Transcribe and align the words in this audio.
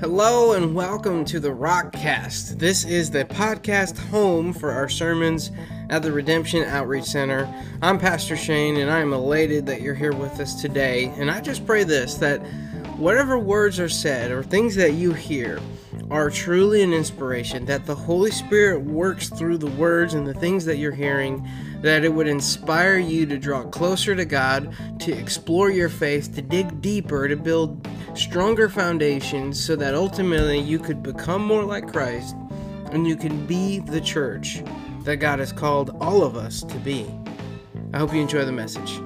Hello 0.00 0.54
and 0.54 0.74
welcome 0.74 1.26
to 1.26 1.38
the 1.38 1.50
Rockcast. 1.50 2.58
This 2.58 2.86
is 2.86 3.10
the 3.10 3.26
podcast 3.26 3.98
home 3.98 4.54
for 4.54 4.72
our 4.72 4.88
sermons 4.88 5.50
at 5.90 6.02
the 6.02 6.10
Redemption 6.10 6.64
Outreach 6.64 7.04
Center. 7.04 7.46
I'm 7.82 7.98
Pastor 7.98 8.34
Shane 8.34 8.78
and 8.78 8.90
I 8.90 9.00
am 9.00 9.12
elated 9.12 9.66
that 9.66 9.82
you're 9.82 9.94
here 9.94 10.14
with 10.14 10.40
us 10.40 10.58
today. 10.58 11.12
And 11.18 11.30
I 11.30 11.42
just 11.42 11.66
pray 11.66 11.84
this 11.84 12.14
that 12.14 12.38
whatever 12.96 13.38
words 13.38 13.78
are 13.78 13.90
said 13.90 14.30
or 14.30 14.42
things 14.42 14.74
that 14.76 14.94
you 14.94 15.12
hear 15.12 15.60
are 16.10 16.30
truly 16.30 16.82
an 16.82 16.92
inspiration, 16.92 17.64
that 17.66 17.86
the 17.86 17.94
Holy 17.94 18.30
Spirit 18.30 18.82
works 18.82 19.28
through 19.28 19.58
the 19.58 19.70
words 19.70 20.14
and 20.14 20.26
the 20.26 20.34
things 20.34 20.64
that 20.64 20.76
you're 20.76 20.92
hearing, 20.92 21.46
that 21.82 22.04
it 22.04 22.12
would 22.12 22.26
inspire 22.26 22.98
you 22.98 23.26
to 23.26 23.38
draw 23.38 23.62
closer 23.62 24.14
to 24.16 24.24
God, 24.24 24.74
to 24.98 25.12
explore 25.12 25.70
your 25.70 25.88
faith, 25.88 26.34
to 26.34 26.42
dig 26.42 26.80
deeper, 26.80 27.28
to 27.28 27.36
build 27.36 27.86
stronger 28.14 28.68
foundations 28.68 29.62
so 29.62 29.76
that 29.76 29.94
ultimately 29.94 30.58
you 30.58 30.78
could 30.78 31.02
become 31.02 31.44
more 31.44 31.64
like 31.64 31.90
Christ 31.90 32.34
and 32.90 33.06
you 33.06 33.16
can 33.16 33.46
be 33.46 33.78
the 33.78 34.00
church 34.00 34.62
that 35.04 35.16
God 35.16 35.38
has 35.38 35.52
called 35.52 35.96
all 36.00 36.22
of 36.22 36.36
us 36.36 36.62
to 36.64 36.78
be. 36.78 37.06
I 37.92 37.98
hope 37.98 38.12
you 38.12 38.20
enjoy 38.20 38.44
the 38.44 38.52
message. 38.52 39.00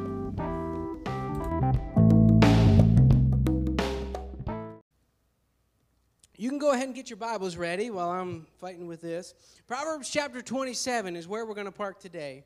You 6.37 6.49
can 6.49 6.59
go 6.59 6.73
ahead 6.73 6.87
and 6.87 6.97
get 6.97 7.09
your 7.11 7.17
Bibles 7.17 7.57
ready 7.57 7.91
while 7.91 8.11
I'm 8.11 8.49
fighting 8.59 8.89
with 8.89 9.01
this. 9.01 9.35
Proverbs 9.69 10.11
chapter 10.11 10.43
27 10.43 11.15
is 11.15 11.29
where 11.29 11.47
we're 11.47 11.55
going 11.55 11.67
to 11.67 11.73
park 11.73 12.01
today. 12.01 12.43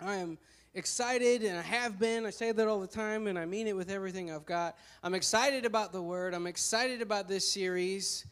I 0.00 0.16
am 0.16 0.38
excited 0.74 1.42
and 1.42 1.58
I 1.58 1.62
have 1.62 1.98
been. 1.98 2.24
I 2.24 2.30
say 2.30 2.52
that 2.52 2.68
all 2.68 2.78
the 2.78 2.86
time 2.86 3.26
and 3.26 3.36
I 3.36 3.44
mean 3.44 3.66
it 3.66 3.74
with 3.74 3.90
everything 3.90 4.30
I've 4.30 4.46
got. 4.46 4.76
I'm 5.02 5.14
excited 5.14 5.66
about 5.66 5.92
the 5.92 6.00
word. 6.00 6.32
I'm 6.32 6.46
excited 6.46 7.02
about 7.02 7.26
this 7.26 7.46
series 7.50 8.24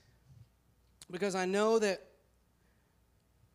because 1.11 1.35
I 1.35 1.47
know 1.47 1.81
that 1.81 2.07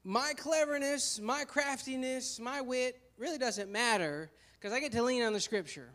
my 0.03 0.33
cleverness, 0.35 1.21
my 1.21 1.45
craftiness, 1.45 2.41
my 2.41 2.59
wit 2.59 2.99
really 3.17 3.37
doesn't 3.37 3.71
matter 3.71 4.31
because 4.59 4.73
I 4.73 4.81
get 4.81 4.91
to 4.91 5.01
lean 5.01 5.23
on 5.23 5.31
the 5.31 5.39
scripture. 5.39 5.87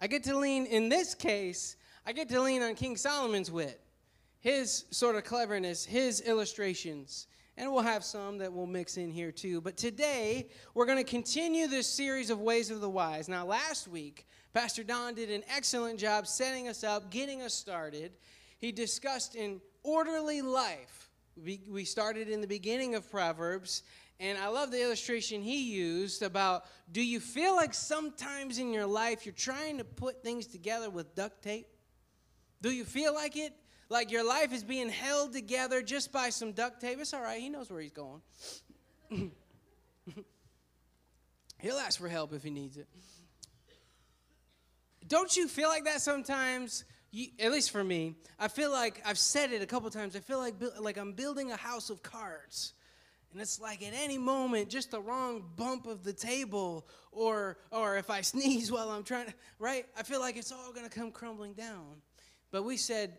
I 0.00 0.06
get 0.06 0.24
to 0.24 0.38
lean, 0.38 0.64
in 0.64 0.88
this 0.88 1.14
case, 1.14 1.76
I 2.06 2.12
get 2.12 2.30
to 2.30 2.40
lean 2.40 2.62
on 2.62 2.76
King 2.76 2.96
Solomon's 2.96 3.50
wit, 3.50 3.78
his 4.40 4.84
sort 4.90 5.16
of 5.16 5.24
cleverness, 5.24 5.84
his 5.84 6.20
illustrations 6.20 7.26
and 7.58 7.72
we'll 7.72 7.82
have 7.82 8.04
some 8.04 8.38
that 8.38 8.52
we'll 8.52 8.66
mix 8.66 8.96
in 8.96 9.10
here 9.10 9.32
too. 9.32 9.60
But 9.60 9.76
today, 9.76 10.48
we're 10.74 10.86
going 10.86 10.98
to 10.98 11.10
continue 11.10 11.66
this 11.66 11.88
series 11.88 12.30
of 12.30 12.40
Ways 12.40 12.70
of 12.70 12.80
the 12.80 12.88
Wise. 12.88 13.28
Now, 13.28 13.44
last 13.44 13.88
week, 13.88 14.26
Pastor 14.54 14.84
Don 14.84 15.14
did 15.14 15.28
an 15.30 15.42
excellent 15.54 15.98
job 15.98 16.28
setting 16.28 16.68
us 16.68 16.84
up, 16.84 17.10
getting 17.10 17.42
us 17.42 17.52
started. 17.52 18.12
He 18.58 18.70
discussed 18.70 19.34
in 19.34 19.60
orderly 19.82 20.40
life. 20.40 21.10
We, 21.36 21.60
we 21.68 21.84
started 21.84 22.28
in 22.28 22.40
the 22.40 22.46
beginning 22.46 22.94
of 22.94 23.10
Proverbs, 23.10 23.82
and 24.20 24.38
I 24.38 24.48
love 24.48 24.70
the 24.70 24.82
illustration 24.82 25.42
he 25.42 25.72
used 25.72 26.22
about 26.22 26.64
do 26.92 27.04
you 27.04 27.18
feel 27.18 27.56
like 27.56 27.74
sometimes 27.74 28.58
in 28.58 28.72
your 28.72 28.86
life 28.86 29.26
you're 29.26 29.34
trying 29.34 29.78
to 29.78 29.84
put 29.84 30.22
things 30.22 30.46
together 30.46 30.90
with 30.90 31.14
duct 31.16 31.42
tape? 31.42 31.68
Do 32.62 32.70
you 32.70 32.84
feel 32.84 33.14
like 33.14 33.36
it? 33.36 33.52
Like 33.88 34.10
your 34.10 34.26
life 34.26 34.52
is 34.52 34.62
being 34.62 34.88
held 34.88 35.32
together 35.32 35.82
just 35.82 36.12
by 36.12 36.30
some 36.30 36.52
duct 36.52 36.80
tape. 36.80 36.98
It's 37.00 37.14
all 37.14 37.22
right. 37.22 37.40
He 37.40 37.48
knows 37.48 37.70
where 37.70 37.80
he's 37.80 37.92
going. 37.92 38.20
He'll 41.60 41.76
ask 41.76 41.98
for 41.98 42.08
help 42.08 42.32
if 42.32 42.42
he 42.42 42.50
needs 42.50 42.76
it. 42.76 42.86
Don't 45.06 45.34
you 45.36 45.48
feel 45.48 45.68
like 45.68 45.84
that 45.84 46.00
sometimes? 46.00 46.84
You, 47.10 47.28
at 47.40 47.50
least 47.50 47.70
for 47.70 47.82
me, 47.82 48.14
I 48.38 48.48
feel 48.48 48.70
like 48.70 49.00
I've 49.04 49.18
said 49.18 49.52
it 49.52 49.62
a 49.62 49.66
couple 49.66 49.88
times. 49.90 50.14
I 50.14 50.20
feel 50.20 50.38
like 50.38 50.54
like 50.78 50.98
I'm 50.98 51.12
building 51.12 51.50
a 51.50 51.56
house 51.56 51.88
of 51.88 52.02
cards. 52.02 52.74
And 53.32 53.40
it's 53.40 53.60
like 53.60 53.82
at 53.82 53.92
any 53.94 54.18
moment, 54.18 54.68
just 54.70 54.90
the 54.90 55.00
wrong 55.00 55.44
bump 55.56 55.86
of 55.86 56.04
the 56.04 56.12
table, 56.12 56.86
or 57.10 57.58
or 57.70 57.96
if 57.96 58.10
I 58.10 58.20
sneeze 58.32 58.70
while 58.70 58.90
I'm 58.90 59.02
trying 59.02 59.26
to, 59.26 59.34
right? 59.58 59.86
I 59.96 60.02
feel 60.02 60.20
like 60.20 60.36
it's 60.36 60.52
all 60.52 60.72
gonna 60.72 60.90
come 60.90 61.10
crumbling 61.10 61.54
down. 61.54 62.02
But 62.50 62.64
we 62.64 62.76
said 62.76 63.18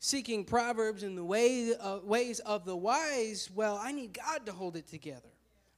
seeking 0.00 0.44
Proverbs 0.44 1.02
and 1.02 1.16
the 1.16 1.24
way, 1.24 1.74
uh, 1.78 1.98
ways 2.02 2.40
of 2.40 2.64
the 2.64 2.76
wise, 2.76 3.50
well, 3.54 3.78
I 3.80 3.92
need 3.92 4.14
God 4.14 4.46
to 4.46 4.52
hold 4.52 4.76
it 4.76 4.88
together. 4.88 5.28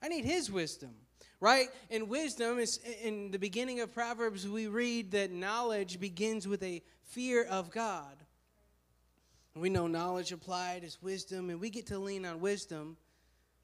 I 0.01 0.09
need 0.09 0.25
His 0.25 0.51
wisdom, 0.51 0.95
right? 1.41 1.69
And 1.91 2.09
wisdom 2.09 2.59
is 2.59 2.79
in 3.03 3.33
the 3.33 3.39
beginning 3.39 3.81
of 3.81 3.93
Proverbs, 3.93 4.49
we 4.49 4.69
read 4.69 5.11
that 5.11 5.33
knowledge 5.33 6.01
begins 6.01 6.47
with 6.47 6.63
a 6.63 6.83
fear 7.03 7.45
of 7.45 7.71
God. 7.71 8.17
We 9.55 9.69
know 9.69 9.87
knowledge 9.87 10.33
applied 10.33 10.85
is 10.85 11.03
wisdom, 11.03 11.51
and 11.51 11.61
we 11.61 11.69
get 11.69 11.89
to 11.89 11.99
lean 11.99 12.25
on 12.25 12.41
wisdom 12.41 12.97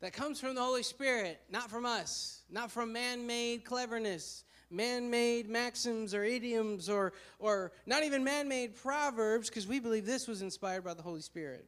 that 0.01 0.13
comes 0.13 0.41
from 0.41 0.55
the 0.55 0.61
Holy 0.61 0.83
Spirit, 0.83 1.41
not 1.51 1.71
from 1.71 1.87
us, 1.87 2.43
not 2.51 2.71
from 2.71 2.93
man 2.93 3.27
made 3.27 3.65
cleverness, 3.65 4.45
man 4.71 5.11
made 5.11 5.49
maxims 5.49 6.15
or 6.15 6.25
idioms 6.25 6.89
or, 6.89 7.12
or 7.39 7.73
not 7.87 8.05
even 8.05 8.23
man 8.25 8.49
made 8.49 8.77
proverbs, 8.77 9.49
because 9.49 9.67
we 9.67 9.81
believe 9.81 10.06
this 10.06 10.29
was 10.29 10.43
inspired 10.43 10.84
by 10.84 10.95
the 10.95 11.03
Holy 11.03 11.21
Spirit. 11.21 11.67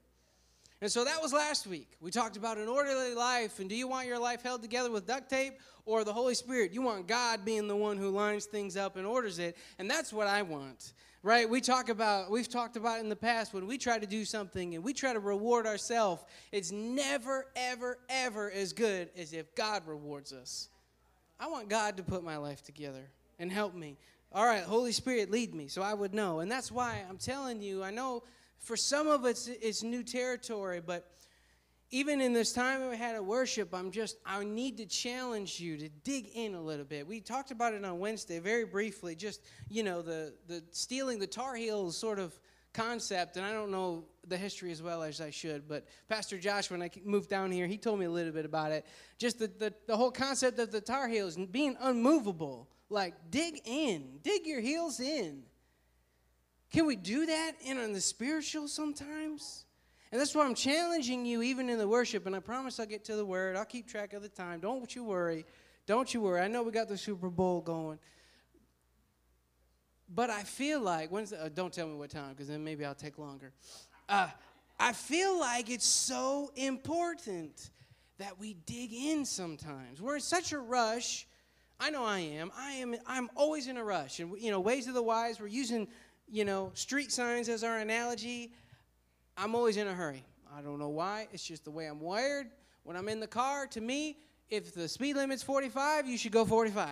And 0.82 0.90
so 0.90 1.04
that 1.04 1.20
was 1.20 1.32
last 1.32 1.66
week. 1.66 1.88
We 2.00 2.10
talked 2.10 2.38
about 2.38 2.56
an 2.56 2.66
orderly 2.66 3.14
life. 3.14 3.58
And 3.58 3.68
do 3.68 3.74
you 3.76 3.86
want 3.86 4.06
your 4.06 4.18
life 4.18 4.42
held 4.42 4.62
together 4.62 4.90
with 4.90 5.06
duct 5.06 5.28
tape 5.28 5.58
or 5.84 6.04
the 6.04 6.12
Holy 6.12 6.34
Spirit? 6.34 6.72
You 6.72 6.80
want 6.80 7.06
God 7.06 7.44
being 7.44 7.68
the 7.68 7.76
one 7.76 7.98
who 7.98 8.08
lines 8.08 8.46
things 8.46 8.78
up 8.78 8.96
and 8.96 9.06
orders 9.06 9.38
it. 9.38 9.58
And 9.78 9.90
that's 9.90 10.10
what 10.10 10.26
I 10.26 10.40
want. 10.40 10.94
Right? 11.22 11.48
We 11.48 11.60
talk 11.60 11.90
about, 11.90 12.30
we've 12.30 12.48
talked 12.48 12.78
about 12.78 13.00
in 13.00 13.10
the 13.10 13.16
past 13.16 13.52
when 13.52 13.66
we 13.66 13.76
try 13.76 13.98
to 13.98 14.06
do 14.06 14.24
something 14.24 14.74
and 14.74 14.82
we 14.82 14.94
try 14.94 15.12
to 15.12 15.20
reward 15.20 15.66
ourselves, 15.66 16.24
it's 16.50 16.72
never, 16.72 17.48
ever, 17.54 17.98
ever 18.08 18.50
as 18.50 18.72
good 18.72 19.10
as 19.18 19.34
if 19.34 19.54
God 19.54 19.82
rewards 19.86 20.32
us. 20.32 20.70
I 21.40 21.46
want 21.46 21.70
God 21.70 21.96
to 21.96 22.02
put 22.02 22.22
my 22.22 22.36
life 22.36 22.62
together 22.62 23.08
and 23.38 23.50
help 23.50 23.74
me. 23.74 23.96
All 24.30 24.44
right, 24.44 24.62
Holy 24.62 24.92
Spirit, 24.92 25.30
lead 25.30 25.54
me 25.54 25.68
so 25.68 25.80
I 25.80 25.94
would 25.94 26.12
know. 26.12 26.40
And 26.40 26.52
that's 26.52 26.70
why 26.70 27.02
I'm 27.08 27.16
telling 27.16 27.62
you, 27.62 27.82
I 27.82 27.90
know 27.90 28.22
for 28.58 28.76
some 28.76 29.08
of 29.08 29.24
us 29.24 29.48
it's 29.48 29.82
new 29.82 30.02
territory, 30.02 30.82
but 30.84 31.10
even 31.90 32.20
in 32.20 32.34
this 32.34 32.52
time 32.52 32.88
we 32.90 32.96
had 32.96 33.16
a 33.16 33.22
worship, 33.22 33.74
I'm 33.74 33.90
just, 33.90 34.18
I 34.24 34.44
need 34.44 34.76
to 34.76 34.86
challenge 34.86 35.58
you 35.58 35.78
to 35.78 35.88
dig 36.04 36.28
in 36.34 36.54
a 36.54 36.60
little 36.60 36.84
bit. 36.84 37.06
We 37.06 37.20
talked 37.20 37.50
about 37.50 37.72
it 37.72 37.84
on 37.86 37.98
Wednesday 37.98 38.38
very 38.38 38.66
briefly, 38.66 39.16
just, 39.16 39.40
you 39.70 39.82
know, 39.82 40.02
the, 40.02 40.34
the 40.46 40.62
stealing 40.72 41.18
the 41.18 41.26
Tar 41.26 41.56
Heels 41.56 41.96
sort 41.96 42.18
of 42.18 42.38
concept, 42.74 43.36
and 43.36 43.46
I 43.46 43.52
don't 43.52 43.70
know 43.70 44.04
the 44.30 44.38
history 44.38 44.72
as 44.72 44.82
well 44.82 45.02
as 45.02 45.20
I 45.20 45.30
should, 45.30 45.68
but 45.68 45.86
Pastor 46.08 46.38
Josh, 46.38 46.70
when 46.70 46.82
I 46.82 46.90
moved 47.04 47.28
down 47.28 47.50
here, 47.50 47.66
he 47.66 47.76
told 47.76 47.98
me 47.98 48.06
a 48.06 48.10
little 48.10 48.32
bit 48.32 48.46
about 48.46 48.72
it. 48.72 48.86
Just 49.18 49.38
the, 49.38 49.48
the, 49.48 49.74
the 49.86 49.96
whole 49.96 50.10
concept 50.10 50.58
of 50.58 50.72
the 50.72 50.80
Tar 50.80 51.08
Heels 51.08 51.36
being 51.36 51.76
unmovable. 51.80 52.68
Like, 52.88 53.14
dig 53.30 53.60
in, 53.66 54.20
dig 54.22 54.46
your 54.46 54.60
heels 54.60 54.98
in. 55.00 55.42
Can 56.72 56.86
we 56.86 56.96
do 56.96 57.26
that 57.26 57.52
in 57.64 57.92
the 57.92 58.00
spiritual 58.00 58.68
sometimes? 58.68 59.64
And 60.12 60.20
that's 60.20 60.34
why 60.34 60.44
I'm 60.44 60.54
challenging 60.54 61.24
you 61.24 61.42
even 61.42 61.68
in 61.68 61.78
the 61.78 61.86
worship, 61.86 62.26
and 62.26 62.34
I 62.34 62.40
promise 62.40 62.80
I'll 62.80 62.86
get 62.86 63.04
to 63.04 63.16
the 63.16 63.24
word. 63.24 63.56
I'll 63.56 63.64
keep 63.64 63.86
track 63.86 64.12
of 64.12 64.22
the 64.22 64.28
time. 64.28 64.60
Don't 64.60 64.94
you 64.94 65.04
worry. 65.04 65.44
Don't 65.86 66.12
you 66.12 66.20
worry. 66.20 66.40
I 66.40 66.48
know 66.48 66.62
we 66.62 66.72
got 66.72 66.88
the 66.88 66.96
Super 66.96 67.28
Bowl 67.28 67.60
going. 67.60 67.98
But 70.12 70.30
I 70.30 70.42
feel 70.42 70.80
like, 70.80 71.10
when's 71.10 71.30
the, 71.30 71.44
uh, 71.44 71.48
don't 71.48 71.72
tell 71.72 71.86
me 71.86 71.94
what 71.94 72.10
time, 72.10 72.30
because 72.30 72.48
then 72.48 72.64
maybe 72.64 72.84
I'll 72.84 72.94
take 72.96 73.18
longer. 73.18 73.52
Uh, 74.10 74.26
I 74.80 74.92
feel 74.92 75.38
like 75.38 75.70
it's 75.70 75.86
so 75.86 76.50
important 76.56 77.70
that 78.18 78.40
we 78.40 78.54
dig 78.66 78.92
in 78.92 79.24
sometimes. 79.24 80.02
We're 80.02 80.16
in 80.16 80.20
such 80.20 80.52
a 80.52 80.58
rush. 80.58 81.28
I 81.78 81.90
know 81.90 82.04
I 82.04 82.18
am. 82.18 82.50
I 82.58 82.72
am. 82.72 82.96
I'm 83.06 83.30
always 83.36 83.68
in 83.68 83.76
a 83.76 83.84
rush. 83.84 84.18
And 84.18 84.36
you 84.36 84.50
know, 84.50 84.58
ways 84.58 84.88
of 84.88 84.94
the 84.94 85.02
wise. 85.02 85.38
We're 85.40 85.46
using, 85.46 85.86
you 86.28 86.44
know, 86.44 86.72
street 86.74 87.12
signs 87.12 87.48
as 87.48 87.62
our 87.62 87.78
analogy. 87.78 88.52
I'm 89.36 89.54
always 89.54 89.76
in 89.76 89.86
a 89.86 89.94
hurry. 89.94 90.24
I 90.52 90.60
don't 90.60 90.80
know 90.80 90.88
why. 90.88 91.28
It's 91.32 91.46
just 91.46 91.64
the 91.64 91.70
way 91.70 91.86
I'm 91.86 92.00
wired. 92.00 92.48
When 92.82 92.96
I'm 92.96 93.08
in 93.08 93.20
the 93.20 93.28
car, 93.28 93.68
to 93.68 93.80
me, 93.80 94.18
if 94.48 94.74
the 94.74 94.88
speed 94.88 95.14
limit's 95.14 95.44
45, 95.44 96.08
you 96.08 96.18
should 96.18 96.32
go 96.32 96.44
45. 96.44 96.88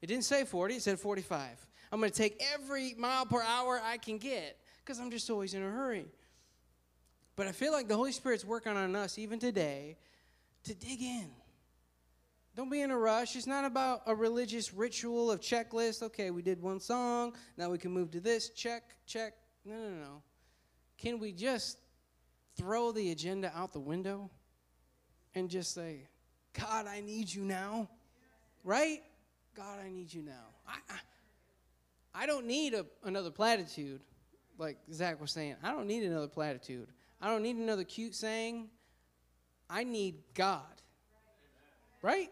It 0.00 0.06
didn't 0.06 0.24
say 0.24 0.44
40. 0.44 0.76
It 0.76 0.82
said 0.82 0.98
45. 0.98 1.66
I'm 1.92 2.00
going 2.00 2.10
to 2.10 2.16
take 2.16 2.42
every 2.54 2.94
mile 2.96 3.26
per 3.26 3.42
hour 3.42 3.78
I 3.84 3.98
can 3.98 4.16
get 4.16 4.58
because 4.82 4.98
I'm 4.98 5.10
just 5.10 5.28
always 5.28 5.52
in 5.52 5.62
a 5.62 5.70
hurry. 5.70 6.06
But 7.36 7.46
I 7.46 7.52
feel 7.52 7.70
like 7.70 7.86
the 7.86 7.96
Holy 7.96 8.12
Spirit's 8.12 8.44
working 8.44 8.72
on 8.72 8.96
us 8.96 9.18
even 9.18 9.38
today 9.38 9.98
to 10.64 10.74
dig 10.74 11.02
in. 11.02 11.28
Don't 12.56 12.70
be 12.70 12.80
in 12.80 12.90
a 12.90 12.98
rush. 12.98 13.36
It's 13.36 13.46
not 13.46 13.66
about 13.66 14.00
a 14.06 14.14
religious 14.14 14.72
ritual 14.72 15.30
of 15.30 15.40
checklist. 15.40 16.02
Okay, 16.02 16.30
we 16.30 16.40
did 16.40 16.62
one 16.62 16.80
song. 16.80 17.34
Now 17.58 17.68
we 17.68 17.76
can 17.76 17.92
move 17.92 18.10
to 18.12 18.20
this. 18.20 18.48
Check, 18.48 18.82
check. 19.06 19.34
No, 19.66 19.74
no, 19.74 19.90
no. 19.90 20.22
Can 20.96 21.18
we 21.18 21.32
just 21.32 21.78
throw 22.56 22.92
the 22.92 23.10
agenda 23.10 23.52
out 23.54 23.74
the 23.74 23.80
window 23.80 24.30
and 25.34 25.50
just 25.50 25.74
say, 25.74 26.08
God, 26.54 26.86
I 26.86 27.02
need 27.02 27.32
you 27.32 27.42
now? 27.42 27.90
Right? 28.64 29.02
God, 29.54 29.78
I 29.84 29.90
need 29.90 30.12
you 30.12 30.22
now. 30.22 30.54
I, 30.66 30.78
I, 30.88 32.22
I 32.22 32.26
don't 32.26 32.46
need 32.46 32.72
a, 32.72 32.86
another 33.04 33.30
platitude. 33.30 34.00
like 34.56 34.78
Zach 34.90 35.20
was 35.20 35.30
saying, 35.30 35.56
I 35.62 35.72
don't 35.72 35.86
need 35.86 36.04
another 36.04 36.28
platitude. 36.28 36.88
I 37.20 37.28
don't 37.28 37.42
need 37.42 37.56
another 37.56 37.84
cute 37.84 38.14
saying. 38.14 38.68
I 39.68 39.84
need 39.84 40.16
God. 40.34 40.62
Right? 42.02 42.30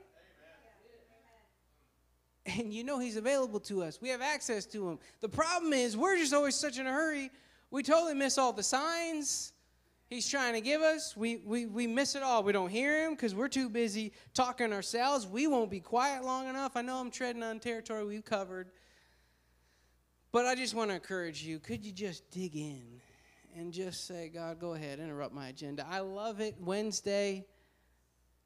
And 2.46 2.72
you 2.72 2.84
know 2.84 2.98
He's 2.98 3.16
available 3.16 3.60
to 3.60 3.82
us. 3.82 4.00
We 4.00 4.10
have 4.10 4.20
access 4.20 4.66
to 4.66 4.88
Him. 4.88 4.98
The 5.20 5.28
problem 5.28 5.72
is, 5.72 5.96
we're 5.96 6.16
just 6.16 6.34
always 6.34 6.54
such 6.54 6.78
in 6.78 6.86
a 6.86 6.92
hurry. 6.92 7.30
We 7.70 7.82
totally 7.82 8.14
miss 8.14 8.36
all 8.36 8.52
the 8.52 8.62
signs 8.62 9.54
He's 10.14 10.28
trying 10.28 10.52
to 10.52 10.60
give 10.60 10.82
us. 10.82 11.16
We, 11.16 11.38
we, 11.44 11.66
we 11.66 11.86
miss 11.86 12.14
it 12.14 12.22
all. 12.22 12.42
We 12.42 12.52
don't 12.52 12.68
hear 12.68 13.04
Him 13.04 13.14
because 13.14 13.34
we're 13.34 13.48
too 13.48 13.68
busy 13.68 14.12
talking 14.32 14.72
ourselves. 14.72 15.26
We 15.26 15.46
won't 15.46 15.70
be 15.70 15.80
quiet 15.80 16.24
long 16.24 16.46
enough. 16.48 16.76
I 16.76 16.82
know 16.82 16.98
I'm 16.98 17.10
treading 17.10 17.42
on 17.42 17.58
territory 17.58 18.04
we've 18.04 18.24
covered. 18.24 18.70
But 20.30 20.46
I 20.46 20.54
just 20.54 20.74
want 20.74 20.90
to 20.90 20.94
encourage 20.94 21.42
you 21.42 21.58
could 21.58 21.84
you 21.84 21.92
just 21.92 22.30
dig 22.30 22.56
in 22.56 23.00
and 23.56 23.72
just 23.72 24.06
say, 24.06 24.30
God, 24.32 24.58
go 24.58 24.74
ahead, 24.74 24.98
interrupt 24.98 25.34
my 25.34 25.48
agenda. 25.48 25.86
I 25.88 26.00
love 26.00 26.40
it. 26.40 26.56
Wednesday, 26.60 27.46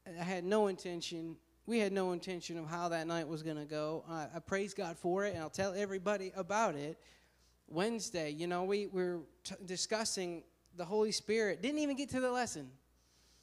I 0.06 0.22
had 0.22 0.44
no 0.44 0.66
intention. 0.66 1.36
We 1.66 1.78
had 1.78 1.92
no 1.92 2.12
intention 2.12 2.58
of 2.58 2.66
how 2.68 2.88
that 2.90 3.06
night 3.06 3.26
was 3.26 3.42
going 3.42 3.56
to 3.56 3.64
go. 3.64 4.04
I, 4.08 4.26
I, 4.34 4.38
praise 4.40 4.74
God 4.74 4.98
for 4.98 5.24
it, 5.24 5.34
and 5.34 5.42
I'll 5.42 5.50
tell 5.50 5.74
everybody 5.74 6.32
about 6.36 6.74
it. 6.74 6.98
Wednesday, 7.68 8.30
you 8.30 8.46
know, 8.46 8.64
we 8.64 8.86
were 8.86 9.20
t- 9.44 9.54
discussing 9.66 10.42
the 10.76 10.84
Holy 10.84 11.12
Spirit. 11.12 11.62
Didn't 11.62 11.80
even 11.80 11.96
get 11.96 12.10
to 12.10 12.20
the 12.20 12.30
lesson 12.30 12.70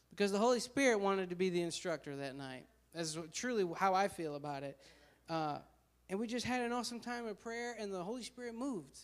because 0.10 0.32
the 0.32 0.40
Holy 0.40 0.60
Spirit 0.60 1.00
wanted 1.00 1.30
to 1.30 1.36
be 1.36 1.50
the 1.50 1.62
instructor 1.62 2.16
that 2.16 2.36
night. 2.36 2.66
That's 2.94 3.18
truly 3.34 3.68
how 3.78 3.94
I 3.94 4.08
feel 4.08 4.36
about 4.36 4.64
it. 4.64 4.78
Uh, 5.30 5.58
and 6.10 6.20
we 6.20 6.28
just 6.28 6.46
had 6.46 6.62
an 6.62 6.72
awesome 6.72 7.00
time 7.00 7.28
of 7.28 7.40
prayer, 7.40 7.76
and 7.80 7.94
the 7.94 8.04
Holy 8.04 8.24
Spirit 8.24 8.56
moved 8.56 9.00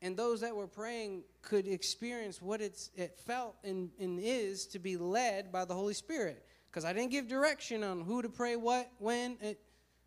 and 0.00 0.16
those 0.16 0.40
that 0.40 0.54
were 0.54 0.66
praying 0.66 1.24
could 1.42 1.66
experience 1.66 2.40
what 2.40 2.60
it's, 2.60 2.90
it 2.94 3.18
felt 3.18 3.56
and, 3.64 3.90
and 3.98 4.20
is 4.22 4.66
to 4.68 4.78
be 4.78 4.96
led 4.96 5.50
by 5.50 5.64
the 5.64 5.74
Holy 5.74 5.94
Spirit. 5.94 6.44
Because 6.70 6.84
I 6.84 6.92
didn't 6.92 7.10
give 7.10 7.28
direction 7.28 7.82
on 7.82 8.02
who 8.02 8.22
to 8.22 8.28
pray, 8.28 8.56
what, 8.56 8.90
when. 8.98 9.36
It, 9.40 9.60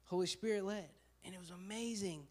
Holy 0.05 0.27
Spirit 0.27 0.65
led. 0.65 0.89
And 1.25 1.33
it 1.33 1.39
was 1.39 1.51
amazing. 1.51 2.23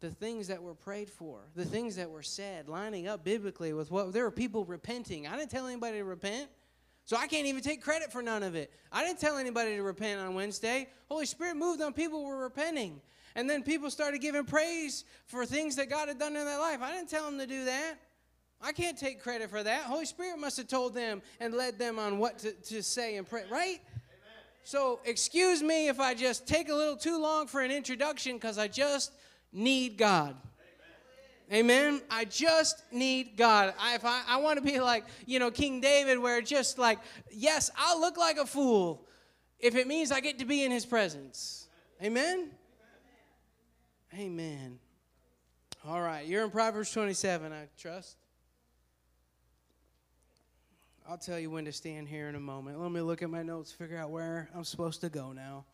The 0.00 0.10
things 0.10 0.48
that 0.48 0.62
were 0.62 0.74
prayed 0.74 1.08
for, 1.08 1.40
the 1.54 1.64
things 1.64 1.96
that 1.96 2.10
were 2.10 2.22
said, 2.22 2.68
lining 2.68 3.08
up 3.08 3.24
biblically 3.24 3.72
with 3.72 3.90
what 3.90 4.12
there 4.12 4.24
were 4.24 4.30
people 4.30 4.64
repenting. 4.64 5.26
I 5.26 5.36
didn't 5.36 5.50
tell 5.50 5.66
anybody 5.66 5.98
to 5.98 6.04
repent. 6.04 6.48
So 7.06 7.16
I 7.16 7.26
can't 7.26 7.46
even 7.46 7.62
take 7.62 7.82
credit 7.82 8.10
for 8.10 8.22
none 8.22 8.42
of 8.42 8.54
it. 8.54 8.70
I 8.90 9.04
didn't 9.04 9.20
tell 9.20 9.36
anybody 9.36 9.76
to 9.76 9.82
repent 9.82 10.20
on 10.20 10.34
Wednesday. 10.34 10.88
Holy 11.08 11.26
Spirit 11.26 11.56
moved 11.56 11.82
on 11.82 11.92
people 11.92 12.20
who 12.20 12.26
were 12.26 12.42
repenting. 12.42 13.00
And 13.36 13.50
then 13.50 13.62
people 13.62 13.90
started 13.90 14.20
giving 14.20 14.44
praise 14.44 15.04
for 15.26 15.44
things 15.44 15.76
that 15.76 15.90
God 15.90 16.08
had 16.08 16.18
done 16.18 16.36
in 16.36 16.44
their 16.44 16.58
life. 16.58 16.80
I 16.82 16.92
didn't 16.92 17.10
tell 17.10 17.24
them 17.24 17.38
to 17.38 17.46
do 17.46 17.64
that. 17.64 17.94
I 18.62 18.72
can't 18.72 18.96
take 18.96 19.22
credit 19.22 19.50
for 19.50 19.62
that. 19.62 19.82
Holy 19.82 20.06
Spirit 20.06 20.38
must 20.38 20.56
have 20.56 20.68
told 20.68 20.94
them 20.94 21.20
and 21.40 21.52
led 21.52 21.78
them 21.78 21.98
on 21.98 22.18
what 22.18 22.38
to, 22.40 22.52
to 22.52 22.82
say 22.82 23.16
and 23.16 23.28
pray, 23.28 23.42
right? 23.50 23.80
So, 24.66 25.00
excuse 25.04 25.62
me 25.62 25.88
if 25.88 26.00
I 26.00 26.14
just 26.14 26.46
take 26.48 26.70
a 26.70 26.74
little 26.74 26.96
too 26.96 27.20
long 27.20 27.46
for 27.46 27.60
an 27.60 27.70
introduction 27.70 28.36
because 28.36 28.56
I 28.56 28.66
just 28.66 29.12
need 29.52 29.98
God. 29.98 30.34
Amen. 31.52 31.92
Amen. 31.92 32.02
I 32.10 32.24
just 32.24 32.82
need 32.90 33.36
God. 33.36 33.74
I, 33.78 33.94
if 33.94 34.06
I, 34.06 34.22
I 34.26 34.38
want 34.38 34.58
to 34.58 34.64
be 34.64 34.80
like, 34.80 35.04
you 35.26 35.38
know, 35.38 35.50
King 35.50 35.82
David, 35.82 36.18
where 36.18 36.40
just 36.40 36.78
like, 36.78 36.98
yes, 37.30 37.70
I'll 37.76 38.00
look 38.00 38.16
like 38.16 38.38
a 38.38 38.46
fool 38.46 39.06
if 39.58 39.76
it 39.76 39.86
means 39.86 40.10
I 40.10 40.20
get 40.20 40.38
to 40.38 40.46
be 40.46 40.64
in 40.64 40.70
his 40.70 40.86
presence. 40.86 41.68
Amen. 42.02 42.48
Amen. 44.16 44.78
All 45.84 46.00
right, 46.00 46.24
you're 46.24 46.44
in 46.44 46.50
Proverbs 46.50 46.92
27, 46.92 47.52
I 47.52 47.66
trust. 47.76 48.16
I'll 51.08 51.18
tell 51.18 51.38
you 51.38 51.50
when 51.50 51.64
to 51.64 51.72
stand 51.72 52.06
here 52.06 52.28
in 52.28 52.36
a 52.36 52.40
moment. 52.40 52.80
Let 52.80 52.92
me 52.92 53.00
look 53.00 53.22
at 53.22 53.30
my 53.30 53.42
notes, 53.42 53.72
figure 53.72 53.98
out 53.98 54.10
where 54.10 54.48
I'm 54.54 54.62
supposed 54.62 55.00
to 55.00 55.08
go 55.08 55.32
now. 55.32 55.64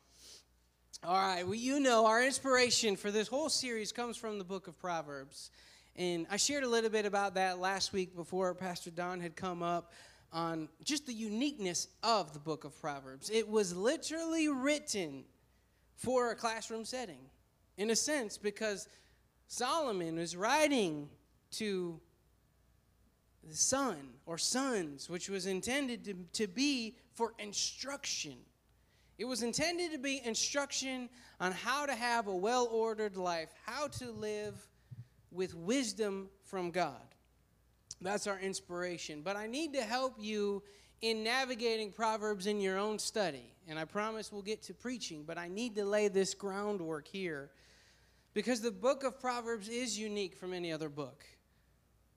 All 1.05 1.21
right, 1.21 1.45
well, 1.45 1.55
you 1.55 1.81
know, 1.81 2.07
our 2.07 2.25
inspiration 2.25 2.97
for 2.97 3.11
this 3.11 3.29
whole 3.29 3.51
series 3.51 3.93
comes 3.93 4.17
from 4.17 4.39
the 4.39 4.45
book 4.45 4.69
of 4.69 4.79
Proverbs. 4.79 5.51
And 5.97 6.27
I 6.31 6.39
shared 6.39 6.65
a 6.65 6.69
little 6.69 6.91
bit 6.91 7.05
about 7.05 7.35
that 7.35 7.59
last 7.59 7.93
week 7.93 8.17
before 8.17 8.55
Pastor 8.55 8.91
Don 8.91 9.21
had 9.21 9.37
come 9.37 9.63
up 9.63 9.93
on 10.33 10.71
just 10.83 11.05
the 11.07 11.13
uniqueness 11.13 11.89
of 12.03 12.33
the 12.33 12.39
book 12.39 12.65
of 12.65 12.79
Proverbs. 12.81 13.29
It 13.29 13.47
was 13.47 13.77
literally 13.77 14.49
written 14.49 15.25
for 15.97 16.31
a 16.31 16.35
classroom 16.35 16.87
setting 16.87 17.30
in 17.81 17.89
a 17.89 17.97
sense, 17.97 18.37
because 18.37 18.89
Solomon 19.47 20.17
was 20.17 20.37
writing 20.37 21.09
to 21.53 21.99
the 23.43 23.57
son 23.57 23.97
or 24.27 24.37
sons, 24.37 25.09
which 25.09 25.31
was 25.31 25.47
intended 25.47 26.05
to, 26.05 26.15
to 26.35 26.47
be 26.47 26.95
for 27.15 27.33
instruction. 27.39 28.37
It 29.17 29.25
was 29.25 29.43
intended 29.43 29.93
to 29.93 29.99
be 29.99 30.21
instruction 30.23 31.09
on 31.41 31.53
how 31.53 31.87
to 31.87 31.95
have 31.95 32.27
a 32.27 32.37
well 32.37 32.69
ordered 32.71 33.17
life, 33.17 33.49
how 33.65 33.89
to 33.89 34.11
live 34.11 34.55
with 35.31 35.55
wisdom 35.55 36.29
from 36.45 36.71
God. 36.71 37.01
That's 38.03 38.27
our 38.27 38.39
inspiration. 38.41 39.23
But 39.23 39.37
I 39.37 39.47
need 39.47 39.73
to 39.73 39.83
help 39.83 40.17
you 40.19 40.63
in 41.01 41.25
navigating 41.25 41.93
Proverbs 41.93 42.47
in 42.47 42.61
your 42.61 42.77
own 42.77 42.99
study. 42.99 43.55
And 43.67 43.79
I 43.79 43.87
promise 43.87 44.31
we'll 44.31 44.43
get 44.43 44.61
to 44.65 44.75
preaching, 44.75 45.25
but 45.27 45.39
I 45.39 45.49
need 45.49 45.77
to 45.77 45.87
lay 45.87 46.09
this 46.09 46.35
groundwork 46.35 47.09
here 47.09 47.51
because 48.35 48.61
the 48.61 48.71
book 48.71 49.05
of 49.05 49.21
Proverbs 49.21 49.69
is 49.69 49.99
unique 49.99 50.37
from 50.37 50.53
any 50.53 50.73
other 50.73 50.89
book. 50.89 51.25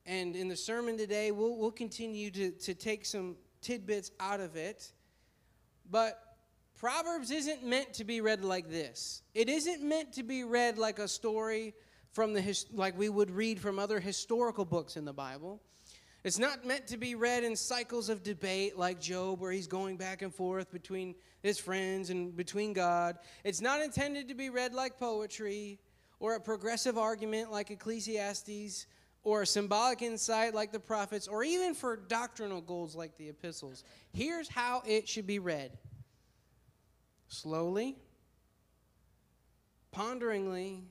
And 0.06 0.36
in 0.36 0.48
the 0.48 0.56
sermon 0.56 0.98
today, 0.98 1.32
we'll, 1.32 1.56
we'll 1.56 1.72
continue 1.72 2.30
to, 2.32 2.52
to 2.52 2.74
take 2.74 3.06
some 3.06 3.36
tidbits 3.62 4.12
out 4.20 4.40
of 4.40 4.56
it. 4.56 4.92
But 5.90 6.20
Proverbs 6.78 7.32
isn't 7.32 7.66
meant 7.66 7.94
to 7.96 8.04
be 8.04 8.20
read 8.20 8.44
like 8.44 8.70
this. 8.70 9.22
It 9.34 9.48
isn't 9.48 9.82
meant 9.82 10.14
to 10.14 10.24
be 10.24 10.44
read 10.44 10.78
like 10.78 11.00
a 11.00 11.08
story 11.08 11.74
from 12.12 12.34
the 12.34 12.42
his, 12.42 12.66
like 12.74 12.98
we 12.98 13.10
would 13.10 13.32
read 13.32 13.60
from 13.60 13.80
other 13.80 14.00
historical 14.00 14.66
books 14.66 14.98
in 14.98 15.06
the 15.06 15.14
Bible. 15.14 15.62
It's 16.24 16.40
not 16.40 16.66
meant 16.66 16.88
to 16.88 16.98
be 16.98 17.16
read 17.16 17.44
in 17.44 17.56
cycles 17.56 18.08
of 18.08 18.24
debate 18.24 18.78
like 18.78 19.02
Job, 19.02 19.42
where 19.42 19.52
he's 19.52 19.68
going 19.68 19.98
back 19.98 20.22
and 20.22 20.34
forth 20.34 20.72
between 20.72 21.16
his 21.42 21.60
friends 21.60 22.10
and 22.10 22.36
between 22.36 22.72
God. 22.72 23.18
It's 23.44 23.60
not 23.60 23.82
intended 23.82 24.30
to 24.30 24.34
be 24.34 24.50
read 24.50 24.74
like 24.74 24.98
poetry 24.98 25.80
or 26.24 26.36
a 26.36 26.40
progressive 26.40 26.98
argument 26.98 27.52
like 27.52 27.70
Ecclesiastes, 27.70 28.86
or 29.24 29.42
a 29.42 29.46
symbolic 29.46 30.02
insight 30.02 30.54
like 30.56 30.72
the 30.72 30.80
prophets, 30.80 31.28
or 31.28 31.44
even 31.44 31.74
for 31.74 31.98
doctrinal 31.98 32.62
goals 32.62 32.96
like 32.96 33.18
the 33.18 33.28
epistles. 33.28 33.84
Here's 34.14 34.48
how 34.48 34.82
it 34.86 35.06
should 35.06 35.28
be 35.28 35.40
read 35.40 35.78
slowly, 37.28 37.98
ponderingly, 39.92 40.86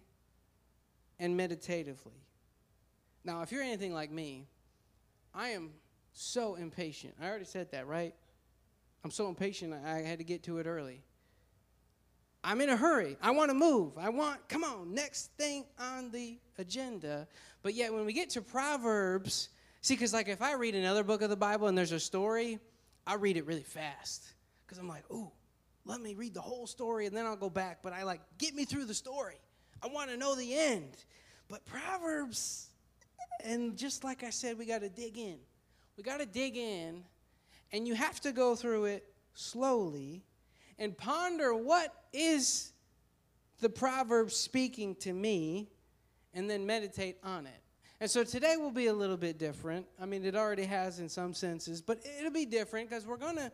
and 1.18 1.34
meditatively. 1.34 2.26
Now, 3.24 3.40
if 3.40 3.52
you're 3.52 3.62
anything 3.62 3.94
like 3.94 4.10
me, 4.10 4.48
I 5.34 5.48
am 5.48 5.70
so 6.12 6.56
impatient. 6.56 7.14
I 7.18 7.26
already 7.26 7.46
said 7.46 7.70
that, 7.70 7.86
right? 7.86 8.14
I'm 9.02 9.10
so 9.10 9.28
impatient, 9.28 9.72
I 9.72 10.00
had 10.00 10.18
to 10.18 10.24
get 10.24 10.42
to 10.42 10.58
it 10.58 10.66
early. 10.66 11.00
I'm 12.44 12.60
in 12.60 12.70
a 12.70 12.76
hurry. 12.76 13.16
I 13.22 13.30
want 13.30 13.50
to 13.50 13.54
move. 13.54 13.96
I 13.96 14.08
want, 14.08 14.48
come 14.48 14.64
on, 14.64 14.94
next 14.94 15.30
thing 15.38 15.64
on 15.78 16.10
the 16.10 16.38
agenda. 16.58 17.28
But 17.62 17.74
yet, 17.74 17.92
when 17.92 18.04
we 18.04 18.12
get 18.12 18.30
to 18.30 18.42
Proverbs, 18.42 19.48
see, 19.80 19.94
because 19.94 20.12
like 20.12 20.28
if 20.28 20.42
I 20.42 20.54
read 20.54 20.74
another 20.74 21.04
book 21.04 21.22
of 21.22 21.30
the 21.30 21.36
Bible 21.36 21.68
and 21.68 21.78
there's 21.78 21.92
a 21.92 22.00
story, 22.00 22.58
I 23.06 23.14
read 23.14 23.36
it 23.36 23.46
really 23.46 23.62
fast. 23.62 24.26
Because 24.66 24.78
I'm 24.78 24.88
like, 24.88 25.04
ooh, 25.12 25.30
let 25.84 26.00
me 26.00 26.14
read 26.14 26.34
the 26.34 26.40
whole 26.40 26.66
story 26.66 27.06
and 27.06 27.16
then 27.16 27.26
I'll 27.26 27.36
go 27.36 27.50
back. 27.50 27.78
But 27.82 27.92
I 27.92 28.02
like, 28.02 28.20
get 28.38 28.54
me 28.54 28.64
through 28.64 28.86
the 28.86 28.94
story. 28.94 29.36
I 29.82 29.86
want 29.86 30.10
to 30.10 30.16
know 30.16 30.34
the 30.34 30.54
end. 30.54 30.96
But 31.48 31.64
Proverbs, 31.64 32.70
and 33.44 33.76
just 33.76 34.02
like 34.02 34.24
I 34.24 34.30
said, 34.30 34.58
we 34.58 34.66
got 34.66 34.80
to 34.80 34.88
dig 34.88 35.18
in. 35.18 35.38
We 35.96 36.02
got 36.02 36.20
to 36.20 36.26
dig 36.26 36.56
in, 36.56 37.04
and 37.72 37.86
you 37.86 37.94
have 37.94 38.20
to 38.22 38.32
go 38.32 38.56
through 38.56 38.86
it 38.86 39.04
slowly 39.34 40.24
and 40.82 40.98
ponder 40.98 41.54
what 41.54 41.94
is 42.12 42.72
the 43.60 43.68
proverb 43.68 44.32
speaking 44.32 44.96
to 44.96 45.12
me 45.12 45.70
and 46.34 46.50
then 46.50 46.66
meditate 46.66 47.18
on 47.22 47.46
it. 47.46 47.62
And 48.00 48.10
so 48.10 48.24
today 48.24 48.56
will 48.56 48.72
be 48.72 48.88
a 48.88 48.92
little 48.92 49.16
bit 49.16 49.38
different. 49.38 49.86
I 50.00 50.06
mean, 50.06 50.24
it 50.24 50.34
already 50.34 50.64
has 50.64 50.98
in 50.98 51.08
some 51.08 51.34
senses, 51.34 51.80
but 51.80 52.04
it'll 52.18 52.32
be 52.32 52.46
different 52.46 52.90
because 52.90 53.06
we're 53.06 53.16
going 53.16 53.36
to 53.36 53.52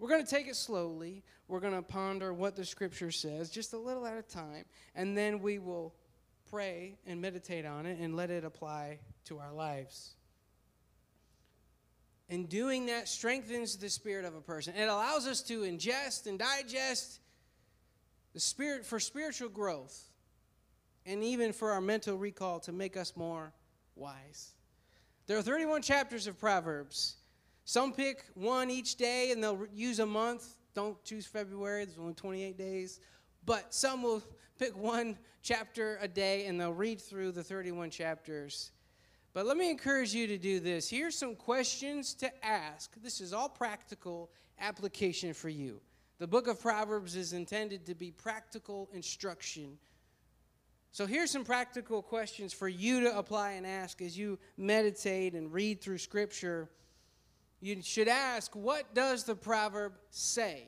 we're 0.00 0.08
going 0.08 0.24
to 0.24 0.28
take 0.28 0.48
it 0.48 0.56
slowly. 0.56 1.22
We're 1.46 1.60
going 1.60 1.74
to 1.74 1.82
ponder 1.82 2.34
what 2.34 2.56
the 2.56 2.64
scripture 2.64 3.12
says 3.12 3.48
just 3.48 3.72
a 3.72 3.78
little 3.78 4.04
at 4.04 4.18
a 4.18 4.22
time, 4.22 4.64
and 4.96 5.16
then 5.16 5.38
we 5.38 5.60
will 5.60 5.94
pray 6.50 6.98
and 7.06 7.20
meditate 7.20 7.64
on 7.64 7.86
it 7.86 8.00
and 8.00 8.16
let 8.16 8.30
it 8.30 8.44
apply 8.44 8.98
to 9.26 9.38
our 9.38 9.52
lives. 9.52 10.16
And 12.28 12.48
doing 12.48 12.86
that 12.86 13.08
strengthens 13.08 13.76
the 13.76 13.90
spirit 13.90 14.24
of 14.24 14.34
a 14.34 14.40
person. 14.40 14.74
It 14.74 14.84
allows 14.84 15.26
us 15.26 15.42
to 15.42 15.62
ingest 15.62 16.26
and 16.26 16.38
digest 16.38 17.20
the 18.32 18.40
spirit 18.40 18.86
for 18.86 18.98
spiritual 18.98 19.48
growth 19.48 20.10
and 21.04 21.22
even 21.22 21.52
for 21.52 21.72
our 21.72 21.80
mental 21.80 22.16
recall 22.16 22.60
to 22.60 22.72
make 22.72 22.96
us 22.96 23.14
more 23.16 23.52
wise. 23.96 24.52
There 25.26 25.36
are 25.36 25.42
31 25.42 25.82
chapters 25.82 26.26
of 26.26 26.38
Proverbs. 26.38 27.16
Some 27.64 27.92
pick 27.92 28.24
one 28.34 28.70
each 28.70 28.96
day 28.96 29.30
and 29.30 29.42
they'll 29.42 29.66
use 29.72 29.98
a 29.98 30.06
month. 30.06 30.56
Don't 30.74 31.02
choose 31.04 31.26
February, 31.26 31.84
there's 31.84 31.98
only 31.98 32.14
28 32.14 32.56
days. 32.56 33.00
But 33.44 33.74
some 33.74 34.02
will 34.02 34.22
pick 34.58 34.76
one 34.76 35.18
chapter 35.42 35.98
a 36.00 36.08
day 36.08 36.46
and 36.46 36.60
they'll 36.60 36.72
read 36.72 37.00
through 37.00 37.32
the 37.32 37.42
31 37.42 37.90
chapters. 37.90 38.70
But 39.34 39.46
let 39.46 39.56
me 39.56 39.70
encourage 39.70 40.14
you 40.14 40.26
to 40.26 40.36
do 40.36 40.60
this. 40.60 40.88
Here's 40.90 41.16
some 41.16 41.34
questions 41.34 42.14
to 42.14 42.44
ask. 42.44 42.90
This 43.02 43.20
is 43.20 43.32
all 43.32 43.48
practical 43.48 44.30
application 44.60 45.32
for 45.32 45.48
you. 45.48 45.80
The 46.18 46.26
book 46.26 46.46
of 46.46 46.60
Proverbs 46.60 47.16
is 47.16 47.32
intended 47.32 47.86
to 47.86 47.94
be 47.94 48.10
practical 48.10 48.90
instruction. 48.92 49.78
So 50.92 51.06
here's 51.06 51.30
some 51.30 51.44
practical 51.44 52.02
questions 52.02 52.52
for 52.52 52.68
you 52.68 53.00
to 53.00 53.16
apply 53.16 53.52
and 53.52 53.66
ask 53.66 54.02
as 54.02 54.18
you 54.18 54.38
meditate 54.58 55.32
and 55.32 55.50
read 55.50 55.80
through 55.80 55.98
Scripture. 55.98 56.68
You 57.60 57.80
should 57.80 58.08
ask, 58.08 58.54
what 58.54 58.94
does 58.94 59.24
the 59.24 59.34
proverb 59.34 59.94
say? 60.10 60.66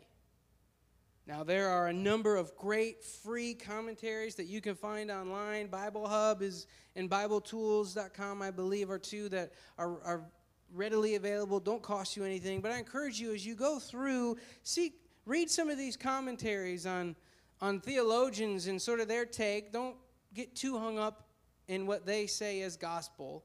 Now, 1.26 1.42
there 1.42 1.70
are 1.70 1.88
a 1.88 1.92
number 1.92 2.36
of 2.36 2.54
great 2.56 3.02
free 3.02 3.54
commentaries 3.54 4.34
that 4.34 4.44
you 4.44 4.60
can 4.60 4.74
find 4.74 5.10
online. 5.10 5.68
Bible 5.68 6.06
Hub 6.06 6.42
is 6.42 6.66
and 6.96 7.10
BibleTools.com, 7.10 8.42
I 8.42 8.50
believe, 8.50 8.90
are 8.90 8.98
two 8.98 9.28
that 9.30 9.52
are, 9.78 10.00
are 10.02 10.24
readily 10.72 11.14
available, 11.14 11.60
don't 11.60 11.82
cost 11.82 12.16
you 12.16 12.24
anything. 12.24 12.60
But 12.60 12.72
I 12.72 12.78
encourage 12.78 13.20
you 13.20 13.32
as 13.32 13.46
you 13.46 13.54
go 13.54 13.78
through, 13.78 14.36
see, 14.62 14.92
read 15.24 15.50
some 15.50 15.70
of 15.70 15.78
these 15.78 15.96
commentaries 15.96 16.86
on, 16.86 17.16
on 17.60 17.80
theologians 17.80 18.66
and 18.66 18.80
sort 18.80 19.00
of 19.00 19.08
their 19.08 19.24
take. 19.24 19.72
Don't 19.72 19.96
get 20.34 20.54
too 20.54 20.78
hung 20.78 20.98
up 20.98 21.28
in 21.68 21.86
what 21.86 22.06
they 22.06 22.26
say 22.26 22.60
as 22.62 22.76
gospel. 22.76 23.44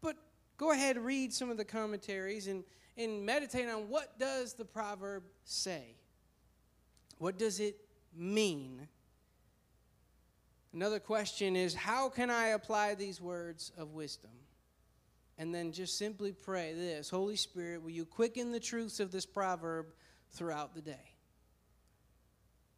But 0.00 0.16
go 0.56 0.72
ahead, 0.72 0.98
read 0.98 1.32
some 1.32 1.50
of 1.50 1.56
the 1.56 1.64
commentaries 1.64 2.46
and, 2.46 2.64
and 2.96 3.24
meditate 3.24 3.68
on 3.68 3.88
what 3.88 4.18
does 4.18 4.54
the 4.54 4.64
proverb 4.64 5.24
say? 5.44 5.97
What 7.18 7.38
does 7.38 7.60
it 7.60 7.76
mean? 8.16 8.88
Another 10.72 11.00
question 11.00 11.56
is 11.56 11.74
how 11.74 12.08
can 12.08 12.30
I 12.30 12.48
apply 12.48 12.94
these 12.94 13.20
words 13.20 13.72
of 13.76 13.92
wisdom? 13.92 14.30
And 15.36 15.54
then 15.54 15.72
just 15.72 15.96
simply 15.98 16.32
pray 16.32 16.72
this 16.74 17.10
Holy 17.10 17.36
Spirit, 17.36 17.82
will 17.82 17.90
you 17.90 18.04
quicken 18.04 18.50
the 18.50 18.60
truths 18.60 18.98
of 18.98 19.12
this 19.12 19.24
proverb 19.26 19.86
throughout 20.32 20.74
the 20.74 20.80
day? 20.80 21.14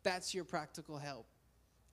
That's 0.03 0.35
your 0.35 0.45
practical 0.45 0.99
help. 0.99 1.27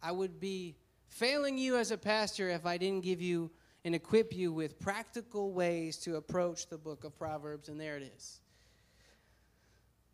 I 0.01 0.11
would 0.11 0.39
be 0.39 0.75
failing 1.07 1.57
you 1.57 1.77
as 1.77 1.91
a 1.91 1.97
pastor 1.97 2.49
if 2.49 2.65
I 2.65 2.77
didn't 2.77 3.03
give 3.03 3.21
you 3.21 3.49
and 3.85 3.95
equip 3.95 4.33
you 4.33 4.51
with 4.51 4.79
practical 4.79 5.53
ways 5.53 5.97
to 5.97 6.17
approach 6.17 6.67
the 6.67 6.77
book 6.77 7.03
of 7.03 7.17
Proverbs, 7.17 7.69
and 7.69 7.79
there 7.79 7.95
it 7.95 8.11
is. 8.15 8.41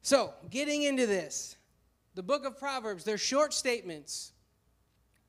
So, 0.02 0.34
getting 0.50 0.84
into 0.84 1.08
this, 1.08 1.58
the 2.16 2.24
book 2.24 2.46
of 2.46 2.58
Proverbs, 2.60 3.04
they're 3.04 3.18
short 3.18 3.54
statements 3.54 4.32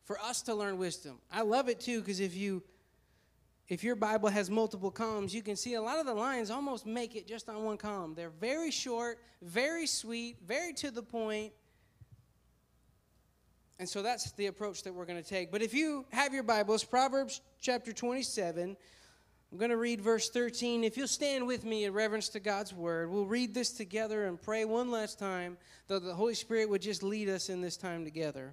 for 0.05 0.21
us 0.21 0.43
to 0.43 0.55
learn 0.55 0.79
wisdom. 0.79 1.19
I 1.33 1.43
love 1.43 1.69
it 1.69 1.81
too 1.81 2.01
because 2.01 2.21
if 2.21 2.37
you 2.37 2.63
if 3.67 3.83
your 3.83 3.97
Bible 3.97 4.29
has 4.29 4.51
multiple 4.51 4.91
columns, 4.91 5.35
you 5.35 5.43
can 5.43 5.57
see 5.57 5.73
a 5.75 5.81
lot 5.81 5.99
of 5.99 6.05
the 6.05 6.13
lines 6.13 6.51
almost 6.51 6.85
make 6.85 7.17
it 7.17 7.27
just 7.27 7.49
on 7.49 7.65
one 7.65 7.79
column. 7.79 8.15
They're 8.15 8.29
very 8.29 8.71
short, 8.71 9.19
very 9.41 9.87
sweet, 9.87 10.37
very 10.47 10.75
to 10.75 10.91
the 10.91 11.03
point. 11.03 11.53
And 13.79 13.89
so 13.89 14.03
that's 14.03 14.33
the 14.33 14.47
approach 14.47 14.83
that 14.83 14.93
we're 14.93 15.07
going 15.07 15.23
to 15.23 15.29
take. 15.29 15.51
But 15.51 15.63
if 15.63 15.73
you 15.73 16.05
have 16.13 16.35
your 16.35 16.43
Bibles, 16.43 16.85
Proverbs 16.85 17.41
chapter 17.59 17.93
27, 17.93 18.77
I'm 19.55 19.61
going 19.61 19.71
to 19.71 19.77
read 19.77 20.01
verse 20.01 20.31
13. 20.31 20.83
If 20.83 20.97
you'll 20.97 21.07
stand 21.07 21.47
with 21.47 21.65
me 21.65 21.85
in 21.85 21.93
reverence 21.93 22.29
to 22.31 22.41
God's 22.41 22.75
word, 22.75 23.09
we'll 23.09 23.25
read 23.25 23.55
this 23.55 23.71
together 23.71 24.27
and 24.27 24.43
pray 24.43 24.65
one 24.65 24.91
last 24.91 25.17
time 25.17 25.59
that 25.87 26.03
the 26.03 26.13
Holy 26.13 26.35
Spirit 26.35 26.69
would 26.69 26.83
just 26.83 27.05
lead 27.05 27.29
us 27.29 27.49
in 27.49 27.61
this 27.61 27.77
time 27.77 28.03
together. 28.03 28.53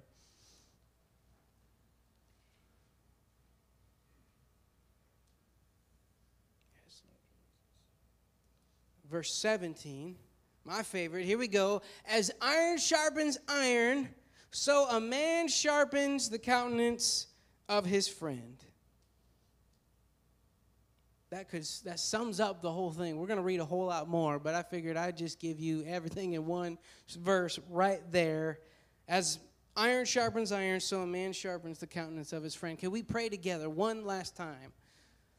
Verse 9.10 9.34
17, 9.34 10.14
my 10.64 10.84
favorite. 10.84 11.24
Here 11.24 11.36
we 11.36 11.48
go. 11.48 11.82
As 12.06 12.30
iron 12.40 12.78
sharpens 12.78 13.38
iron, 13.48 14.08
so 14.52 14.86
a 14.88 15.00
man 15.00 15.48
sharpens 15.48 16.30
the 16.30 16.38
countenance 16.38 17.26
of 17.68 17.86
his 17.86 18.06
friend 18.06 18.64
that 21.32 21.50
that 21.84 21.98
sums 21.98 22.40
up 22.40 22.60
the 22.60 22.70
whole 22.70 22.90
thing. 22.90 23.16
We're 23.16 23.26
going 23.26 23.38
to 23.38 23.42
read 23.42 23.60
a 23.60 23.64
whole 23.64 23.86
lot 23.86 24.06
more, 24.06 24.38
but 24.38 24.54
I 24.54 24.62
figured 24.62 24.98
I'd 24.98 25.16
just 25.16 25.40
give 25.40 25.58
you 25.58 25.82
everything 25.86 26.34
in 26.34 26.44
one 26.44 26.76
verse 27.18 27.58
right 27.70 28.02
there. 28.12 28.58
As 29.08 29.38
iron 29.74 30.04
sharpens 30.04 30.52
iron, 30.52 30.78
so 30.78 31.00
a 31.00 31.06
man 31.06 31.32
sharpens 31.32 31.78
the 31.78 31.86
countenance 31.86 32.34
of 32.34 32.42
his 32.42 32.54
friend. 32.54 32.78
Can 32.78 32.90
we 32.90 33.02
pray 33.02 33.30
together 33.30 33.70
one 33.70 34.04
last 34.04 34.36
time? 34.36 34.72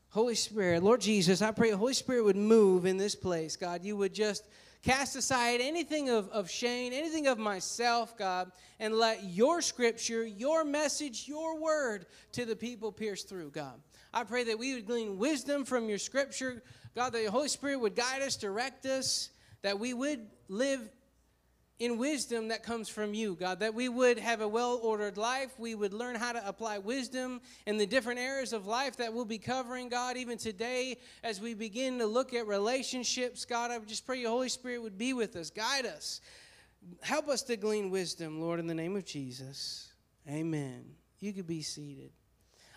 Holy 0.10 0.34
Spirit, 0.34 0.82
Lord 0.82 1.00
Jesus, 1.00 1.44
I 1.44 1.52
pray 1.52 1.70
Holy 1.70 1.94
Spirit 1.94 2.24
would 2.24 2.36
move 2.36 2.88
in 2.88 2.98
this 2.98 3.14
place. 3.14 3.56
God, 3.56 3.84
you 3.84 3.96
would 3.96 4.16
just 4.16 4.48
cast 4.82 5.16
aside 5.16 5.62
anything 5.62 6.10
of, 6.10 6.28
of 6.30 6.50
shame, 6.50 6.92
anything 6.94 7.28
of 7.28 7.38
myself, 7.38 8.18
God, 8.18 8.52
and 8.80 8.96
let 8.96 9.24
your 9.24 9.62
scripture, 9.62 10.26
your 10.26 10.64
message, 10.66 11.28
your 11.28 11.60
word 11.60 12.08
to 12.32 12.46
the 12.46 12.56
people 12.56 12.92
pierce 12.92 13.24
through, 13.24 13.52
God. 13.52 13.80
I 14.14 14.24
pray 14.24 14.44
that 14.46 14.60
we 14.60 14.76
would 14.76 14.86
glean 14.86 15.18
wisdom 15.18 15.66
from 15.66 15.90
your 15.90 15.98
scripture. 15.98 16.62
God, 16.96 17.14
that 17.14 17.26
the 17.26 17.32
Holy 17.32 17.48
Spirit 17.48 17.80
would 17.80 17.96
guide 17.96 18.22
us, 18.22 18.36
direct 18.36 18.86
us, 18.86 19.30
that 19.64 19.80
we 19.80 19.94
would 19.94 20.28
live 20.48 20.88
in 21.80 21.98
wisdom 21.98 22.50
that 22.50 22.64
comes 22.64 22.88
from 22.88 23.14
you, 23.14 23.36
God, 23.36 23.60
that 23.60 23.74
we 23.74 23.90
would 23.90 24.20
have 24.20 24.42
a 24.42 24.48
well 24.48 24.80
ordered 24.84 25.18
life. 25.18 25.52
We 25.58 25.74
would 25.74 25.94
learn 25.94 26.16
how 26.16 26.32
to 26.32 26.48
apply 26.48 26.78
wisdom 26.78 27.42
in 27.66 27.78
the 27.78 27.86
different 27.86 28.20
areas 28.20 28.54
of 28.54 28.68
life 28.68 28.98
that 28.98 29.12
we'll 29.12 29.26
be 29.26 29.40
covering, 29.40 29.90
God, 29.90 30.16
even 30.16 30.38
today 30.38 30.98
as 31.24 31.42
we 31.42 31.56
begin 31.56 31.98
to 32.00 32.06
look 32.06 32.34
at 32.34 32.46
relationships. 32.46 33.44
God, 33.46 33.72
I 33.72 33.80
just 33.80 34.06
pray 34.06 34.20
your 34.20 34.30
Holy 34.30 34.50
Spirit 34.50 34.84
would 34.84 34.98
be 34.98 35.14
with 35.14 35.36
us, 35.36 35.50
guide 35.50 35.86
us, 35.86 36.22
help 37.02 37.28
us 37.28 37.42
to 37.44 37.58
glean 37.58 37.90
wisdom, 37.90 38.40
Lord, 38.40 38.60
in 38.60 38.68
the 38.68 38.76
name 38.76 38.96
of 38.96 39.06
Jesus. 39.06 39.92
Amen. 40.30 40.86
You 41.20 41.34
could 41.34 41.48
be 41.48 41.64
seated. 41.64 42.12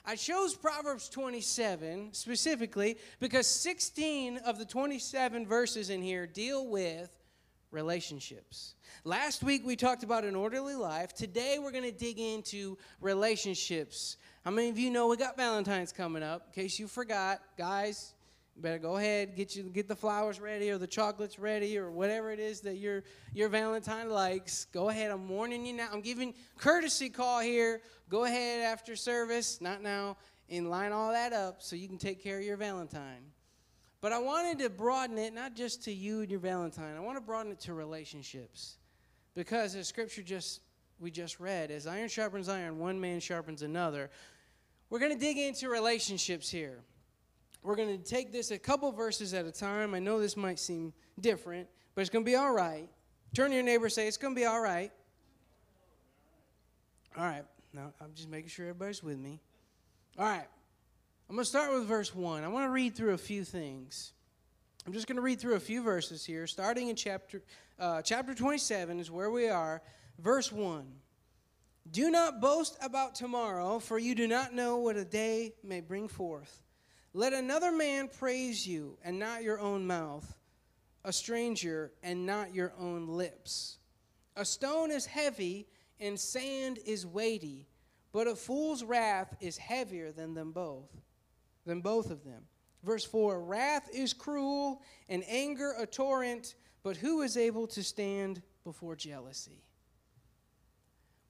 I 0.08 0.14
chose 0.14 0.54
Proverbs 0.54 1.08
27 1.08 2.10
specifically 2.12 2.96
because 3.18 3.48
16 3.48 4.38
of 4.38 4.56
the 4.56 4.64
27 4.64 5.44
verses 5.44 5.90
in 5.90 6.00
here 6.00 6.28
deal 6.28 6.68
with 6.68 7.10
relationships. 7.72 8.76
Last 9.02 9.42
week 9.42 9.66
we 9.66 9.74
talked 9.74 10.04
about 10.04 10.24
an 10.24 10.36
orderly 10.36 10.76
life. 10.76 11.12
Today 11.12 11.58
we're 11.60 11.72
going 11.72 11.82
to 11.82 11.90
dig 11.90 12.20
into 12.20 12.78
relationships. 13.00 14.16
How 14.44 14.52
many 14.52 14.68
of 14.68 14.78
you 14.78 14.90
know 14.90 15.08
we 15.08 15.16
got 15.16 15.36
Valentine's 15.36 15.92
coming 15.92 16.22
up? 16.22 16.46
In 16.46 16.62
case 16.62 16.78
you 16.78 16.86
forgot, 16.86 17.40
guys, 17.58 18.14
better 18.60 18.78
go 18.78 18.96
ahead, 18.96 19.36
get 19.36 19.54
you 19.54 19.64
get 19.64 19.88
the 19.88 19.96
flowers 19.96 20.40
ready 20.40 20.70
or 20.70 20.78
the 20.78 20.86
chocolates 20.86 21.38
ready 21.38 21.78
or 21.78 21.90
whatever 21.90 22.32
it 22.32 22.40
is 22.40 22.60
that 22.62 22.76
your 22.76 23.02
your 23.32 23.48
Valentine 23.48 24.10
likes. 24.10 24.66
Go 24.66 24.88
ahead. 24.88 25.10
I'm 25.10 25.28
warning 25.28 25.66
you 25.66 25.74
now. 25.74 25.88
I'm 25.92 26.00
giving 26.00 26.34
courtesy 26.58 27.08
call 27.08 27.40
here. 27.40 27.82
Go 28.08 28.24
ahead 28.24 28.62
after 28.62 28.96
service, 28.96 29.60
not 29.60 29.82
now, 29.82 30.16
and 30.48 30.70
line 30.70 30.92
all 30.92 31.12
that 31.12 31.32
up 31.32 31.62
so 31.62 31.76
you 31.76 31.88
can 31.88 31.98
take 31.98 32.22
care 32.22 32.38
of 32.38 32.44
your 32.44 32.56
Valentine. 32.56 33.32
But 34.00 34.12
I 34.12 34.18
wanted 34.18 34.58
to 34.60 34.70
broaden 34.70 35.18
it 35.18 35.34
not 35.34 35.54
just 35.54 35.84
to 35.84 35.92
you 35.92 36.20
and 36.20 36.30
your 36.30 36.40
Valentine. 36.40 36.96
I 36.96 37.00
want 37.00 37.16
to 37.16 37.22
broaden 37.22 37.52
it 37.52 37.60
to 37.60 37.74
relationships. 37.74 38.78
Because 39.34 39.74
as 39.74 39.88
scripture 39.88 40.22
just 40.22 40.60
we 40.98 41.10
just 41.10 41.40
read, 41.40 41.70
as 41.70 41.86
iron 41.86 42.08
sharpens 42.08 42.48
iron, 42.48 42.78
one 42.78 43.00
man 43.00 43.20
sharpens 43.20 43.62
another. 43.62 44.10
We're 44.88 44.98
going 44.98 45.12
to 45.12 45.18
dig 45.18 45.36
into 45.36 45.68
relationships 45.68 46.48
here. 46.50 46.78
We're 47.66 47.74
going 47.74 47.98
to 47.98 48.04
take 48.04 48.30
this 48.30 48.52
a 48.52 48.60
couple 48.60 48.92
verses 48.92 49.34
at 49.34 49.44
a 49.44 49.50
time. 49.50 49.92
I 49.92 49.98
know 49.98 50.20
this 50.20 50.36
might 50.36 50.60
seem 50.60 50.92
different, 51.20 51.66
but 51.96 52.02
it's 52.02 52.10
going 52.10 52.24
to 52.24 52.30
be 52.30 52.36
all 52.36 52.54
right. 52.54 52.88
Turn 53.34 53.50
to 53.50 53.56
your 53.56 53.64
neighbor 53.64 53.88
say, 53.88 54.06
It's 54.06 54.16
going 54.16 54.36
to 54.36 54.40
be 54.40 54.46
all 54.46 54.60
right. 54.60 54.92
All 57.18 57.24
right. 57.24 57.42
Now, 57.72 57.92
I'm 58.00 58.14
just 58.14 58.28
making 58.28 58.50
sure 58.50 58.66
everybody's 58.66 59.02
with 59.02 59.18
me. 59.18 59.40
All 60.16 60.26
right. 60.26 60.46
I'm 61.28 61.34
going 61.34 61.42
to 61.42 61.48
start 61.48 61.74
with 61.74 61.88
verse 61.88 62.14
1. 62.14 62.44
I 62.44 62.48
want 62.48 62.66
to 62.66 62.70
read 62.70 62.94
through 62.94 63.14
a 63.14 63.18
few 63.18 63.42
things. 63.42 64.12
I'm 64.86 64.92
just 64.92 65.08
going 65.08 65.16
to 65.16 65.22
read 65.22 65.40
through 65.40 65.56
a 65.56 65.60
few 65.60 65.82
verses 65.82 66.24
here, 66.24 66.46
starting 66.46 66.86
in 66.86 66.94
chapter, 66.94 67.42
uh, 67.80 68.00
chapter 68.00 68.32
27 68.32 69.00
is 69.00 69.10
where 69.10 69.32
we 69.32 69.48
are. 69.48 69.82
Verse 70.20 70.52
1. 70.52 70.86
Do 71.90 72.12
not 72.12 72.40
boast 72.40 72.78
about 72.80 73.16
tomorrow, 73.16 73.80
for 73.80 73.98
you 73.98 74.14
do 74.14 74.28
not 74.28 74.54
know 74.54 74.76
what 74.76 74.94
a 74.94 75.04
day 75.04 75.54
may 75.64 75.80
bring 75.80 76.06
forth. 76.06 76.62
Let 77.16 77.32
another 77.32 77.72
man 77.72 78.08
praise 78.08 78.66
you, 78.66 78.98
and 79.02 79.18
not 79.18 79.42
your 79.42 79.58
own 79.58 79.86
mouth, 79.86 80.36
a 81.02 81.10
stranger, 81.14 81.90
and 82.02 82.26
not 82.26 82.54
your 82.54 82.74
own 82.78 83.08
lips. 83.08 83.78
A 84.36 84.44
stone 84.44 84.90
is 84.90 85.06
heavy, 85.06 85.66
and 85.98 86.20
sand 86.20 86.78
is 86.84 87.06
weighty, 87.06 87.68
but 88.12 88.26
a 88.26 88.36
fool's 88.36 88.84
wrath 88.84 89.34
is 89.40 89.56
heavier 89.56 90.12
than 90.12 90.34
them 90.34 90.52
both. 90.52 90.90
than 91.64 91.80
both 91.80 92.10
of 92.10 92.22
them. 92.22 92.42
Verse 92.84 93.06
4 93.06 93.40
Wrath 93.40 93.88
is 93.94 94.12
cruel 94.12 94.82
and 95.08 95.24
anger 95.26 95.72
a 95.78 95.86
torrent, 95.86 96.54
but 96.82 96.98
who 96.98 97.22
is 97.22 97.38
able 97.38 97.66
to 97.68 97.82
stand 97.82 98.42
before 98.62 98.94
jealousy? 98.94 99.62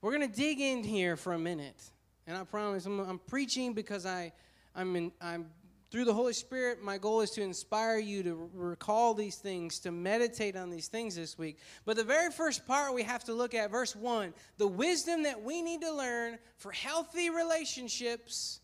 We're 0.00 0.16
going 0.16 0.28
to 0.28 0.37
dig 0.37 0.61
in 0.61 0.83
here 0.83 1.16
for 1.16 1.35
a 1.35 1.38
minute. 1.38 1.81
And 2.26 2.37
I 2.37 2.43
promise 2.43 2.87
I'm, 2.87 2.99
I'm 2.99 3.21
preaching 3.21 3.73
because 3.73 4.05
I, 4.05 4.33
I'm, 4.75 4.97
in, 4.97 5.12
I'm 5.21 5.47
through 5.90 6.05
the 6.05 6.14
Holy 6.14 6.33
Spirit, 6.33 6.83
my 6.83 6.99
goal 6.99 7.21
is 7.21 7.31
to 7.33 7.43
inspire 7.43 7.99
you 7.99 8.23
to 8.25 8.50
recall 8.52 9.14
these 9.14 9.37
things, 9.37 9.78
to 9.81 9.93
meditate 9.93 10.57
on 10.57 10.71
these 10.71 10.88
things 10.88 11.14
this 11.14 11.38
week. 11.38 11.59
But 11.85 11.97
the 11.97 12.05
very 12.05 12.31
first 12.31 12.66
part 12.66 12.95
we 12.95 13.05
have 13.05 13.25
to 13.25 13.33
look 13.33 13.55
at, 13.55 13.71
verse 13.71 13.95
1, 13.95 14.35
the 14.59 14.66
wisdom 14.66 15.23
that 15.23 15.43
we 15.43 15.62
need 15.62 15.83
to 15.83 15.93
learn 15.93 16.38
for 16.57 16.73
healthy 16.73 17.31
relationships. 17.31 18.61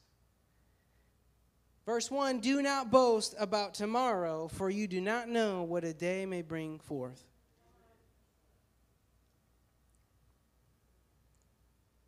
Verse 1.87 2.11
1 2.11 2.41
Do 2.41 2.61
not 2.61 2.91
boast 2.91 3.35
about 3.39 3.75
tomorrow, 3.75 4.49
for 4.49 4.69
you 4.69 4.89
do 4.89 5.01
not 5.01 5.29
know 5.29 5.63
what 5.63 5.85
a 5.85 5.95
day 5.95 6.27
may 6.27 6.43
bring 6.43 6.81
forth. 6.81 7.32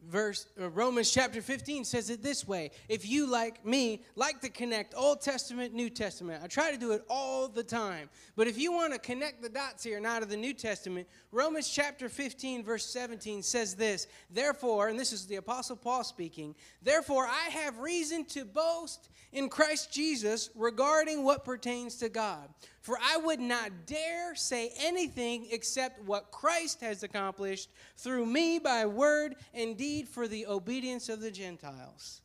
Verse 0.08 0.46
uh, 0.60 0.68
Romans 0.70 1.10
chapter 1.10 1.40
15 1.40 1.84
says 1.84 2.10
it 2.10 2.22
this 2.22 2.46
way. 2.46 2.70
If 2.88 3.08
you 3.08 3.26
like 3.26 3.64
me 3.64 4.02
like 4.16 4.40
to 4.42 4.48
connect 4.48 4.94
Old 4.96 5.20
Testament, 5.20 5.74
New 5.74 5.90
Testament. 5.90 6.42
I 6.42 6.46
try 6.46 6.70
to 6.70 6.78
do 6.78 6.92
it 6.92 7.04
all 7.08 7.48
the 7.48 7.62
time. 7.62 8.08
But 8.36 8.46
if 8.46 8.58
you 8.58 8.72
want 8.72 8.92
to 8.92 8.98
connect 8.98 9.42
the 9.42 9.48
dots 9.48 9.84
here 9.84 9.96
and 9.96 10.06
out 10.06 10.22
of 10.22 10.28
the 10.28 10.36
New 10.36 10.54
Testament, 10.54 11.08
Romans 11.32 11.68
chapter 11.68 12.08
15 12.08 12.64
verse 12.64 12.86
17 12.86 13.42
says 13.42 13.74
this, 13.74 14.06
"Therefore, 14.30 14.88
and 14.88 14.98
this 14.98 15.12
is 15.12 15.26
the 15.26 15.36
apostle 15.36 15.76
Paul 15.76 16.04
speaking, 16.04 16.54
therefore 16.82 17.26
I 17.26 17.48
have 17.50 17.78
reason 17.78 18.24
to 18.26 18.44
boast 18.44 19.08
in 19.34 19.48
Christ 19.48 19.92
Jesus 19.92 20.50
regarding 20.54 21.24
what 21.24 21.44
pertains 21.44 21.96
to 21.96 22.08
God. 22.08 22.48
For 22.84 22.98
I 23.02 23.16
would 23.16 23.40
not 23.40 23.86
dare 23.86 24.34
say 24.34 24.70
anything 24.78 25.46
except 25.50 26.04
what 26.04 26.30
Christ 26.30 26.82
has 26.82 27.02
accomplished 27.02 27.70
through 27.96 28.26
me 28.26 28.58
by 28.58 28.84
word 28.84 29.36
and 29.54 29.74
deed 29.74 30.06
for 30.06 30.28
the 30.28 30.46
obedience 30.46 31.08
of 31.08 31.22
the 31.22 31.30
Gentiles. 31.30 32.20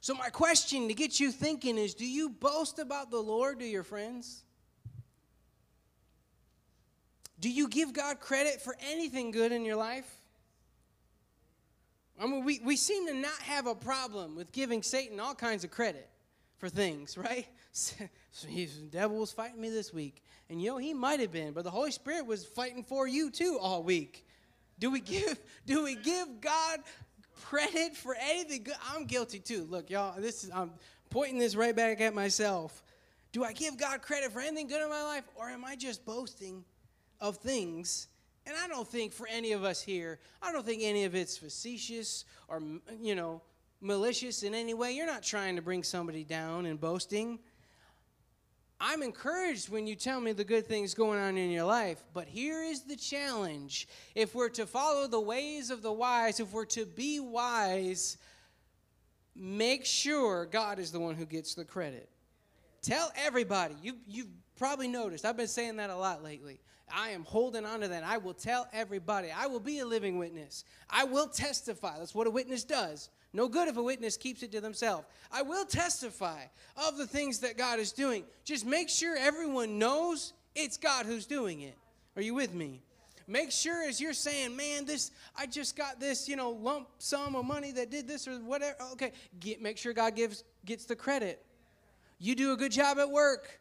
So, 0.00 0.14
my 0.14 0.28
question 0.28 0.86
to 0.86 0.94
get 0.94 1.18
you 1.18 1.32
thinking 1.32 1.78
is 1.78 1.94
do 1.94 2.06
you 2.06 2.28
boast 2.28 2.78
about 2.78 3.10
the 3.10 3.18
Lord 3.18 3.58
to 3.58 3.66
your 3.66 3.82
friends? 3.82 4.44
Do 7.40 7.50
you 7.50 7.66
give 7.66 7.92
God 7.92 8.20
credit 8.20 8.62
for 8.62 8.76
anything 8.88 9.32
good 9.32 9.50
in 9.50 9.64
your 9.64 9.74
life? 9.74 10.08
I 12.22 12.26
mean, 12.26 12.44
we, 12.44 12.60
we 12.62 12.76
seem 12.76 13.08
to 13.08 13.14
not 13.14 13.40
have 13.40 13.66
a 13.66 13.74
problem 13.74 14.36
with 14.36 14.52
giving 14.52 14.84
Satan 14.84 15.18
all 15.18 15.34
kinds 15.34 15.64
of 15.64 15.72
credit 15.72 16.08
for 16.64 16.70
things, 16.70 17.18
right? 17.18 17.46
So 17.72 18.06
the 18.46 18.66
devil 18.90 19.18
was 19.18 19.32
fighting 19.32 19.60
me 19.60 19.68
this 19.68 19.92
week. 19.92 20.22
And 20.48 20.62
you 20.62 20.70
know, 20.70 20.78
he 20.78 20.94
might 20.94 21.20
have 21.20 21.32
been, 21.32 21.52
but 21.52 21.64
the 21.64 21.70
Holy 21.70 21.90
Spirit 21.90 22.26
was 22.26 22.44
fighting 22.44 22.82
for 22.82 23.06
you 23.06 23.30
too 23.30 23.58
all 23.60 23.82
week. 23.82 24.26
Do 24.78 24.90
we 24.90 25.00
give 25.14 25.38
do 25.66 25.84
we 25.84 25.94
give 25.94 26.40
God 26.40 26.80
credit 27.42 27.96
for 27.96 28.16
anything 28.18 28.62
good? 28.62 28.76
I'm 28.94 29.04
guilty 29.04 29.40
too. 29.40 29.66
Look, 29.68 29.90
y'all, 29.90 30.18
this 30.18 30.44
is 30.44 30.50
I'm 30.54 30.70
pointing 31.10 31.38
this 31.38 31.54
right 31.54 31.76
back 31.76 32.00
at 32.00 32.14
myself. 32.14 32.82
Do 33.32 33.44
I 33.44 33.52
give 33.52 33.76
God 33.76 34.00
credit 34.00 34.32
for 34.32 34.40
anything 34.40 34.68
good 34.68 34.82
in 34.82 34.88
my 34.88 35.02
life 35.02 35.24
or 35.34 35.50
am 35.50 35.64
I 35.64 35.76
just 35.76 36.04
boasting 36.06 36.64
of 37.20 37.36
things? 37.36 38.08
And 38.46 38.56
I 38.56 38.68
don't 38.68 38.86
think 38.86 39.12
for 39.12 39.26
any 39.26 39.52
of 39.52 39.64
us 39.64 39.82
here, 39.82 40.18
I 40.40 40.52
don't 40.52 40.64
think 40.64 40.82
any 40.82 41.04
of 41.04 41.14
it's 41.14 41.36
facetious 41.36 42.24
or 42.48 42.62
you 43.00 43.14
know, 43.14 43.42
malicious 43.84 44.42
in 44.42 44.54
any 44.54 44.74
way. 44.74 44.92
You're 44.92 45.06
not 45.06 45.22
trying 45.22 45.56
to 45.56 45.62
bring 45.62 45.82
somebody 45.82 46.24
down 46.24 46.66
and 46.66 46.80
boasting. 46.80 47.38
I'm 48.80 49.02
encouraged 49.02 49.68
when 49.68 49.86
you 49.86 49.94
tell 49.94 50.20
me 50.20 50.32
the 50.32 50.44
good 50.44 50.66
things 50.66 50.94
going 50.94 51.20
on 51.20 51.36
in 51.36 51.50
your 51.50 51.64
life, 51.64 52.02
but 52.12 52.26
here 52.26 52.62
is 52.62 52.82
the 52.82 52.96
challenge. 52.96 53.86
If 54.14 54.34
we're 54.34 54.48
to 54.50 54.66
follow 54.66 55.06
the 55.06 55.20
ways 55.20 55.70
of 55.70 55.82
the 55.82 55.92
wise, 55.92 56.40
if 56.40 56.52
we're 56.52 56.64
to 56.66 56.84
be 56.84 57.20
wise, 57.20 58.18
make 59.36 59.84
sure 59.84 60.46
God 60.46 60.78
is 60.78 60.90
the 60.90 61.00
one 61.00 61.14
who 61.14 61.24
gets 61.24 61.54
the 61.54 61.64
credit. 61.64 62.08
Tell 62.82 63.12
everybody. 63.16 63.76
You, 63.80 63.96
you've 64.06 64.28
probably 64.58 64.88
noticed, 64.88 65.24
I've 65.24 65.36
been 65.36 65.46
saying 65.46 65.76
that 65.76 65.90
a 65.90 65.96
lot 65.96 66.22
lately. 66.22 66.60
I 66.92 67.10
am 67.10 67.24
holding 67.24 67.64
on 67.64 67.80
to 67.80 67.88
that. 67.88 68.04
I 68.04 68.18
will 68.18 68.34
tell 68.34 68.68
everybody. 68.72 69.28
I 69.30 69.46
will 69.46 69.60
be 69.60 69.78
a 69.78 69.86
living 69.86 70.18
witness. 70.18 70.64
I 70.90 71.04
will 71.04 71.28
testify. 71.28 71.98
That's 71.98 72.14
what 72.14 72.26
a 72.26 72.30
witness 72.30 72.64
does. 72.64 73.08
No 73.34 73.48
good 73.48 73.66
if 73.66 73.76
a 73.76 73.82
witness 73.82 74.16
keeps 74.16 74.44
it 74.44 74.52
to 74.52 74.60
themselves. 74.60 75.06
I 75.32 75.42
will 75.42 75.66
testify 75.66 76.44
of 76.76 76.96
the 76.96 77.06
things 77.06 77.40
that 77.40 77.58
God 77.58 77.80
is 77.80 77.90
doing. 77.90 78.24
Just 78.44 78.64
make 78.64 78.88
sure 78.88 79.16
everyone 79.16 79.76
knows 79.76 80.32
it's 80.54 80.76
God 80.76 81.04
who's 81.04 81.26
doing 81.26 81.60
it. 81.62 81.76
Are 82.14 82.22
you 82.22 82.32
with 82.32 82.54
me? 82.54 82.80
Make 83.26 83.50
sure 83.50 83.82
as 83.88 84.00
you're 84.00 84.12
saying, 84.12 84.54
man, 84.54 84.84
this 84.84 85.10
I 85.36 85.46
just 85.46 85.76
got 85.76 85.98
this, 85.98 86.28
you 86.28 86.36
know, 86.36 86.50
lump 86.50 86.88
sum 86.98 87.34
of 87.34 87.44
money 87.44 87.72
that 87.72 87.90
did 87.90 88.06
this 88.06 88.28
or 88.28 88.36
whatever. 88.36 88.76
Okay, 88.92 89.12
get, 89.40 89.60
make 89.60 89.78
sure 89.78 89.92
God 89.92 90.14
gives 90.14 90.44
gets 90.64 90.84
the 90.84 90.94
credit. 90.94 91.44
You 92.20 92.36
do 92.36 92.52
a 92.52 92.56
good 92.56 92.72
job 92.72 92.98
at 92.98 93.10
work. 93.10 93.60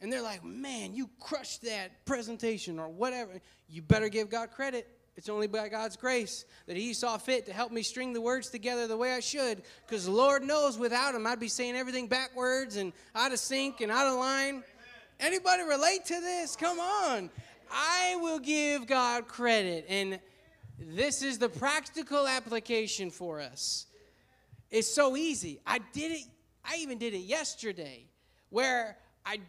And 0.00 0.12
they're 0.12 0.22
like, 0.22 0.42
man, 0.42 0.94
you 0.94 1.08
crushed 1.20 1.62
that 1.62 2.04
presentation 2.06 2.80
or 2.80 2.88
whatever. 2.88 3.40
You 3.68 3.82
better 3.82 4.08
give 4.08 4.30
God 4.30 4.50
credit. 4.50 4.88
It's 5.16 5.28
only 5.28 5.46
by 5.46 5.68
God's 5.68 5.96
grace 5.96 6.44
that 6.66 6.76
He 6.76 6.94
saw 6.94 7.18
fit 7.18 7.46
to 7.46 7.52
help 7.52 7.70
me 7.70 7.82
string 7.82 8.12
the 8.12 8.20
words 8.20 8.48
together 8.48 8.86
the 8.86 8.96
way 8.96 9.12
I 9.12 9.20
should. 9.20 9.62
Because 9.86 10.06
the 10.06 10.10
Lord 10.10 10.42
knows 10.42 10.78
without 10.78 11.14
Him, 11.14 11.26
I'd 11.26 11.40
be 11.40 11.48
saying 11.48 11.76
everything 11.76 12.06
backwards 12.06 12.76
and 12.76 12.92
out 13.14 13.32
of 13.32 13.38
sync 13.38 13.80
and 13.80 13.92
out 13.92 14.06
of 14.06 14.18
line. 14.18 14.62
Anybody 15.20 15.62
relate 15.62 16.06
to 16.06 16.20
this? 16.20 16.56
Come 16.56 16.80
on. 16.80 17.30
I 17.70 18.16
will 18.20 18.38
give 18.38 18.86
God 18.86 19.28
credit. 19.28 19.86
And 19.88 20.18
this 20.78 21.22
is 21.22 21.38
the 21.38 21.48
practical 21.48 22.26
application 22.26 23.10
for 23.10 23.40
us. 23.40 23.86
It's 24.70 24.92
so 24.92 25.16
easy. 25.16 25.60
I 25.66 25.78
did 25.92 26.12
it, 26.12 26.24
I 26.64 26.76
even 26.76 26.98
did 26.98 27.12
it 27.12 27.18
yesterday 27.18 28.06
where 28.48 28.96
I 29.26 29.40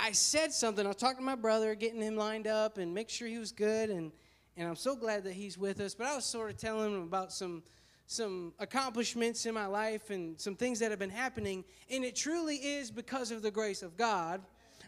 I 0.00 0.12
said 0.12 0.52
something. 0.52 0.84
I 0.84 0.88
was 0.88 0.96
talking 0.96 1.18
to 1.18 1.24
my 1.24 1.34
brother, 1.34 1.74
getting 1.74 2.00
him 2.00 2.16
lined 2.16 2.46
up 2.46 2.78
and 2.78 2.94
make 2.94 3.08
sure 3.08 3.26
he 3.26 3.38
was 3.38 3.50
good 3.50 3.90
and 3.90 4.12
and 4.58 4.66
I'm 4.68 4.76
so 4.76 4.96
glad 4.96 5.24
that 5.24 5.34
he's 5.34 5.56
with 5.56 5.80
us. 5.80 5.94
But 5.94 6.08
I 6.08 6.16
was 6.16 6.24
sort 6.24 6.50
of 6.50 6.56
telling 6.56 6.92
him 6.92 7.02
about 7.02 7.32
some 7.32 7.62
some 8.10 8.54
accomplishments 8.58 9.44
in 9.44 9.52
my 9.52 9.66
life 9.66 10.08
and 10.08 10.40
some 10.40 10.56
things 10.56 10.78
that 10.78 10.90
have 10.90 10.98
been 10.98 11.10
happening, 11.10 11.62
and 11.90 12.04
it 12.04 12.16
truly 12.16 12.56
is 12.56 12.90
because 12.90 13.30
of 13.30 13.42
the 13.42 13.50
grace 13.50 13.82
of 13.82 13.96
God. 13.98 14.40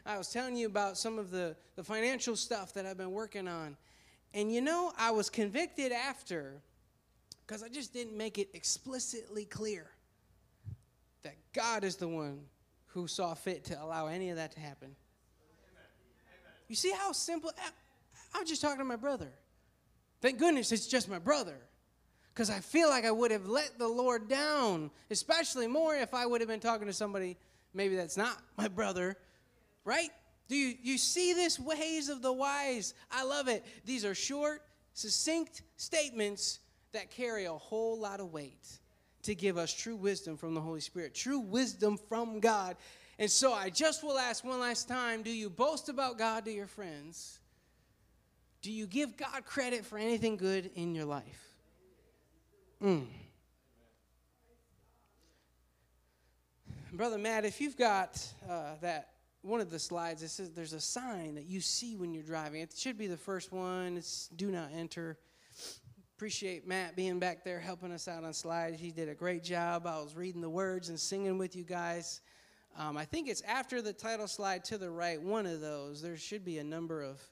I 0.07 0.17
was 0.17 0.33
telling 0.33 0.57
you 0.57 0.67
about 0.67 0.97
some 0.97 1.19
of 1.19 1.31
the, 1.31 1.55
the 1.77 1.85
financial 1.85 2.35
stuff 2.35 2.73
that 2.73 2.87
I've 2.87 2.97
been 2.97 3.11
working 3.11 3.47
on. 3.47 3.77
And 4.33 4.51
you 4.51 4.63
know, 4.63 4.93
I 4.99 5.11
was 5.11 5.29
convicted 5.29 5.93
after 5.93 6.63
because 7.47 7.63
I 7.63 7.69
just 7.69 7.93
didn't 7.93 8.17
make 8.17 8.39
it 8.39 8.49
explicitly 8.55 9.45
clear 9.45 9.91
that 11.23 11.35
God 11.53 11.85
is 11.85 11.97
the 11.97 12.09
one 12.09 12.41
who 12.87 13.07
saw 13.07 13.35
fit 13.35 13.65
to 13.67 13.83
allow 13.83 14.07
any 14.07 14.31
of 14.31 14.37
that 14.37 14.53
to 14.53 14.61
happen. 14.61 14.97
You 16.69 16.77
see 16.77 16.93
how 16.93 17.13
simple? 17.13 17.51
I 18.35 18.41
was 18.41 18.49
just 18.49 18.63
talking 18.63 18.79
to 18.79 18.85
my 18.85 18.97
brother. 18.97 19.31
Thank 20.21 20.39
goodness 20.39 20.73
it's 20.73 20.87
just 20.87 21.09
my 21.09 21.19
brother. 21.19 21.57
Because 22.33 22.51
I 22.51 22.61
feel 22.61 22.89
like 22.89 23.05
I 23.05 23.11
would 23.11 23.31
have 23.31 23.47
let 23.47 23.79
the 23.79 23.89
Lord 23.89 24.29
down, 24.29 24.91
especially 25.11 25.67
more 25.67 25.97
if 25.97 26.15
I 26.15 26.27
would 26.27 26.41
have 26.41 26.49
been 26.49 26.61
talking 26.61 26.87
to 26.87 26.93
somebody 26.93 27.37
maybe 27.75 27.97
that's 27.97 28.17
not 28.17 28.37
my 28.57 28.69
brother, 28.69 29.17
right? 29.85 30.11
Do 30.49 30.57
you, 30.57 30.75
you 30.83 30.99
see 30.99 31.33
this 31.33 31.59
ways 31.59 32.09
of 32.09 32.23
the 32.23 32.33
wise? 32.33 32.95
I 33.11 33.25
love 33.25 33.49
it. 33.49 33.65
These 33.85 34.05
are 34.05 34.15
short, 34.15 34.63
succinct 34.95 35.63
statements 35.77 36.59
that 36.93 37.11
carry 37.11 37.45
a 37.45 37.53
whole 37.53 37.99
lot 37.99 38.21
of 38.21 38.33
weight 38.33 38.67
to 39.23 39.35
give 39.35 39.57
us 39.57 39.73
true 39.73 39.97
wisdom 39.97 40.37
from 40.37 40.55
the 40.55 40.61
Holy 40.61 40.81
Spirit, 40.81 41.15
true 41.15 41.41
wisdom 41.41 41.97
from 42.09 42.41
God. 42.41 42.77
And 43.19 43.31
so 43.31 43.53
I 43.53 43.71
just 43.71 44.03
will 44.03 44.19
ask 44.19 44.45
one 44.45 44.61
last 44.61 44.89
time 44.89 45.23
do 45.23 45.31
you 45.31 45.51
boast 45.51 45.89
about 45.89 46.19
God 46.19 46.45
to 46.47 46.53
your 46.53 46.67
friends? 46.67 47.40
Do 48.63 48.71
you 48.71 48.87
give 48.87 49.17
God 49.17 49.45
credit 49.45 49.87
for 49.87 49.97
anything 49.97 50.37
good 50.37 50.71
in 50.75 50.95
your 50.95 51.07
life? 51.07 51.49
Mm. 52.83 53.07
Brother 56.93 57.19
Matt, 57.19 57.45
if 57.45 57.61
you've 57.61 57.77
got 57.77 58.23
uh, 58.49 58.75
that 58.83 59.11
one 59.43 59.61
of 59.61 59.71
the 59.71 59.79
slides, 59.79 60.23
it 60.23 60.29
says 60.29 60.51
there's 60.51 60.75
a 60.75 60.81
sign 60.81 61.35
that 61.37 61.47
you 61.47 61.61
see 61.61 61.97
when 61.97 62.13
you're 62.13 62.23
driving. 62.23 62.61
It 62.61 62.75
should 62.77 62.99
be 62.99 63.07
the 63.07 63.17
first 63.17 63.53
one. 63.53 63.97
It's 63.97 64.29
do 64.37 64.51
not 64.51 64.71
enter. 64.75 65.19
Appreciate 66.17 66.67
Matt 66.67 66.97
being 66.97 67.19
back 67.19 67.45
there 67.45 67.59
helping 67.59 67.93
us 67.93 68.09
out 68.09 68.25
on 68.25 68.35
slides. 68.35 68.79
He 68.79 68.91
did 68.91 69.09
a 69.09 69.15
great 69.15 69.43
job. 69.43 69.87
I 69.87 69.99
was 70.03 70.15
reading 70.15 70.43
the 70.43 70.51
words 70.51 70.91
and 70.91 71.01
singing 71.01 71.39
with 71.39 71.57
you 71.57 71.65
guys. 71.65 72.21
Um, 72.77 72.99
I 72.99 73.07
think 73.07 73.29
it's 73.29 73.41
after 73.43 73.81
the 73.81 73.95
title 73.95 74.29
slide 74.29 74.65
to 74.65 74.77
the 74.77 74.91
right, 74.91 75.21
one 75.21 75.47
of 75.47 75.63
those. 75.63 76.03
There 76.03 76.19
should 76.19 76.45
be 76.45 76.59
a 76.59 76.65
number 76.65 77.03
of 77.03 77.23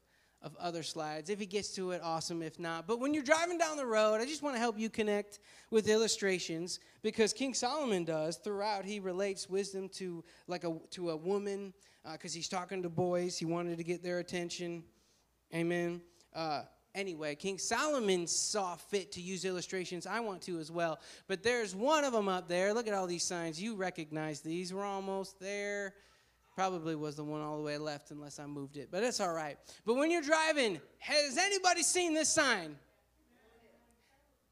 of 0.43 0.55
other 0.57 0.83
slides. 0.83 1.31
If 1.31 1.41
he 1.41 1.47
gets 1.47 1.75
to 1.75 1.91
it, 1.91 2.01
awesome. 2.03 2.43
If 2.43 2.59
not, 2.59 2.87
but 2.87 3.01
when 3.01 3.13
you're 3.13 3.25
driving 3.25 3.59
down 3.59 3.77
the 3.77 3.87
road, 3.87 4.21
I 4.21 4.25
just 4.25 4.43
want 4.43 4.55
to 4.55 4.61
help 4.61 4.79
you 4.79 4.89
connect 4.89 5.41
with 5.71 5.89
illustrations 5.89 6.81
because 7.03 7.33
King 7.33 7.55
Solomon 7.55 8.05
does 8.05 8.37
throughout. 8.37 8.85
He 8.85 9.01
relates 9.01 9.51
wisdom 9.51 9.89
to 9.91 10.25
like 10.47 10.65
a 10.65 10.79
to 10.91 11.11
a 11.11 11.17
woman 11.17 11.73
because 12.13 12.33
uh, 12.33 12.37
he's 12.37 12.49
talking 12.49 12.83
to 12.83 12.89
boys. 12.89 13.37
He 13.37 13.45
wanted 13.45 13.79
to 13.79 13.85
get 13.85 14.03
their 14.03 14.21
attention. 14.21 14.85
Amen. 15.55 16.01
Uh, 16.35 16.63
anyway, 16.95 17.35
King 17.35 17.59
Solomon 17.59 18.27
saw 18.27 18.77
fit 18.77 19.11
to 19.13 19.21
use 19.21 19.45
illustrations. 19.45 20.07
I 20.07 20.21
want 20.21 20.43
to 20.43 20.59
as 20.59 20.71
well. 20.71 21.01
But 21.27 21.43
there's 21.43 21.75
one 21.75 22.05
of 22.05 22.13
them 22.13 22.29
up 22.29 22.49
there. 22.49 22.73
Look 22.75 22.87
at 22.87 22.95
all 22.95 23.07
these 23.07 23.25
signs. 23.25 23.61
You 23.61 23.75
recognize 23.75 24.41
these. 24.41 24.73
We're 24.73 24.85
almost 24.85 25.41
there. 25.41 25.95
Probably 26.59 26.97
was 26.97 27.15
the 27.15 27.23
one 27.23 27.41
all 27.41 27.57
the 27.57 27.63
way 27.63 27.79
left 27.79 28.11
unless 28.11 28.41
I 28.41 28.47
moved 28.47 28.79
it, 28.79 28.89
but 28.91 29.05
it's 29.05 29.21
all 29.21 29.33
right. 29.33 29.57
But 29.87 29.95
when 29.95 30.11
you're 30.11 30.23
driving, 30.23 30.81
has 30.99 31.39
anybody 31.39 31.85
seen 31.85 32.15
this 32.15 32.29
sign? 32.29 32.75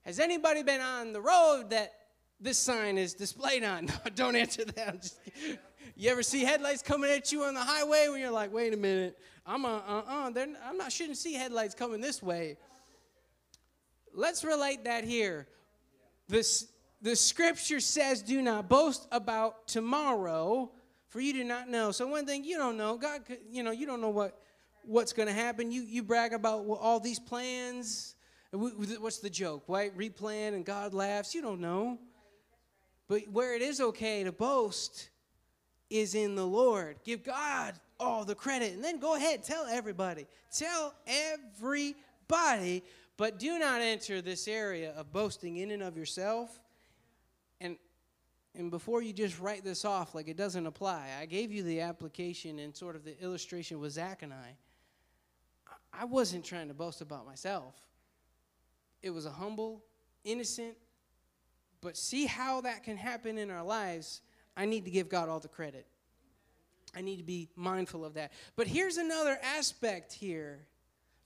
Has 0.02 0.20
anybody 0.20 0.62
been 0.62 0.80
on 0.80 1.12
the 1.12 1.20
road 1.20 1.70
that 1.70 1.94
this 2.38 2.58
sign 2.58 2.96
is 2.96 3.14
displayed 3.14 3.64
on? 3.64 3.86
No, 4.04 4.10
don't 4.14 4.36
answer 4.36 4.64
that. 4.64 5.02
Just, 5.02 5.18
you 5.96 6.08
ever 6.08 6.22
see 6.22 6.44
headlights 6.44 6.80
coming 6.80 7.10
at 7.10 7.32
you 7.32 7.42
on 7.42 7.54
the 7.54 7.60
highway 7.60 8.06
when 8.08 8.20
you're 8.20 8.30
like, 8.30 8.54
wait 8.54 8.72
a 8.72 8.76
minute, 8.76 9.18
I'm 9.44 9.64
uh 9.64 9.78
uh 9.78 10.02
uh, 10.06 10.44
I'm 10.64 10.78
not 10.78 10.92
shouldn't 10.92 11.18
see 11.18 11.34
headlights 11.34 11.74
coming 11.74 12.00
this 12.00 12.22
way. 12.22 12.56
Let's 14.14 14.44
relate 14.44 14.84
that 14.84 15.02
here. 15.02 15.48
This 16.28 16.68
the 17.02 17.16
scripture 17.16 17.80
says, 17.80 18.22
do 18.22 18.42
not 18.42 18.68
boast 18.68 19.08
about 19.10 19.66
tomorrow 19.66 20.70
for 21.16 21.22
you 21.22 21.32
do 21.32 21.44
not 21.44 21.70
know. 21.70 21.92
So 21.92 22.06
one 22.06 22.26
thing 22.26 22.44
you 22.44 22.58
don't 22.58 22.76
know, 22.76 22.98
God, 22.98 23.22
you 23.50 23.62
know, 23.62 23.70
you 23.70 23.86
don't 23.86 24.02
know 24.02 24.10
what 24.10 24.38
what's 24.82 25.14
going 25.14 25.28
to 25.28 25.32
happen. 25.32 25.72
You 25.72 25.80
you 25.80 26.02
brag 26.02 26.34
about 26.34 26.66
all 26.66 27.00
these 27.00 27.18
plans. 27.18 28.16
What's 28.52 29.20
the 29.20 29.30
joke, 29.30 29.64
right? 29.66 29.96
Replan 29.96 30.48
and 30.48 30.62
God 30.62 30.92
laughs. 30.92 31.34
You 31.34 31.40
don't 31.40 31.62
know. 31.62 31.98
But 33.08 33.22
where 33.32 33.54
it 33.54 33.62
is 33.62 33.80
okay 33.80 34.24
to 34.24 34.32
boast 34.32 35.08
is 35.88 36.14
in 36.14 36.34
the 36.34 36.46
Lord. 36.46 36.98
Give 37.02 37.24
God 37.24 37.72
all 37.98 38.26
the 38.26 38.34
credit. 38.34 38.74
And 38.74 38.84
then 38.84 38.98
go 38.98 39.14
ahead, 39.14 39.42
tell 39.42 39.64
everybody. 39.64 40.26
Tell 40.54 40.92
everybody. 41.06 42.84
But 43.16 43.38
do 43.38 43.58
not 43.58 43.80
enter 43.80 44.20
this 44.20 44.46
area 44.46 44.92
of 44.94 45.14
boasting 45.14 45.56
in 45.56 45.70
and 45.70 45.82
of 45.82 45.96
yourself. 45.96 46.60
And 48.56 48.70
before 48.70 49.02
you 49.02 49.12
just 49.12 49.38
write 49.38 49.64
this 49.64 49.84
off 49.84 50.14
like 50.14 50.28
it 50.28 50.36
doesn't 50.36 50.66
apply, 50.66 51.10
I 51.20 51.26
gave 51.26 51.52
you 51.52 51.62
the 51.62 51.82
application 51.82 52.58
and 52.58 52.74
sort 52.74 52.96
of 52.96 53.04
the 53.04 53.20
illustration 53.22 53.80
with 53.80 53.92
Zach 53.92 54.22
and 54.22 54.32
I. 54.32 54.56
I 55.92 56.06
wasn't 56.06 56.44
trying 56.44 56.68
to 56.68 56.74
boast 56.74 57.02
about 57.02 57.26
myself. 57.26 57.74
It 59.02 59.10
was 59.10 59.26
a 59.26 59.30
humble, 59.30 59.84
innocent, 60.24 60.74
but 61.82 61.98
see 61.98 62.24
how 62.24 62.62
that 62.62 62.82
can 62.82 62.96
happen 62.96 63.36
in 63.36 63.50
our 63.50 63.62
lives. 63.62 64.22
I 64.56 64.64
need 64.64 64.86
to 64.86 64.90
give 64.90 65.10
God 65.10 65.28
all 65.28 65.38
the 65.38 65.48
credit. 65.48 65.86
I 66.94 67.02
need 67.02 67.18
to 67.18 67.24
be 67.24 67.50
mindful 67.56 68.06
of 68.06 68.14
that. 68.14 68.32
But 68.56 68.66
here's 68.66 68.96
another 68.96 69.38
aspect 69.42 70.14
here. 70.14 70.60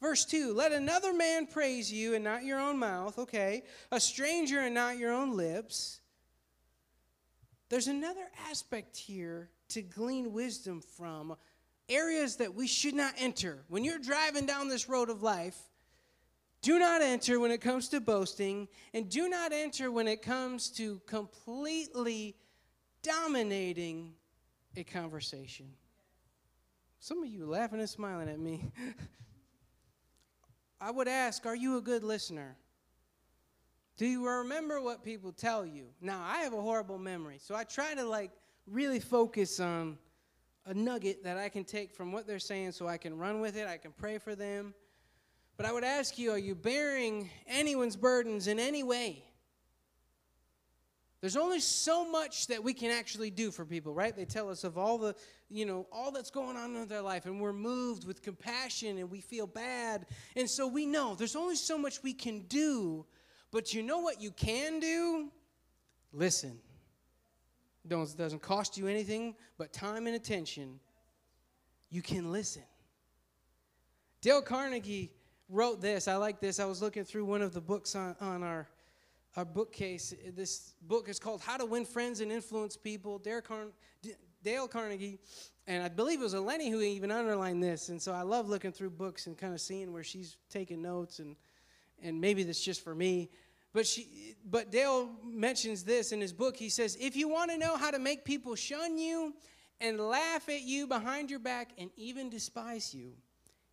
Verse 0.01 0.25
2 0.25 0.53
Let 0.53 0.73
another 0.73 1.13
man 1.13 1.47
praise 1.47 1.93
you 1.93 2.15
and 2.15 2.25
not 2.25 2.45
your 2.45 2.59
own 2.59 2.77
mouth, 2.77 3.21
okay? 3.21 3.63
A 3.93 4.01
stranger 4.01 4.59
and 4.59 4.75
not 4.75 4.99
your 4.99 5.13
own 5.13 5.37
lips 5.37 6.01
there's 7.71 7.87
another 7.87 8.29
aspect 8.51 8.97
here 8.97 9.49
to 9.69 9.81
glean 9.81 10.33
wisdom 10.33 10.83
from 10.83 11.37
areas 11.89 12.37
that 12.37 12.55
we 12.55 12.67
should 12.67 12.95
not 12.95 13.15
enter. 13.17 13.63
When 13.69 13.85
you're 13.85 13.99
driving 13.99 14.45
down 14.45 14.69
this 14.69 14.89
road 14.89 15.09
of 15.09 15.23
life, 15.23 15.57
do 16.63 16.79
not 16.79 17.01
enter 17.01 17.41
when 17.41 17.53
it 17.53 17.61
comes 17.61 17.89
to 17.89 18.01
boasting, 18.01 18.69
and 18.93 19.09
do 19.09 19.29
not 19.29 19.53
enter 19.53 19.91
when 19.91 20.09
it 20.09 20.21
comes 20.21 20.69
to 20.73 21.01
completely 21.07 22.37
dominating 23.03 24.13
a 24.77 24.85
conversation. 24.85 25.67
Some 26.99 27.23
of 27.23 27.31
you 27.31 27.47
laughing 27.47 27.79
and 27.79 27.89
smiling 27.89 28.29
at 28.29 28.39
me. 28.39 28.71
I 30.81 30.91
would 30.91 31.09
ask, 31.09 31.47
are 31.47 31.57
you 31.57 31.79
a 31.79 31.81
good 31.81 32.03
listener? 32.03 32.57
Do 34.01 34.07
you 34.07 34.27
remember 34.27 34.81
what 34.81 35.05
people 35.05 35.31
tell 35.31 35.67
you? 35.67 35.89
Now, 36.01 36.25
I 36.27 36.39
have 36.39 36.55
a 36.55 36.63
horrible 36.63 36.97
memory, 36.97 37.37
so 37.39 37.55
I 37.55 37.65
try 37.65 37.93
to 37.93 38.03
like 38.03 38.31
really 38.67 38.99
focus 38.99 39.61
on 39.61 39.99
a 40.65 40.73
nugget 40.73 41.23
that 41.25 41.37
I 41.37 41.51
can 41.51 41.65
take 41.65 41.93
from 41.93 42.11
what 42.11 42.27
they're 42.27 42.39
saying 42.39 42.73
so 42.73 42.89
I 42.89 42.97
can 42.97 43.19
run 43.19 43.43
with 43.43 43.59
it, 43.59 43.69
I 43.69 43.77
can 43.77 43.93
pray 43.93 44.17
for 44.17 44.35
them. 44.35 44.73
But 45.59 45.67
I 45.67 45.73
would 45.73 45.85
ask 45.85 46.19
you, 46.19 46.31
are 46.31 46.39
you 46.39 46.55
bearing 46.55 47.29
anyone's 47.47 47.95
burdens 47.95 48.47
in 48.47 48.59
any 48.59 48.83
way? 48.83 49.23
There's 51.21 51.37
only 51.37 51.61
so 51.61 52.11
much 52.11 52.47
that 52.47 52.65
we 52.65 52.73
can 52.73 52.91
actually 52.91 53.29
do 53.29 53.51
for 53.51 53.67
people, 53.67 53.93
right? 53.93 54.17
They 54.17 54.25
tell 54.25 54.49
us 54.49 54.65
of 54.65 54.79
all 54.79 54.97
the, 54.97 55.15
you 55.51 55.67
know, 55.67 55.87
all 55.93 56.11
that's 56.11 56.31
going 56.31 56.57
on 56.57 56.75
in 56.75 56.89
their 56.89 57.03
life, 57.03 57.27
and 57.27 57.39
we're 57.39 57.53
moved 57.53 58.07
with 58.07 58.23
compassion 58.23 58.97
and 58.97 59.11
we 59.11 59.21
feel 59.21 59.47
bad. 59.47 60.07
And 60.37 60.49
so 60.49 60.67
we 60.67 60.87
know 60.87 61.17
there's 61.17 61.37
only 61.37 61.57
so 61.57 61.77
much 61.77 62.03
we 62.03 62.15
can 62.15 62.47
do 62.49 63.05
but 63.51 63.75
you 63.75 63.83
know 63.83 63.99
what 63.99 64.21
you 64.21 64.31
can 64.31 64.81
do? 64.81 65.29
Listen. 66.13 66.59
Don't, 67.87 68.17
doesn't 68.17 68.43
cost 68.43 68.77
you 68.77 68.87
anything 68.87 69.35
but 69.59 69.73
time 69.73 70.07
and 70.07 70.15
attention. 70.15 70.79
You 71.89 72.03
can 72.03 72.31
listen. 72.31 72.63
Dale 74.21 74.43
Carnegie 74.43 75.11
wrote 75.49 75.81
this. 75.81 76.07
I 76.07 76.17
like 76.17 76.41
this. 76.41 76.61
I 76.61 76.67
was 76.67 76.83
looking 76.83 77.05
through 77.05 77.25
one 77.25 77.43
of 77.43 77.53
the 77.53 77.61
books 77.61 77.97
on, 77.97 78.15
on 78.21 78.43
our, 78.43 78.69
our 79.35 79.45
bookcase. 79.45 80.15
This 80.37 80.75
book 80.83 81.09
is 81.09 81.19
called 81.19 81.41
How 81.41 81.57
to 81.57 81.65
Win 81.65 81.85
Friends 81.85 82.21
and 82.21 82.31
Influence 82.31 82.77
People. 82.77 83.19
Dale, 83.19 83.43
Dale 84.45 84.69
Carnegie, 84.69 85.19
and 85.67 85.83
I 85.83 85.89
believe 85.89 86.21
it 86.21 86.25
was 86.25 86.35
Eleni 86.35 86.71
who 86.71 86.81
even 86.83 87.11
underlined 87.11 87.63
this. 87.63 87.89
And 87.89 88.01
so 88.01 88.13
I 88.13 88.23
love 88.23 88.49
looking 88.49 88.73
through 88.73 88.91
books 88.91 89.27
and 89.27 89.37
kind 89.37 89.55
of 89.55 89.61
seeing 89.61 89.93
where 89.93 90.05
she's 90.05 90.37
taking 90.51 90.83
notes 90.83 91.19
and– 91.19 91.35
and 92.03 92.21
maybe 92.21 92.43
that's 92.43 92.63
just 92.63 92.83
for 92.83 92.95
me. 92.95 93.31
But 93.73 93.87
she, 93.87 94.35
but 94.45 94.73
Dale 94.73 95.11
mentions 95.25 95.85
this 95.85 96.13
in 96.13 96.21
his 96.21 96.33
book. 96.33 96.57
He 96.57 96.69
says, 96.69 96.97
if 97.01 97.15
you 97.15 97.29
want 97.29 97.51
to 97.51 97.59
know 97.59 97.77
how 97.77 97.91
to 97.91 97.99
make 97.99 98.25
people 98.25 98.55
shun 98.57 98.99
you 98.99 99.35
and 99.81 100.01
laugh 100.01 100.49
at 100.49 100.63
you 100.63 100.87
behind 100.87 101.31
your 101.31 101.39
back 101.39 101.71
and 101.79 101.91
even 101.97 102.31
despise 102.31 102.93
you, 102.95 103.13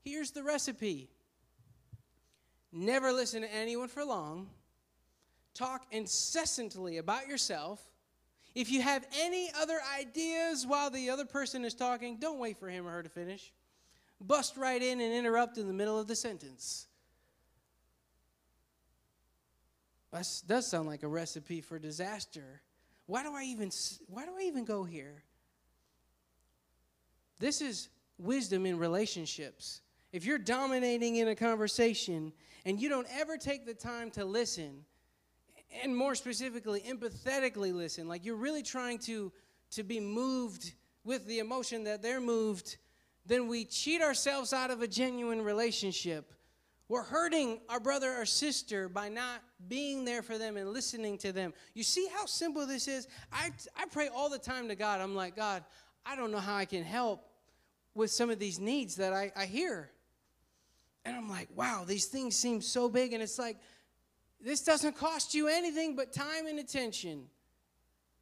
here's 0.03 0.31
the 0.31 0.43
recipe. 0.43 1.10
Never 2.71 3.12
listen 3.12 3.41
to 3.41 3.53
anyone 3.53 3.88
for 3.88 4.05
long. 4.05 4.49
Talk 5.55 5.88
incessantly 5.91 6.97
about 6.97 7.27
yourself. 7.27 7.81
If 8.53 8.71
you 8.71 8.81
have 8.81 9.05
any 9.19 9.49
other 9.60 9.79
ideas 9.99 10.65
while 10.67 10.91
the 10.91 11.10
other 11.10 11.25
person 11.25 11.65
is 11.65 11.73
talking, 11.73 12.17
don't 12.17 12.39
wait 12.39 12.57
for 12.60 12.69
him 12.69 12.88
or 12.88 12.91
her 12.91 13.03
to 13.03 13.10
finish. 13.10 13.51
Bust 14.21 14.57
right 14.57 14.81
in 14.81 14.99
and 14.99 15.13
interrupt 15.13 15.57
in 15.57 15.67
the 15.67 15.73
middle 15.73 15.99
of 15.99 16.07
the 16.07 16.15
sentence. 16.15 16.87
That 20.17 20.41
does 20.47 20.67
sound 20.67 20.88
like 20.88 21.03
a 21.03 21.08
recipe 21.08 21.62
for 21.62 21.77
disaster. 21.77 22.62
Why 23.06 23.21
do 23.21 23.36
I 23.36 23.43
even 23.43 23.69
why 24.08 24.25
do 24.25 24.32
I 24.36 24.43
even 24.43 24.65
go 24.65 24.84
here? 24.84 25.23
This 27.39 27.62
is 27.62 27.89
wisdom 28.17 28.65
in 28.65 28.80
relationships. 28.80 29.82
If 30.12 30.25
you're 30.25 30.39
dominating 30.39 31.17
in 31.17 31.27
a 31.27 31.36
conversation 31.36 32.34
and 32.65 32.82
you 32.82 32.89
don't 32.89 33.08
ever 33.12 33.38
take 33.38 33.67
the 33.67 33.75
time 33.75 34.10
to 34.12 34.25
listen, 34.25 34.86
and 35.84 35.95
more 35.95 36.15
specifically, 36.15 36.82
empathetically 36.82 37.71
listen, 37.71 38.08
like 38.08 38.25
you're 38.25 38.38
really 38.38 38.63
trying 38.63 38.97
to, 38.99 39.32
to 39.71 39.84
be 39.84 39.99
moved 39.99 40.73
with 41.03 41.27
the 41.27 41.38
emotion 41.38 41.84
that 41.84 42.01
they're 42.01 42.21
moved, 42.21 42.77
then 43.27 43.47
we 43.47 43.65
cheat 43.65 44.01
ourselves 44.01 44.51
out 44.51 44.71
of 44.71 44.82
a 44.82 44.88
genuine 44.88 45.43
relationship. 45.43 46.34
We're 46.89 47.03
hurting 47.03 47.60
our 47.69 47.80
brother 47.80 48.12
or 48.13 48.25
sister 48.25 48.89
by 48.89 49.10
not 49.10 49.43
being 49.67 50.06
there 50.06 50.22
for 50.22 50.38
them 50.38 50.58
and 50.58 50.72
listening 50.72 51.17
to 51.20 51.32
them. 51.32 51.54
You 51.74 51.84
see 51.84 52.08
how 52.13 52.26
simple 52.26 52.65
this 52.65 52.88
is? 52.88 53.08
I, 53.32 53.52
I 53.76 53.86
pray 53.91 54.08
all 54.08 54.30
the 54.30 54.38
time 54.38 54.67
to 54.70 54.76
God. 54.76 55.02
I'm 55.02 55.15
like, 55.15 55.36
God, 55.36 55.63
I 56.06 56.15
don't 56.15 56.32
know 56.32 56.39
how 56.39 56.56
I 56.56 56.65
can 56.65 56.84
help 56.84 57.28
with 57.96 58.12
some 58.12 58.30
of 58.30 58.39
these 58.39 58.60
needs 58.60 58.96
that 58.98 59.13
I, 59.13 59.32
I 59.36 59.46
hear. 59.46 59.89
And 61.06 61.15
I'm 61.15 61.30
like, 61.30 61.50
wow, 61.56 61.84
these 61.88 62.06
things 62.06 62.36
seem 62.36 62.62
so 62.62 62.89
big. 62.89 63.13
And 63.13 63.24
it's 63.24 63.39
like, 63.39 63.58
this 64.39 64.62
doesn't 64.62 64.96
cost 64.96 65.34
you 65.34 65.48
anything 65.48 65.96
but 65.96 66.13
time 66.13 66.46
and 66.48 66.60
attention. 66.60 67.24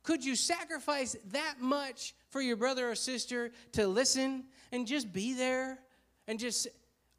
Could 0.04 0.24
you 0.24 0.36
sacrifice 0.36 1.16
that 1.32 1.56
much 1.60 2.16
for 2.30 2.42
your 2.42 2.56
brother 2.56 2.90
or 2.90 2.96
sister 2.96 3.52
to 3.74 3.88
listen 3.88 4.46
and 4.72 4.88
just 4.88 5.12
be 5.12 5.34
there 5.34 5.80
and 6.28 6.40
just 6.40 6.68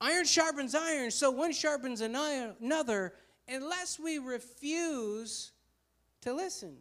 Iron 0.00 0.26
sharpens 0.26 0.74
iron, 0.74 1.10
so 1.10 1.30
one 1.30 1.52
sharpens 1.52 2.02
another, 2.02 3.14
unless 3.48 3.98
we 3.98 4.18
refuse 4.18 5.52
to 6.22 6.32
listen. 6.34 6.76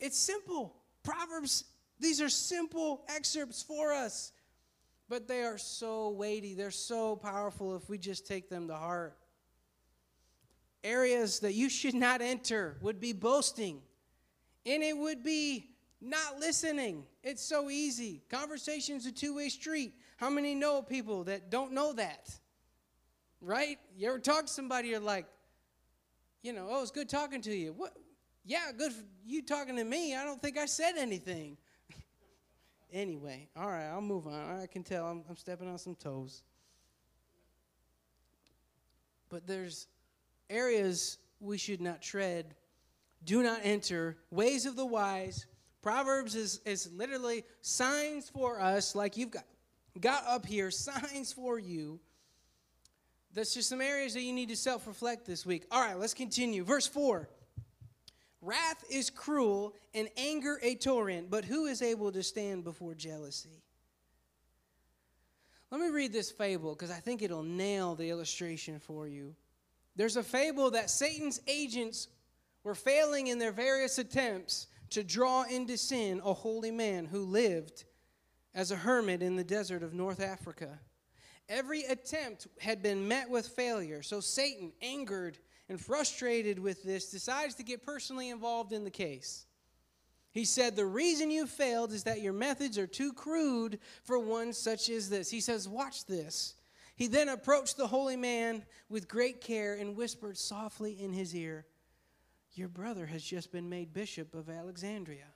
It's 0.00 0.18
simple. 0.18 0.74
Proverbs, 1.02 1.64
these 1.98 2.20
are 2.20 2.28
simple 2.28 3.04
excerpts 3.08 3.62
for 3.62 3.92
us. 3.92 4.32
but 5.08 5.28
they 5.28 5.42
are 5.42 5.58
so 5.58 6.10
weighty. 6.10 6.54
They're 6.54 6.70
so 6.70 7.16
powerful 7.16 7.76
if 7.76 7.88
we 7.88 7.98
just 7.98 8.26
take 8.26 8.48
them 8.48 8.68
to 8.68 8.74
heart. 8.74 9.16
Areas 10.82 11.40
that 11.40 11.54
you 11.54 11.68
should 11.68 11.94
not 11.94 12.20
enter 12.20 12.76
would 12.82 13.00
be 13.00 13.12
boasting, 13.12 13.80
and 14.66 14.82
it 14.82 14.96
would 14.96 15.22
be 15.22 15.70
not 16.00 16.38
listening. 16.38 17.04
It's 17.22 17.42
so 17.42 17.70
easy. 17.70 18.22
Conversation's 18.30 19.06
a 19.06 19.12
two 19.12 19.36
way 19.36 19.48
street. 19.48 19.94
How 20.16 20.28
many 20.30 20.54
know 20.54 20.82
people 20.82 21.24
that 21.24 21.50
don't 21.50 21.72
know 21.72 21.92
that? 21.94 22.30
Right? 23.44 23.78
You 23.96 24.08
ever 24.08 24.18
talk 24.18 24.46
to 24.46 24.52
somebody, 24.52 24.88
you're 24.88 25.00
like, 25.00 25.26
you 26.42 26.54
know, 26.54 26.66
oh, 26.70 26.82
it's 26.82 26.90
good 26.90 27.08
talking 27.08 27.42
to 27.42 27.54
you. 27.54 27.74
What? 27.74 27.92
Yeah, 28.44 28.70
good 28.76 28.92
you 29.26 29.42
talking 29.42 29.76
to 29.76 29.84
me. 29.84 30.16
I 30.16 30.24
don't 30.24 30.40
think 30.40 30.56
I 30.56 30.66
said 30.66 30.94
anything. 30.96 31.58
anyway, 32.92 33.48
all 33.56 33.68
right, 33.68 33.86
I'll 33.86 34.00
move 34.00 34.26
on. 34.26 34.60
I 34.60 34.66
can 34.66 34.82
tell 34.82 35.06
I'm, 35.06 35.24
I'm 35.28 35.36
stepping 35.36 35.68
on 35.68 35.78
some 35.78 35.94
toes. 35.94 36.42
But 39.28 39.46
there's 39.46 39.88
areas 40.48 41.18
we 41.40 41.58
should 41.58 41.80
not 41.80 42.00
tread. 42.00 42.54
Do 43.24 43.42
not 43.42 43.60
enter. 43.62 44.16
Ways 44.30 44.64
of 44.64 44.76
the 44.76 44.86
wise. 44.86 45.46
Proverbs 45.82 46.34
is, 46.34 46.60
is 46.64 46.90
literally 46.92 47.44
signs 47.60 48.30
for 48.30 48.58
us, 48.58 48.94
like 48.94 49.18
you've 49.18 49.30
got, 49.30 49.44
got 50.00 50.24
up 50.26 50.46
here, 50.46 50.70
signs 50.70 51.30
for 51.30 51.58
you. 51.58 52.00
That's 53.34 53.52
just 53.52 53.68
some 53.68 53.80
areas 53.80 54.14
that 54.14 54.22
you 54.22 54.32
need 54.32 54.48
to 54.50 54.56
self 54.56 54.86
reflect 54.86 55.26
this 55.26 55.44
week. 55.44 55.66
All 55.70 55.80
right, 55.80 55.98
let's 55.98 56.14
continue. 56.14 56.64
Verse 56.64 56.86
4 56.86 57.28
Wrath 58.40 58.84
is 58.90 59.10
cruel 59.10 59.74
and 59.92 60.08
anger 60.16 60.58
a 60.62 60.76
torrent, 60.76 61.30
but 61.30 61.44
who 61.44 61.66
is 61.66 61.82
able 61.82 62.12
to 62.12 62.22
stand 62.22 62.62
before 62.62 62.94
jealousy? 62.94 63.62
Let 65.70 65.80
me 65.80 65.88
read 65.88 66.12
this 66.12 66.30
fable 66.30 66.74
because 66.74 66.92
I 66.92 67.00
think 67.00 67.22
it'll 67.22 67.42
nail 67.42 67.96
the 67.96 68.08
illustration 68.10 68.78
for 68.78 69.08
you. 69.08 69.34
There's 69.96 70.16
a 70.16 70.22
fable 70.22 70.70
that 70.70 70.88
Satan's 70.88 71.40
agents 71.48 72.08
were 72.62 72.76
failing 72.76 73.26
in 73.26 73.38
their 73.38 73.50
various 73.50 73.98
attempts 73.98 74.68
to 74.90 75.02
draw 75.02 75.42
into 75.42 75.76
sin 75.76 76.20
a 76.24 76.32
holy 76.32 76.70
man 76.70 77.06
who 77.06 77.24
lived 77.24 77.84
as 78.54 78.70
a 78.70 78.76
hermit 78.76 79.22
in 79.22 79.34
the 79.34 79.42
desert 79.42 79.82
of 79.82 79.94
North 79.94 80.20
Africa. 80.20 80.78
Every 81.48 81.82
attempt 81.84 82.46
had 82.58 82.82
been 82.82 83.06
met 83.06 83.28
with 83.28 83.46
failure, 83.48 84.02
so 84.02 84.20
Satan, 84.20 84.72
angered 84.80 85.38
and 85.68 85.80
frustrated 85.80 86.58
with 86.58 86.82
this, 86.82 87.10
decides 87.10 87.54
to 87.56 87.62
get 87.62 87.84
personally 87.84 88.30
involved 88.30 88.72
in 88.72 88.84
the 88.84 88.90
case. 88.90 89.46
He 90.32 90.44
said, 90.44 90.74
The 90.74 90.86
reason 90.86 91.30
you 91.30 91.46
failed 91.46 91.92
is 91.92 92.04
that 92.04 92.20
your 92.20 92.32
methods 92.32 92.78
are 92.78 92.86
too 92.86 93.12
crude 93.12 93.78
for 94.02 94.18
one 94.18 94.52
such 94.52 94.88
as 94.88 95.10
this. 95.10 95.30
He 95.30 95.40
says, 95.40 95.68
Watch 95.68 96.06
this. 96.06 96.54
He 96.96 97.08
then 97.08 97.28
approached 97.28 97.76
the 97.76 97.86
holy 97.86 98.16
man 98.16 98.64
with 98.88 99.08
great 99.08 99.40
care 99.40 99.74
and 99.74 99.96
whispered 99.96 100.38
softly 100.38 101.00
in 101.00 101.12
his 101.12 101.34
ear, 101.34 101.66
Your 102.54 102.68
brother 102.68 103.06
has 103.06 103.22
just 103.22 103.52
been 103.52 103.68
made 103.68 103.92
bishop 103.92 104.34
of 104.34 104.48
Alexandria. 104.48 105.26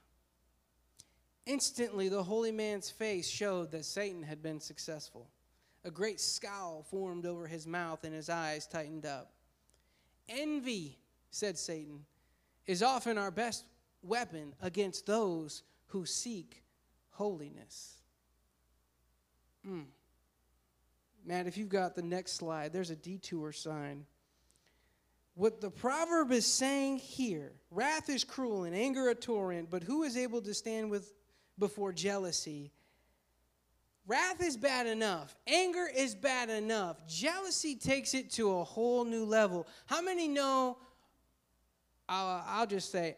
Instantly, 1.45 2.09
the 2.09 2.23
holy 2.23 2.51
man's 2.51 2.89
face 2.89 3.27
showed 3.29 3.71
that 3.71 3.85
Satan 3.85 4.23
had 4.23 4.41
been 4.41 4.59
successful. 4.59 5.29
A 5.83 5.91
great 5.91 6.19
scowl 6.19 6.85
formed 6.89 7.25
over 7.25 7.47
his 7.47 7.65
mouth 7.65 8.03
and 8.03 8.13
his 8.13 8.29
eyes 8.29 8.67
tightened 8.67 9.05
up. 9.05 9.31
Envy, 10.27 10.97
said 11.31 11.57
Satan, 11.57 12.05
is 12.67 12.83
often 12.83 13.17
our 13.17 13.31
best 13.31 13.65
weapon 14.03 14.53
against 14.61 15.05
those 15.05 15.63
who 15.87 16.05
seek 16.05 16.63
holiness. 17.11 17.95
Mm. 19.67 19.85
Matt, 21.25 21.47
if 21.47 21.57
you've 21.57 21.69
got 21.69 21.95
the 21.95 22.01
next 22.01 22.33
slide, 22.33 22.73
there's 22.73 22.89
a 22.89 22.95
detour 22.95 23.51
sign. 23.51 24.05
What 25.35 25.61
the 25.61 25.69
proverb 25.69 26.31
is 26.31 26.45
saying 26.45 26.97
here 26.97 27.53
wrath 27.71 28.09
is 28.09 28.23
cruel 28.23 28.63
and 28.63 28.75
anger 28.75 29.09
a 29.09 29.15
torrent, 29.15 29.69
but 29.69 29.83
who 29.83 30.03
is 30.03 30.17
able 30.17 30.41
to 30.41 30.53
stand 30.53 30.91
with 30.91 31.13
before 31.57 31.93
jealousy? 31.93 32.71
Wrath 34.09 34.43
is 34.43 34.57
bad 34.57 34.87
enough. 34.87 35.35
Anger 35.45 35.87
is 35.95 36.15
bad 36.15 36.49
enough. 36.49 37.05
Jealousy 37.07 37.75
takes 37.75 38.15
it 38.15 38.31
to 38.31 38.57
a 38.57 38.63
whole 38.63 39.05
new 39.05 39.23
level. 39.23 39.67
How 39.85 40.01
many 40.01 40.27
know? 40.27 40.77
I'll, 42.09 42.43
I'll 42.47 42.65
just 42.65 42.91
say, 42.91 43.17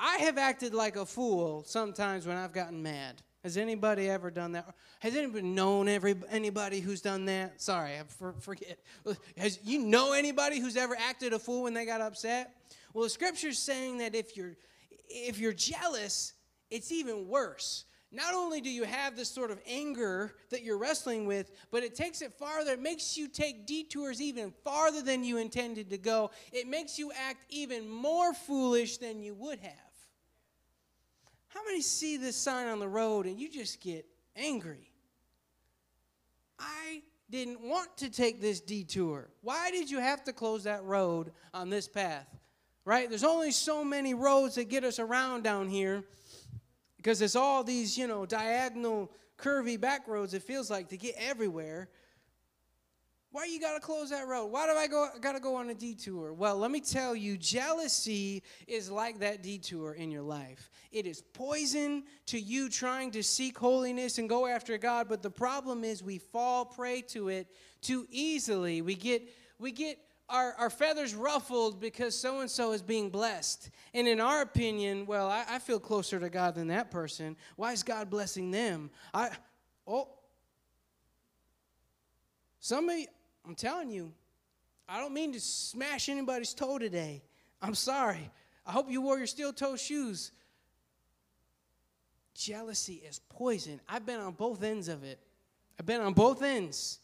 I 0.00 0.16
have 0.16 0.38
acted 0.38 0.72
like 0.72 0.96
a 0.96 1.04
fool 1.04 1.64
sometimes 1.64 2.26
when 2.26 2.38
I've 2.38 2.54
gotten 2.54 2.82
mad. 2.82 3.20
Has 3.44 3.58
anybody 3.58 4.08
ever 4.08 4.30
done 4.30 4.52
that? 4.52 4.74
Has 5.00 5.14
anybody 5.14 5.46
known 5.46 5.86
every, 5.86 6.14
anybody 6.30 6.80
who's 6.80 7.02
done 7.02 7.26
that? 7.26 7.60
Sorry, 7.60 7.98
I 7.98 8.04
for, 8.08 8.32
forget. 8.40 8.78
Has 9.36 9.58
you 9.64 9.80
know 9.80 10.14
anybody 10.14 10.60
who's 10.60 10.78
ever 10.78 10.96
acted 10.98 11.34
a 11.34 11.38
fool 11.38 11.64
when 11.64 11.74
they 11.74 11.84
got 11.84 12.00
upset? 12.00 12.54
Well, 12.94 13.04
the 13.04 13.10
scripture's 13.10 13.58
saying 13.58 13.98
that 13.98 14.14
if 14.14 14.34
you're 14.34 14.56
if 15.08 15.38
you're 15.38 15.52
jealous, 15.52 16.32
it's 16.70 16.90
even 16.90 17.28
worse 17.28 17.84
not 18.12 18.34
only 18.34 18.60
do 18.60 18.70
you 18.70 18.84
have 18.84 19.16
this 19.16 19.28
sort 19.28 19.50
of 19.50 19.58
anger 19.66 20.34
that 20.50 20.62
you're 20.62 20.78
wrestling 20.78 21.26
with, 21.26 21.50
but 21.70 21.82
it 21.82 21.94
takes 21.94 22.22
it 22.22 22.32
farther. 22.32 22.72
It 22.72 22.80
makes 22.80 23.16
you 23.16 23.28
take 23.28 23.66
detours 23.66 24.20
even 24.20 24.52
farther 24.64 25.02
than 25.02 25.24
you 25.24 25.38
intended 25.38 25.90
to 25.90 25.98
go. 25.98 26.30
It 26.52 26.68
makes 26.68 26.98
you 26.98 27.10
act 27.28 27.40
even 27.50 27.88
more 27.88 28.32
foolish 28.32 28.98
than 28.98 29.20
you 29.20 29.34
would 29.34 29.58
have. 29.58 29.72
How 31.48 31.64
many 31.64 31.80
see 31.80 32.16
this 32.16 32.36
sign 32.36 32.68
on 32.68 32.78
the 32.78 32.88
road 32.88 33.26
and 33.26 33.40
you 33.40 33.50
just 33.50 33.80
get 33.80 34.06
angry? 34.36 34.92
I 36.58 37.02
didn't 37.28 37.60
want 37.60 37.96
to 37.98 38.08
take 38.08 38.40
this 38.40 38.60
detour. 38.60 39.30
Why 39.42 39.70
did 39.70 39.90
you 39.90 39.98
have 39.98 40.22
to 40.24 40.32
close 40.32 40.64
that 40.64 40.84
road 40.84 41.32
on 41.52 41.70
this 41.70 41.88
path? 41.88 42.26
Right? 42.84 43.08
There's 43.08 43.24
only 43.24 43.50
so 43.50 43.82
many 43.82 44.14
roads 44.14 44.54
that 44.54 44.68
get 44.68 44.84
us 44.84 45.00
around 45.00 45.42
down 45.42 45.68
here 45.68 46.04
because 47.06 47.22
it's 47.22 47.36
all 47.36 47.62
these, 47.62 47.96
you 47.96 48.08
know, 48.08 48.26
diagonal, 48.26 49.12
curvy 49.38 49.80
back 49.80 50.08
roads, 50.08 50.34
it 50.34 50.42
feels 50.42 50.68
like, 50.68 50.88
to 50.88 50.96
get 50.96 51.14
everywhere. 51.16 51.88
Why 53.30 53.44
you 53.44 53.60
gotta 53.60 53.78
close 53.78 54.10
that 54.10 54.26
road? 54.26 54.46
Why 54.46 54.66
do 54.66 54.72
I 54.72 54.88
go 54.88 55.08
I 55.14 55.20
gotta 55.20 55.38
go 55.38 55.54
on 55.54 55.70
a 55.70 55.74
detour? 55.74 56.32
Well, 56.32 56.56
let 56.56 56.72
me 56.72 56.80
tell 56.80 57.14
you, 57.14 57.36
jealousy 57.36 58.42
is 58.66 58.90
like 58.90 59.20
that 59.20 59.40
detour 59.40 59.92
in 59.92 60.10
your 60.10 60.22
life. 60.22 60.68
It 60.90 61.06
is 61.06 61.22
poison 61.22 62.02
to 62.26 62.40
you 62.40 62.68
trying 62.68 63.12
to 63.12 63.22
seek 63.22 63.56
holiness 63.56 64.18
and 64.18 64.28
go 64.28 64.48
after 64.48 64.76
God, 64.76 65.06
but 65.08 65.22
the 65.22 65.30
problem 65.30 65.84
is 65.84 66.02
we 66.02 66.18
fall 66.18 66.64
prey 66.64 67.02
to 67.02 67.28
it 67.28 67.46
too 67.82 68.08
easily. 68.10 68.82
We 68.82 68.96
get 68.96 69.22
we 69.60 69.70
get 69.70 70.00
our, 70.28 70.54
our 70.58 70.70
feathers 70.70 71.14
ruffled 71.14 71.80
because 71.80 72.14
so 72.14 72.40
and 72.40 72.50
so 72.50 72.72
is 72.72 72.82
being 72.82 73.10
blessed. 73.10 73.70
And 73.94 74.08
in 74.08 74.20
our 74.20 74.42
opinion, 74.42 75.06
well, 75.06 75.28
I, 75.28 75.44
I, 75.48 75.58
feel 75.58 75.78
closer 75.78 76.18
to 76.18 76.28
God 76.28 76.54
than 76.54 76.68
that 76.68 76.90
person. 76.90 77.36
Why 77.54 77.72
is 77.72 77.82
God 77.82 78.10
blessing 78.10 78.50
them? 78.50 78.90
I, 79.14 79.30
oh, 79.86 80.08
somebody, 82.58 83.06
I'm 83.46 83.54
telling 83.54 83.90
you, 83.90 84.12
I 84.88 84.98
don't 84.98 85.14
mean 85.14 85.32
to 85.32 85.40
smash 85.40 86.08
anybody's 86.08 86.54
toe 86.54 86.78
today. 86.78 87.22
I'm 87.62 87.74
sorry. 87.74 88.30
I 88.66 88.72
hope 88.72 88.90
you 88.90 89.00
wore 89.00 89.18
your 89.18 89.26
steel 89.28 89.52
toe 89.52 89.76
shoes. 89.76 90.32
Jealousy 92.34 93.02
is 93.08 93.20
poison. 93.28 93.80
I've 93.88 94.04
been 94.04 94.20
on 94.20 94.32
both 94.32 94.62
ends 94.62 94.88
of 94.88 95.04
it. 95.04 95.20
I've 95.78 95.86
been 95.86 96.00
on 96.00 96.12
both 96.12 96.42
ends. 96.42 96.98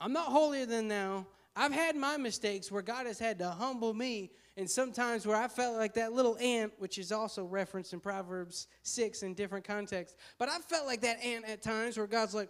I'm 0.00 0.12
not 0.12 0.26
holier 0.26 0.66
than 0.66 0.88
thou. 0.88 1.26
I've 1.58 1.72
had 1.72 1.96
my 1.96 2.16
mistakes 2.16 2.70
where 2.70 2.82
God 2.82 3.06
has 3.06 3.18
had 3.18 3.40
to 3.40 3.48
humble 3.48 3.92
me, 3.92 4.30
and 4.56 4.70
sometimes 4.70 5.26
where 5.26 5.36
I 5.36 5.48
felt 5.48 5.76
like 5.76 5.94
that 5.94 6.12
little 6.12 6.38
ant, 6.38 6.72
which 6.78 6.98
is 6.98 7.10
also 7.10 7.44
referenced 7.44 7.92
in 7.92 7.98
Proverbs 7.98 8.68
6 8.84 9.24
in 9.24 9.34
different 9.34 9.64
contexts. 9.64 10.16
But 10.38 10.48
I 10.48 10.58
felt 10.58 10.86
like 10.86 11.00
that 11.00 11.20
ant 11.22 11.44
at 11.46 11.60
times 11.60 11.98
where 11.98 12.06
God's 12.06 12.32
like, 12.32 12.48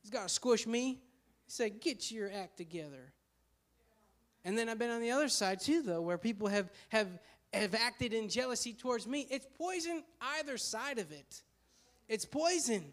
He's 0.00 0.10
got 0.10 0.22
to 0.22 0.28
squish 0.30 0.66
me. 0.66 1.02
He 1.44 1.50
said, 1.50 1.82
Get 1.82 2.10
your 2.10 2.32
act 2.32 2.56
together. 2.56 3.12
And 4.42 4.56
then 4.56 4.70
I've 4.70 4.78
been 4.78 4.90
on 4.90 5.02
the 5.02 5.10
other 5.10 5.28
side 5.28 5.60
too, 5.60 5.82
though, 5.82 6.00
where 6.00 6.16
people 6.16 6.48
have, 6.48 6.70
have, 6.88 7.08
have 7.52 7.74
acted 7.74 8.14
in 8.14 8.30
jealousy 8.30 8.72
towards 8.72 9.06
me. 9.06 9.26
It's 9.30 9.46
poison 9.58 10.02
either 10.38 10.56
side 10.56 10.98
of 10.98 11.12
it. 11.12 11.42
It's 12.08 12.24
poison. 12.24 12.86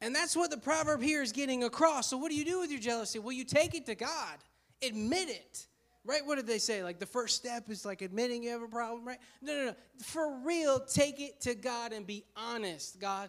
And 0.00 0.14
that's 0.14 0.36
what 0.36 0.50
the 0.50 0.58
proverb 0.58 1.02
here 1.02 1.22
is 1.22 1.32
getting 1.32 1.64
across. 1.64 2.08
So, 2.08 2.16
what 2.16 2.30
do 2.30 2.36
you 2.36 2.44
do 2.44 2.60
with 2.60 2.70
your 2.70 2.80
jealousy? 2.80 3.18
Well, 3.18 3.32
you 3.32 3.44
take 3.44 3.74
it 3.74 3.86
to 3.86 3.94
God, 3.94 4.36
admit 4.82 5.28
it. 5.28 5.66
Right? 6.04 6.24
What 6.24 6.36
did 6.36 6.46
they 6.46 6.58
say? 6.58 6.84
Like 6.84 7.00
the 7.00 7.06
first 7.06 7.34
step 7.34 7.68
is 7.68 7.84
like 7.84 8.00
admitting 8.00 8.44
you 8.44 8.50
have 8.50 8.62
a 8.62 8.68
problem, 8.68 9.04
right? 9.04 9.18
No, 9.42 9.56
no, 9.56 9.64
no. 9.66 9.74
For 10.04 10.38
real, 10.44 10.78
take 10.78 11.20
it 11.20 11.40
to 11.40 11.56
God 11.56 11.92
and 11.92 12.06
be 12.06 12.24
honest. 12.36 13.00
God, 13.00 13.28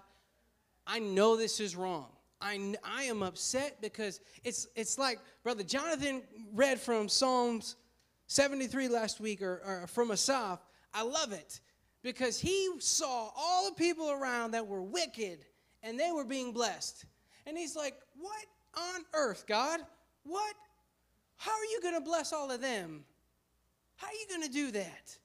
I 0.85 0.99
know 0.99 1.35
this 1.35 1.59
is 1.59 1.75
wrong. 1.75 2.05
I, 2.39 2.75
I 2.83 3.03
am 3.03 3.23
upset 3.23 3.81
because 3.81 4.19
it's, 4.43 4.67
it's 4.75 4.99
like 4.99 5.19
Brother 5.43 5.63
Jonathan 5.63 6.21
read 6.53 6.79
from 6.79 7.09
Psalms 7.09 7.77
73 8.27 8.89
last 8.89 9.19
week 9.19 9.41
or, 9.41 9.61
or 9.65 9.87
from 9.87 10.11
Asaph. 10.11 10.59
I 10.93 11.01
love 11.01 11.31
it 11.31 11.59
because 12.03 12.39
he 12.39 12.69
saw 12.79 13.31
all 13.35 13.69
the 13.69 13.75
people 13.75 14.11
around 14.11 14.51
that 14.51 14.67
were 14.67 14.83
wicked 14.83 15.39
and 15.87 15.97
they 15.97 16.11
were 16.11 16.25
being 16.25 16.51
blessed. 16.51 17.05
And 17.45 17.57
he's 17.57 17.75
like, 17.75 17.95
What 18.19 18.45
on 18.77 19.05
earth, 19.13 19.45
God? 19.47 19.79
What? 20.23 20.53
How 21.37 21.51
are 21.51 21.65
you 21.71 21.79
going 21.81 21.93
to 21.93 22.01
bless 22.01 22.33
all 22.33 22.51
of 22.51 22.61
them? 22.61 23.05
How 23.95 24.07
are 24.07 24.13
you 24.13 24.25
going 24.29 24.43
to 24.43 24.53
do 24.53 24.71
that? 24.71 25.17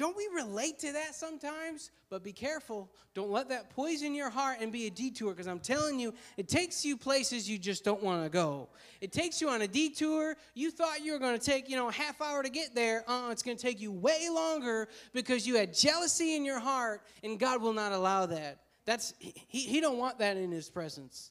Don't 0.00 0.16
we 0.16 0.26
relate 0.34 0.78
to 0.78 0.92
that 0.94 1.14
sometimes? 1.14 1.90
But 2.08 2.24
be 2.24 2.32
careful. 2.32 2.90
Don't 3.12 3.30
let 3.30 3.50
that 3.50 3.68
poison 3.68 4.14
your 4.14 4.30
heart 4.30 4.56
and 4.62 4.72
be 4.72 4.86
a 4.86 4.90
detour 4.90 5.32
because 5.32 5.46
I'm 5.46 5.60
telling 5.60 6.00
you, 6.00 6.14
it 6.38 6.48
takes 6.48 6.86
you 6.86 6.96
places 6.96 7.50
you 7.50 7.58
just 7.58 7.84
don't 7.84 8.02
want 8.02 8.24
to 8.24 8.30
go. 8.30 8.70
It 9.02 9.12
takes 9.12 9.42
you 9.42 9.50
on 9.50 9.60
a 9.60 9.68
detour. 9.68 10.38
You 10.54 10.70
thought 10.70 11.04
you 11.04 11.12
were 11.12 11.18
going 11.18 11.38
to 11.38 11.44
take, 11.44 11.68
you 11.68 11.76
know, 11.76 11.90
a 11.90 11.92
half 11.92 12.22
hour 12.22 12.42
to 12.42 12.48
get 12.48 12.74
there. 12.74 13.04
Uh, 13.06 13.28
it's 13.30 13.42
going 13.42 13.58
to 13.58 13.62
take 13.62 13.78
you 13.78 13.92
way 13.92 14.28
longer 14.30 14.88
because 15.12 15.46
you 15.46 15.56
had 15.56 15.74
jealousy 15.74 16.34
in 16.34 16.46
your 16.46 16.60
heart 16.60 17.02
and 17.22 17.38
God 17.38 17.60
will 17.60 17.74
not 17.74 17.92
allow 17.92 18.24
that. 18.24 18.56
That's 18.86 19.12
he, 19.18 19.60
he 19.60 19.82
don't 19.82 19.98
want 19.98 20.20
that 20.20 20.38
in 20.38 20.50
his 20.50 20.70
presence. 20.70 21.30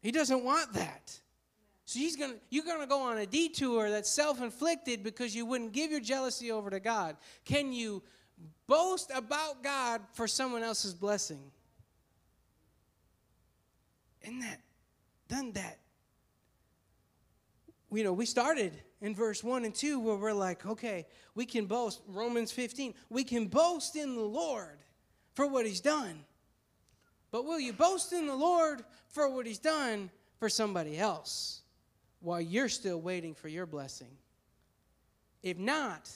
He 0.00 0.12
doesn't 0.12 0.42
want 0.42 0.72
that. 0.72 1.20
So 1.86 1.98
he's 1.98 2.16
gonna, 2.16 2.34
you're 2.50 2.64
going 2.64 2.80
to 2.80 2.86
go 2.86 3.02
on 3.02 3.18
a 3.18 3.26
detour 3.26 3.90
that's 3.90 4.10
self 4.10 4.40
inflicted 4.40 5.02
because 5.02 5.34
you 5.36 5.44
wouldn't 5.44 5.72
give 5.72 5.90
your 5.90 6.00
jealousy 6.00 6.50
over 6.50 6.70
to 6.70 6.80
God. 6.80 7.16
Can 7.44 7.72
you 7.72 8.02
boast 8.66 9.10
about 9.14 9.62
God 9.62 10.00
for 10.12 10.26
someone 10.26 10.62
else's 10.62 10.94
blessing? 10.94 11.50
Isn't 14.22 14.40
that, 14.40 14.60
done 15.28 15.52
that? 15.52 15.78
You 17.92 18.02
know, 18.02 18.12
we 18.12 18.26
started 18.26 18.72
in 19.02 19.14
verse 19.14 19.44
1 19.44 19.64
and 19.66 19.74
2 19.74 20.00
where 20.00 20.16
we're 20.16 20.32
like, 20.32 20.64
okay, 20.66 21.06
we 21.34 21.44
can 21.44 21.66
boast, 21.66 22.00
Romans 22.08 22.50
15, 22.50 22.94
we 23.10 23.22
can 23.22 23.46
boast 23.46 23.94
in 23.96 24.16
the 24.16 24.22
Lord 24.22 24.78
for 25.34 25.46
what 25.46 25.66
he's 25.66 25.80
done. 25.80 26.24
But 27.30 27.44
will 27.44 27.60
you 27.60 27.72
boast 27.72 28.12
in 28.12 28.26
the 28.26 28.34
Lord 28.34 28.82
for 29.08 29.28
what 29.28 29.46
he's 29.46 29.58
done 29.58 30.10
for 30.38 30.48
somebody 30.48 30.98
else? 30.98 31.63
While 32.24 32.40
you're 32.40 32.70
still 32.70 33.00
waiting 33.00 33.34
for 33.34 33.48
your 33.48 33.66
blessing. 33.66 34.16
If 35.42 35.58
not, 35.58 36.10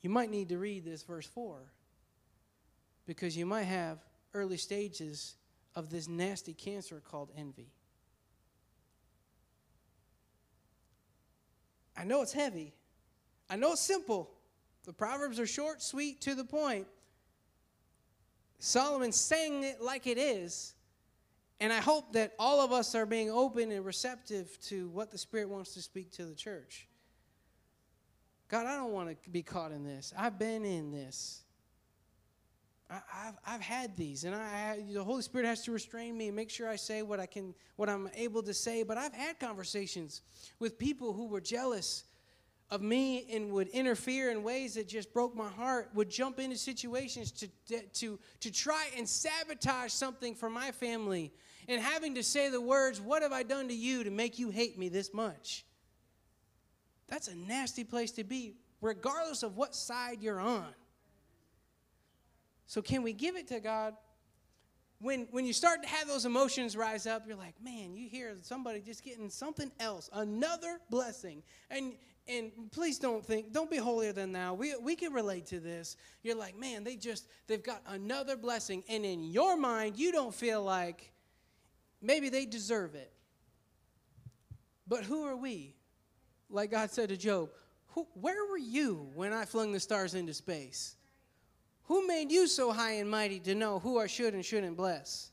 you 0.00 0.08
might 0.08 0.30
need 0.30 0.48
to 0.50 0.58
read 0.58 0.84
this 0.84 1.02
verse 1.02 1.26
4 1.26 1.58
because 3.04 3.36
you 3.36 3.44
might 3.44 3.64
have 3.64 3.98
early 4.32 4.56
stages 4.56 5.34
of 5.74 5.90
this 5.90 6.08
nasty 6.08 6.54
cancer 6.54 7.02
called 7.04 7.30
envy. 7.36 7.72
I 11.96 12.04
know 12.04 12.22
it's 12.22 12.32
heavy. 12.32 12.72
I 13.50 13.56
know 13.56 13.72
it's 13.72 13.82
simple. 13.82 14.30
The 14.84 14.92
Proverbs 14.92 15.40
are 15.40 15.46
short, 15.46 15.82
sweet, 15.82 16.20
to 16.22 16.36
the 16.36 16.44
point. 16.44 16.86
Solomon 18.60 19.10
saying 19.10 19.64
it 19.64 19.80
like 19.80 20.06
it 20.06 20.16
is, 20.16 20.74
and 21.60 21.72
I 21.72 21.80
hope 21.80 22.12
that 22.14 22.32
all 22.38 22.60
of 22.60 22.72
us 22.72 22.94
are 22.94 23.06
being 23.06 23.30
open 23.30 23.70
and 23.70 23.84
receptive 23.84 24.58
to 24.62 24.88
what 24.88 25.10
the 25.10 25.18
Spirit 25.18 25.48
wants 25.48 25.74
to 25.74 25.82
speak 25.82 26.10
to 26.12 26.24
the 26.24 26.34
church. 26.34 26.88
God, 28.48 28.66
I 28.66 28.76
don't 28.76 28.92
want 28.92 29.22
to 29.22 29.30
be 29.30 29.42
caught 29.42 29.72
in 29.72 29.84
this. 29.84 30.12
I've 30.16 30.38
been 30.38 30.64
in 30.64 30.90
this. 30.90 31.42
I, 32.90 33.00
have 33.24 33.38
I've 33.46 33.60
had 33.62 33.96
these, 33.96 34.24
and 34.24 34.34
I, 34.34 34.84
the 34.92 35.02
Holy 35.02 35.22
Spirit 35.22 35.46
has 35.46 35.64
to 35.64 35.72
restrain 35.72 36.18
me 36.18 36.26
and 36.26 36.36
make 36.36 36.50
sure 36.50 36.68
I 36.68 36.76
say 36.76 37.02
what 37.02 37.20
I 37.20 37.24
can, 37.24 37.54
what 37.76 37.88
I'm 37.88 38.10
able 38.14 38.42
to 38.42 38.52
say. 38.52 38.82
But 38.82 38.98
I've 38.98 39.14
had 39.14 39.40
conversations 39.40 40.20
with 40.58 40.78
people 40.78 41.14
who 41.14 41.28
were 41.28 41.40
jealous 41.40 42.04
of 42.72 42.80
me 42.80 43.26
and 43.30 43.52
would 43.52 43.68
interfere 43.68 44.30
in 44.30 44.42
ways 44.42 44.74
that 44.74 44.88
just 44.88 45.12
broke 45.12 45.36
my 45.36 45.50
heart, 45.50 45.90
would 45.92 46.08
jump 46.08 46.40
into 46.40 46.56
situations 46.56 47.30
to, 47.30 47.48
to, 47.92 48.18
to 48.40 48.50
try 48.50 48.88
and 48.96 49.06
sabotage 49.06 49.92
something 49.92 50.34
for 50.34 50.48
my 50.48 50.72
family, 50.72 51.34
and 51.68 51.82
having 51.82 52.14
to 52.14 52.22
say 52.22 52.48
the 52.48 52.60
words, 52.60 52.98
What 52.98 53.20
have 53.22 53.30
I 53.30 53.42
done 53.42 53.68
to 53.68 53.74
you 53.74 54.04
to 54.04 54.10
make 54.10 54.38
you 54.38 54.48
hate 54.48 54.78
me 54.78 54.88
this 54.88 55.12
much? 55.12 55.66
That's 57.08 57.28
a 57.28 57.34
nasty 57.34 57.84
place 57.84 58.10
to 58.12 58.24
be, 58.24 58.54
regardless 58.80 59.42
of 59.42 59.58
what 59.58 59.74
side 59.74 60.22
you're 60.22 60.40
on. 60.40 60.72
So, 62.66 62.80
can 62.80 63.02
we 63.02 63.12
give 63.12 63.36
it 63.36 63.48
to 63.48 63.60
God? 63.60 63.94
When, 65.02 65.26
when 65.32 65.44
you 65.44 65.52
start 65.52 65.82
to 65.82 65.88
have 65.88 66.06
those 66.06 66.24
emotions 66.24 66.76
rise 66.76 67.06
up, 67.06 67.24
you're 67.26 67.36
like, 67.36 67.56
man, 67.62 67.94
you 67.94 68.08
hear 68.08 68.36
somebody 68.40 68.80
just 68.80 69.04
getting 69.04 69.28
something 69.28 69.70
else, 69.80 70.08
another 70.12 70.78
blessing. 70.90 71.42
And, 71.70 71.94
and 72.28 72.52
please 72.70 73.00
don't 73.00 73.26
think 73.26 73.52
don't 73.52 73.68
be 73.68 73.78
holier 73.78 74.12
than 74.12 74.30
thou. 74.30 74.54
We, 74.54 74.74
we 74.80 74.94
can 74.94 75.12
relate 75.12 75.46
to 75.46 75.58
this. 75.58 75.96
You're 76.22 76.36
like 76.36 76.56
man 76.56 76.84
they 76.84 76.94
just 76.94 77.26
they've 77.48 77.62
got 77.62 77.82
another 77.88 78.36
blessing. 78.36 78.84
And 78.88 79.04
in 79.04 79.24
your 79.24 79.56
mind 79.56 79.98
you 79.98 80.12
don't 80.12 80.32
feel 80.32 80.62
like 80.62 81.12
maybe 82.00 82.28
they 82.28 82.46
deserve 82.46 82.94
it. 82.94 83.12
But 84.86 85.02
who 85.02 85.24
are 85.24 85.36
we? 85.36 85.74
Like 86.48 86.70
god 86.70 86.92
said 86.92 87.08
to 87.08 87.16
job 87.16 87.48
who, 87.94 88.06
where 88.14 88.44
were 88.46 88.58
you 88.58 89.10
when 89.14 89.32
i 89.32 89.44
flung 89.44 89.72
the 89.72 89.80
stars 89.80 90.14
into 90.14 90.34
space 90.34 90.96
who 91.92 92.06
made 92.06 92.30
you 92.30 92.46
so 92.46 92.72
high 92.72 92.92
and 92.92 93.10
mighty 93.10 93.40
to 93.40 93.54
know 93.54 93.78
who 93.78 93.98
i 93.98 94.06
should 94.06 94.34
and 94.34 94.44
shouldn't 94.44 94.76
bless 94.76 95.30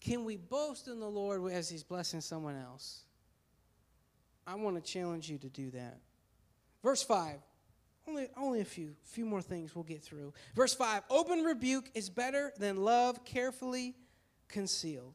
can 0.00 0.24
we 0.24 0.36
boast 0.36 0.88
in 0.88 0.98
the 0.98 1.08
lord 1.08 1.52
as 1.52 1.68
he's 1.68 1.84
blessing 1.84 2.20
someone 2.20 2.56
else 2.56 3.04
I 4.46 4.54
want 4.56 4.76
to 4.76 4.82
challenge 4.82 5.30
you 5.30 5.38
to 5.38 5.48
do 5.48 5.70
that. 5.70 5.98
Verse 6.82 7.02
5. 7.02 7.36
Only, 8.08 8.28
only 8.36 8.60
a 8.60 8.64
few, 8.64 8.96
few 9.04 9.24
more 9.24 9.40
things 9.40 9.76
we'll 9.76 9.84
get 9.84 10.02
through. 10.02 10.32
Verse 10.56 10.74
5 10.74 11.04
Open 11.08 11.44
rebuke 11.44 11.90
is 11.94 12.10
better 12.10 12.52
than 12.58 12.76
love 12.76 13.24
carefully 13.24 13.94
concealed. 14.48 15.14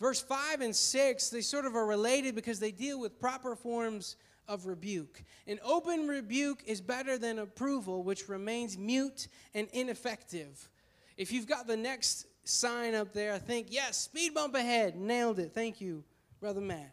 Verse 0.00 0.20
5 0.20 0.62
and 0.62 0.74
6, 0.74 1.30
they 1.30 1.40
sort 1.40 1.66
of 1.66 1.76
are 1.76 1.86
related 1.86 2.34
because 2.34 2.58
they 2.58 2.72
deal 2.72 2.98
with 2.98 3.20
proper 3.20 3.54
forms 3.54 4.16
of 4.48 4.66
rebuke. 4.66 5.22
An 5.46 5.58
open 5.64 6.06
rebuke 6.06 6.62
is 6.66 6.80
better 6.80 7.18
than 7.18 7.38
approval, 7.38 8.02
which 8.02 8.28
remains 8.28 8.76
mute 8.76 9.28
and 9.54 9.68
ineffective. 9.72 10.70
If 11.16 11.32
you've 11.32 11.46
got 11.46 11.66
the 11.66 11.76
next 11.76 12.26
sign 12.44 12.94
up 12.94 13.12
there, 13.12 13.32
I 13.32 13.38
think, 13.38 13.68
yes, 13.70 14.00
speed 14.00 14.34
bump 14.34 14.54
ahead. 14.54 14.96
Nailed 14.96 15.38
it. 15.38 15.52
Thank 15.52 15.80
you, 15.80 16.04
Brother 16.40 16.60
Matt. 16.60 16.92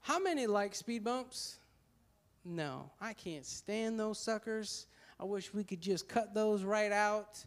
How 0.00 0.18
many 0.18 0.46
like 0.46 0.74
speed 0.74 1.04
bumps? 1.04 1.58
No, 2.44 2.90
I 3.00 3.12
can't 3.12 3.46
stand 3.46 4.00
those 4.00 4.18
suckers. 4.18 4.86
I 5.20 5.24
wish 5.24 5.54
we 5.54 5.62
could 5.62 5.80
just 5.80 6.08
cut 6.08 6.34
those 6.34 6.64
right 6.64 6.90
out. 6.90 7.44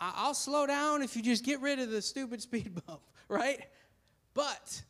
I'll 0.00 0.34
slow 0.34 0.66
down 0.66 1.02
if 1.02 1.14
you 1.14 1.22
just 1.22 1.44
get 1.44 1.60
rid 1.60 1.78
of 1.78 1.90
the 1.90 2.02
stupid 2.02 2.42
speed 2.42 2.80
bump, 2.86 3.02
right? 3.28 3.60
But 4.34 4.82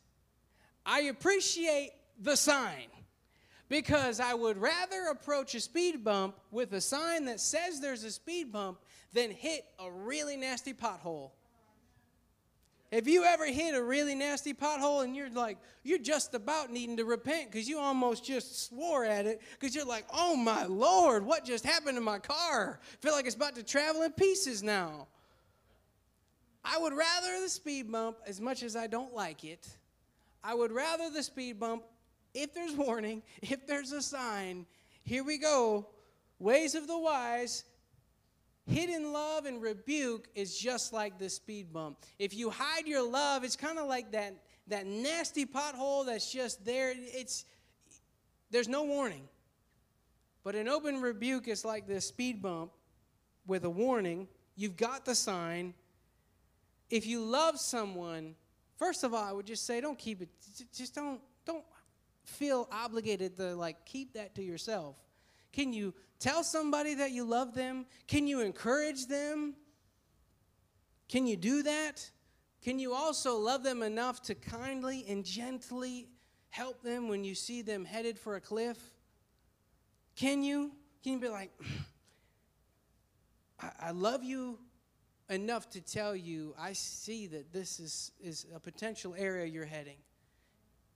I 0.85 1.01
appreciate 1.01 1.91
the 2.19 2.35
sign 2.35 2.87
because 3.69 4.19
I 4.19 4.33
would 4.33 4.57
rather 4.57 5.05
approach 5.11 5.55
a 5.55 5.59
speed 5.59 6.03
bump 6.03 6.39
with 6.51 6.73
a 6.73 6.81
sign 6.81 7.25
that 7.25 7.39
says 7.39 7.79
there's 7.79 8.03
a 8.03 8.11
speed 8.11 8.51
bump 8.51 8.79
than 9.13 9.31
hit 9.31 9.65
a 9.79 9.91
really 9.91 10.37
nasty 10.37 10.73
pothole. 10.73 11.31
Have 12.91 13.07
you 13.07 13.23
ever 13.23 13.47
hit 13.47 13.73
a 13.73 13.81
really 13.81 14.13
nasty 14.13 14.53
pothole 14.53 15.03
and 15.03 15.15
you're 15.15 15.31
like, 15.31 15.57
you're 15.81 15.97
just 15.97 16.35
about 16.35 16.71
needing 16.71 16.97
to 16.97 17.05
repent 17.05 17.51
because 17.51 17.67
you 17.67 17.79
almost 17.79 18.23
just 18.23 18.67
swore 18.67 19.03
at 19.03 19.25
it 19.25 19.41
because 19.59 19.73
you're 19.73 19.85
like, 19.85 20.05
oh 20.13 20.35
my 20.35 20.65
Lord, 20.65 21.25
what 21.25 21.43
just 21.43 21.65
happened 21.65 21.97
to 21.97 22.01
my 22.01 22.19
car? 22.19 22.79
I 22.83 22.95
feel 23.01 23.13
like 23.13 23.25
it's 23.25 23.35
about 23.35 23.55
to 23.55 23.63
travel 23.63 24.03
in 24.03 24.11
pieces 24.11 24.61
now. 24.61 25.07
I 26.63 26.77
would 26.77 26.93
rather 26.93 27.41
the 27.41 27.49
speed 27.49 27.91
bump, 27.91 28.17
as 28.27 28.39
much 28.39 28.61
as 28.61 28.75
I 28.75 28.85
don't 28.85 29.15
like 29.15 29.43
it, 29.43 29.67
I 30.43 30.53
would 30.53 30.71
rather 30.71 31.09
the 31.09 31.23
speed 31.23 31.59
bump 31.59 31.83
if 32.33 32.53
there's 32.53 32.73
warning, 32.73 33.23
if 33.41 33.65
there's 33.67 33.91
a 33.91 34.01
sign. 34.01 34.65
Here 35.03 35.23
we 35.23 35.37
go. 35.37 35.87
Ways 36.39 36.75
of 36.75 36.87
the 36.87 36.97
wise, 36.97 37.63
Hidden 38.65 39.11
love 39.11 39.45
and 39.45 39.61
rebuke 39.61 40.29
is 40.35 40.57
just 40.57 40.93
like 40.93 41.19
the 41.19 41.29
speed 41.29 41.73
bump. 41.73 41.97
If 42.17 42.33
you 42.33 42.49
hide 42.49 42.87
your 42.87 43.05
love, 43.05 43.43
it's 43.43 43.57
kind 43.57 43.77
of 43.77 43.87
like 43.87 44.13
that, 44.13 44.35
that 44.67 44.85
nasty 44.85 45.45
pothole 45.45 46.05
that's 46.05 46.31
just 46.31 46.63
there. 46.63 46.93
It's 46.95 47.43
there's 48.51 48.69
no 48.69 48.83
warning. 48.83 49.27
But 50.45 50.55
an 50.55 50.69
open 50.69 51.01
rebuke 51.01 51.47
is 51.47 51.65
like 51.65 51.87
this 51.87 52.07
speed 52.07 52.41
bump 52.41 52.71
with 53.47 53.65
a 53.65 53.69
warning. 53.69 54.27
You've 54.55 54.77
got 54.77 55.03
the 55.03 55.15
sign. 55.15 55.73
If 56.89 57.05
you 57.05 57.21
love 57.21 57.59
someone, 57.59 58.35
first 58.77 59.03
of 59.03 59.13
all, 59.13 59.23
I 59.23 59.33
would 59.33 59.45
just 59.45 59.65
say 59.65 59.81
don't 59.81 59.97
keep 59.97 60.21
it 60.21 60.29
just 60.73 60.95
don't 60.95 61.19
don't 61.45 61.65
feel 62.23 62.67
obligated 62.71 63.37
to 63.37 63.55
like 63.55 63.85
keep 63.85 64.13
that 64.13 64.35
to 64.35 64.43
yourself. 64.43 64.95
Can 65.51 65.73
you 65.73 65.93
tell 66.19 66.43
somebody 66.43 66.95
that 66.95 67.11
you 67.11 67.23
love 67.23 67.53
them? 67.53 67.85
Can 68.07 68.27
you 68.27 68.41
encourage 68.41 69.07
them? 69.07 69.55
Can 71.09 71.27
you 71.27 71.37
do 71.37 71.63
that? 71.63 72.09
Can 72.63 72.79
you 72.79 72.93
also 72.93 73.37
love 73.37 73.63
them 73.63 73.83
enough 73.83 74.21
to 74.23 74.35
kindly 74.35 75.05
and 75.07 75.23
gently 75.23 76.07
help 76.49 76.81
them 76.81 77.07
when 77.07 77.23
you 77.23 77.35
see 77.35 77.61
them 77.61 77.83
headed 77.85 78.17
for 78.17 78.35
a 78.35 78.41
cliff? 78.41 78.77
Can 80.15 80.43
you? 80.43 80.71
Can 81.03 81.13
you 81.13 81.19
be 81.19 81.29
like, 81.29 81.51
I, 83.59 83.69
I 83.87 83.91
love 83.91 84.23
you 84.23 84.59
enough 85.29 85.69
to 85.71 85.81
tell 85.81 86.15
you 86.15 86.53
I 86.59 86.73
see 86.73 87.27
that 87.27 87.51
this 87.51 87.79
is, 87.79 88.11
is 88.21 88.45
a 88.55 88.59
potential 88.59 89.13
area 89.17 89.45
you're 89.45 89.65
heading. 89.65 89.97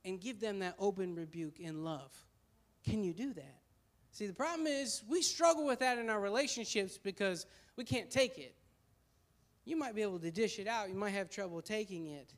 And 0.06 0.22
give 0.22 0.40
them 0.40 0.60
that 0.60 0.76
open 0.80 1.16
rebuke 1.16 1.60
in 1.60 1.84
love. 1.84 2.12
Can 2.84 3.04
you 3.04 3.14
do 3.14 3.34
that? 3.34 3.60
See, 4.12 4.26
the 4.26 4.34
problem 4.34 4.68
is 4.68 5.04
we 5.08 5.22
struggle 5.22 5.66
with 5.66 5.80
that 5.80 5.98
in 5.98 6.10
our 6.10 6.20
relationships 6.20 6.98
because 6.98 7.46
we 7.76 7.84
can't 7.84 8.10
take 8.10 8.38
it. 8.38 8.56
You 9.66 9.78
might 9.78 9.96
be 9.96 10.02
able 10.02 10.20
to 10.20 10.32
dish 10.32 10.60
it 10.60 10.68
out, 10.68 10.90
you 10.90 10.96
might 10.96 11.12
have 11.12 11.30
trouble 11.30 11.62
taking 11.62 12.08
it. 12.08 12.34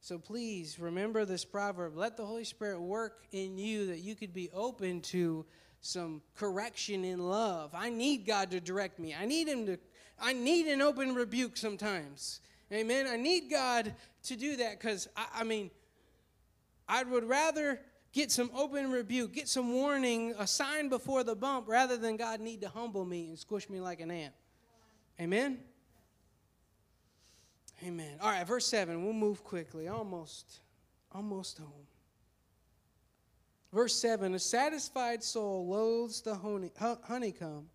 So 0.00 0.18
please 0.18 0.78
remember 0.78 1.24
this 1.24 1.44
proverb. 1.44 1.96
Let 1.96 2.16
the 2.16 2.26
Holy 2.26 2.44
Spirit 2.44 2.80
work 2.80 3.24
in 3.32 3.58
you 3.58 3.86
that 3.86 4.00
you 4.00 4.14
could 4.14 4.32
be 4.32 4.50
open 4.52 5.00
to 5.00 5.44
some 5.80 6.22
correction 6.36 7.04
in 7.04 7.18
love. 7.18 7.70
I 7.74 7.90
need 7.90 8.26
God 8.26 8.50
to 8.52 8.60
direct 8.60 8.98
me. 8.98 9.14
I 9.18 9.24
need 9.24 9.48
Him 9.48 9.66
to, 9.66 9.78
I 10.20 10.32
need 10.32 10.66
an 10.66 10.80
open 10.80 11.14
rebuke 11.14 11.56
sometimes. 11.56 12.40
Amen. 12.72 13.06
I 13.06 13.16
need 13.16 13.50
God 13.50 13.94
to 14.24 14.36
do 14.36 14.56
that 14.56 14.78
because, 14.78 15.08
I, 15.16 15.26
I 15.36 15.44
mean, 15.44 15.70
I 16.88 17.02
would 17.02 17.24
rather 17.24 17.80
get 18.12 18.30
some 18.30 18.50
open 18.54 18.90
rebuke, 18.90 19.32
get 19.32 19.48
some 19.48 19.72
warning, 19.72 20.34
a 20.38 20.46
sign 20.46 20.88
before 20.88 21.24
the 21.24 21.34
bump, 21.34 21.68
rather 21.68 21.96
than 21.96 22.16
God 22.16 22.40
need 22.40 22.60
to 22.62 22.68
humble 22.68 23.04
me 23.04 23.28
and 23.28 23.38
squish 23.38 23.68
me 23.68 23.80
like 23.80 24.00
an 24.00 24.10
ant. 24.10 24.34
Amen? 25.20 25.58
Amen. 27.84 28.18
All 28.20 28.30
right, 28.30 28.46
verse 28.46 28.66
7. 28.66 29.04
We'll 29.04 29.12
move 29.12 29.44
quickly. 29.44 29.88
Almost, 29.88 30.60
almost 31.12 31.58
home. 31.58 31.86
Verse 33.72 33.94
7 33.96 34.34
A 34.34 34.38
satisfied 34.38 35.24
soul 35.24 35.66
loathes 35.66 36.20
the 36.20 36.34
honey, 36.36 36.70
honeycomb, 36.78 37.66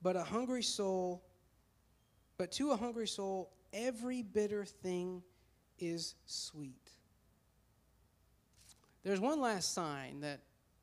but 0.00 0.14
a 0.14 0.22
hungry 0.22 0.62
soul, 0.62 1.24
but 2.38 2.52
to 2.52 2.70
a 2.70 2.76
hungry 2.76 3.08
soul, 3.08 3.52
every 3.72 4.22
bitter 4.22 4.64
thing 4.64 5.22
is 5.80 6.14
sweet. 6.26 6.87
There's 9.08 9.20
one 9.20 9.40
last 9.40 9.72
sign 9.72 10.20
that 10.20 10.40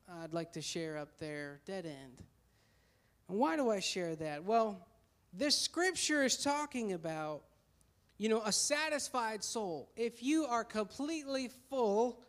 I'd 0.08 0.34
like 0.34 0.54
to 0.54 0.60
share 0.60 0.98
up 0.98 1.16
there 1.20 1.60
dead 1.64 1.86
end. 1.86 2.24
And 3.28 3.38
why 3.38 3.54
do 3.54 3.70
I 3.70 3.78
share 3.78 4.16
that? 4.16 4.42
Well, 4.42 4.84
this 5.32 5.56
scripture 5.56 6.24
is 6.24 6.36
talking 6.36 6.92
about, 6.92 7.44
you 8.18 8.28
know, 8.28 8.42
a 8.44 8.50
satisfied 8.50 9.44
soul. 9.44 9.92
If 9.94 10.24
you 10.24 10.44
are 10.44 10.64
completely 10.64 11.50
full, 11.70 12.20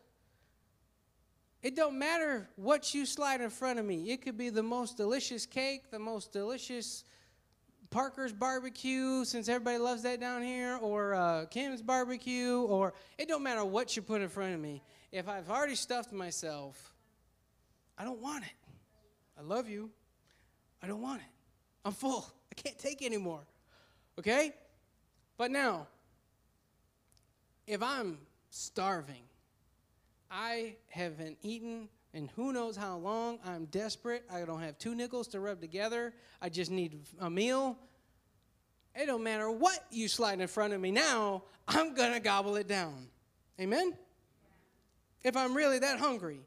it 1.63 1.75
don't 1.75 1.97
matter 1.97 2.47
what 2.57 2.93
you 2.93 3.03
slide 3.07 3.41
in 3.41 3.49
front 3.49 3.79
of 3.79 3.85
me. 3.85 4.11
It 4.11 4.21
could 4.21 4.37
be 4.37 4.51
the 4.51 4.61
most 4.61 4.97
delicious 4.97 5.47
cake, 5.47 5.89
the 5.89 5.97
most 5.97 6.31
delicious 6.31 7.05
Parker's 7.89 8.33
barbecue, 8.33 9.25
since 9.25 9.49
everybody 9.49 9.79
loves 9.79 10.03
that 10.03 10.19
down 10.19 10.43
here, 10.43 10.77
or 10.79 11.15
uh, 11.15 11.45
Kim's 11.45 11.81
barbecue, 11.81 12.61
or 12.61 12.93
it 13.17 13.27
don't 13.27 13.41
matter 13.41 13.65
what 13.65 13.95
you 13.95 14.03
put 14.03 14.21
in 14.21 14.29
front 14.29 14.53
of 14.53 14.59
me 14.59 14.83
if 15.17 15.27
I've 15.27 15.49
already 15.49 15.73
stuffed 15.73 16.13
myself, 16.13 16.93
I 17.97 18.03
don't 18.03 18.21
want 18.21 18.43
it. 18.43 18.51
I 19.37 19.41
love 19.41 19.67
you. 19.67 19.89
I 20.81 20.87
don't 20.87 21.01
want 21.01 21.21
it. 21.21 21.27
I'm 21.83 21.91
full. 21.91 22.31
I 22.51 22.55
can't 22.55 22.77
take 22.77 23.01
anymore. 23.01 23.41
Okay? 24.19 24.53
But 25.35 25.49
now, 25.49 25.87
if 27.65 27.81
I'm 27.81 28.19
starving, 28.51 29.23
I 30.29 30.75
haven't 30.89 31.37
eaten 31.41 31.89
in 32.13 32.29
who 32.35 32.53
knows 32.53 32.77
how 32.77 32.97
long, 32.97 33.39
I'm 33.43 33.65
desperate, 33.65 34.23
I 34.31 34.41
don't 34.41 34.61
have 34.61 34.77
two 34.77 34.93
nickels 34.93 35.27
to 35.29 35.39
rub 35.39 35.59
together, 35.59 36.13
I 36.41 36.49
just 36.49 36.69
need 36.69 36.99
a 37.19 37.29
meal. 37.29 37.77
It 38.95 39.07
don't 39.07 39.23
matter 39.23 39.49
what 39.51 39.85
you 39.91 40.07
slide 40.07 40.39
in 40.39 40.47
front 40.47 40.73
of 40.73 40.81
me 40.81 40.91
now, 40.91 41.43
I'm 41.67 41.95
going 41.95 42.13
to 42.13 42.19
gobble 42.19 42.55
it 42.55 42.67
down. 42.67 43.07
Amen? 43.59 43.93
If 45.27 45.35
I'm 45.35 45.53
really 45.53 45.79
that 45.79 45.99
hungry. 45.99 46.39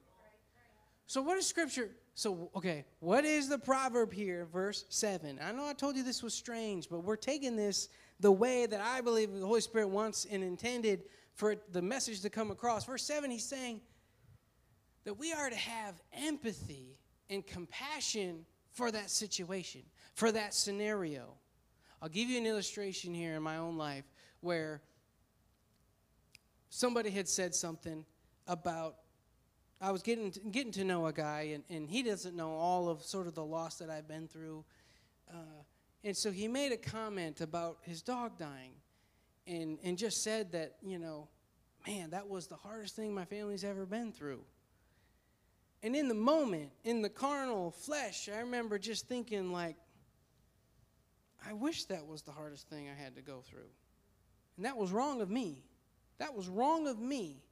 So, 1.06 1.20
what 1.20 1.36
is 1.36 1.46
scripture? 1.46 1.90
So, 2.14 2.50
okay, 2.56 2.86
what 3.00 3.24
is 3.24 3.48
the 3.48 3.58
proverb 3.58 4.12
here, 4.12 4.46
verse 4.50 4.86
7? 4.88 5.38
I 5.42 5.52
know 5.52 5.66
I 5.66 5.74
told 5.74 5.96
you 5.96 6.02
this 6.02 6.22
was 6.22 6.32
strange, 6.32 6.88
but 6.88 7.04
we're 7.04 7.16
taking 7.16 7.56
this 7.56 7.88
the 8.20 8.32
way 8.32 8.66
that 8.66 8.80
I 8.80 9.00
believe 9.02 9.32
the 9.32 9.46
Holy 9.46 9.60
Spirit 9.60 9.88
wants 9.88 10.26
and 10.30 10.42
intended 10.42 11.02
for 11.34 11.56
the 11.72 11.82
message 11.82 12.22
to 12.22 12.30
come 12.30 12.50
across. 12.50 12.84
Verse 12.86 13.04
7, 13.04 13.30
he's 13.30 13.44
saying 13.44 13.80
that 15.04 15.14
we 15.14 15.32
are 15.32 15.50
to 15.50 15.56
have 15.56 16.00
empathy 16.12 16.96
and 17.28 17.46
compassion 17.46 18.46
for 18.72 18.90
that 18.90 19.10
situation, 19.10 19.82
for 20.14 20.32
that 20.32 20.54
scenario. 20.54 21.34
I'll 22.00 22.08
give 22.08 22.30
you 22.30 22.38
an 22.38 22.46
illustration 22.46 23.12
here 23.12 23.34
in 23.34 23.42
my 23.42 23.58
own 23.58 23.76
life 23.76 24.04
where 24.40 24.80
somebody 26.70 27.10
had 27.10 27.28
said 27.28 27.54
something 27.54 28.06
about 28.50 28.96
I 29.80 29.92
was 29.92 30.02
getting 30.02 30.30
to, 30.32 30.40
getting 30.40 30.72
to 30.72 30.84
know 30.84 31.06
a 31.06 31.12
guy, 31.12 31.52
and, 31.54 31.64
and 31.70 31.88
he 31.88 32.02
doesn't 32.02 32.36
know 32.36 32.50
all 32.50 32.90
of 32.90 33.02
sort 33.02 33.26
of 33.26 33.34
the 33.34 33.44
loss 33.44 33.76
that 33.76 33.88
I've 33.88 34.06
been 34.06 34.28
through. 34.28 34.62
Uh, 35.32 35.62
and 36.04 36.14
so 36.14 36.30
he 36.30 36.48
made 36.48 36.72
a 36.72 36.76
comment 36.76 37.40
about 37.40 37.78
his 37.82 38.02
dog 38.02 38.38
dying 38.38 38.72
and, 39.46 39.78
and 39.82 39.96
just 39.96 40.22
said 40.22 40.52
that, 40.52 40.76
you 40.82 40.98
know, 40.98 41.28
man, 41.86 42.10
that 42.10 42.28
was 42.28 42.46
the 42.46 42.56
hardest 42.56 42.94
thing 42.94 43.14
my 43.14 43.24
family's 43.24 43.64
ever 43.64 43.86
been 43.86 44.12
through. 44.12 44.42
And 45.82 45.96
in 45.96 46.08
the 46.08 46.14
moment, 46.14 46.72
in 46.84 47.00
the 47.00 47.08
carnal 47.08 47.70
flesh, 47.70 48.28
I 48.28 48.40
remember 48.40 48.78
just 48.78 49.08
thinking, 49.08 49.50
like, 49.50 49.76
I 51.46 51.54
wish 51.54 51.84
that 51.84 52.06
was 52.06 52.20
the 52.20 52.32
hardest 52.32 52.68
thing 52.68 52.90
I 52.90 53.02
had 53.02 53.16
to 53.16 53.22
go 53.22 53.40
through. 53.40 53.70
And 54.58 54.66
that 54.66 54.76
was 54.76 54.92
wrong 54.92 55.22
of 55.22 55.30
me. 55.30 55.64
That 56.18 56.34
was 56.34 56.48
wrong 56.48 56.86
of 56.86 56.98
me 56.98 57.44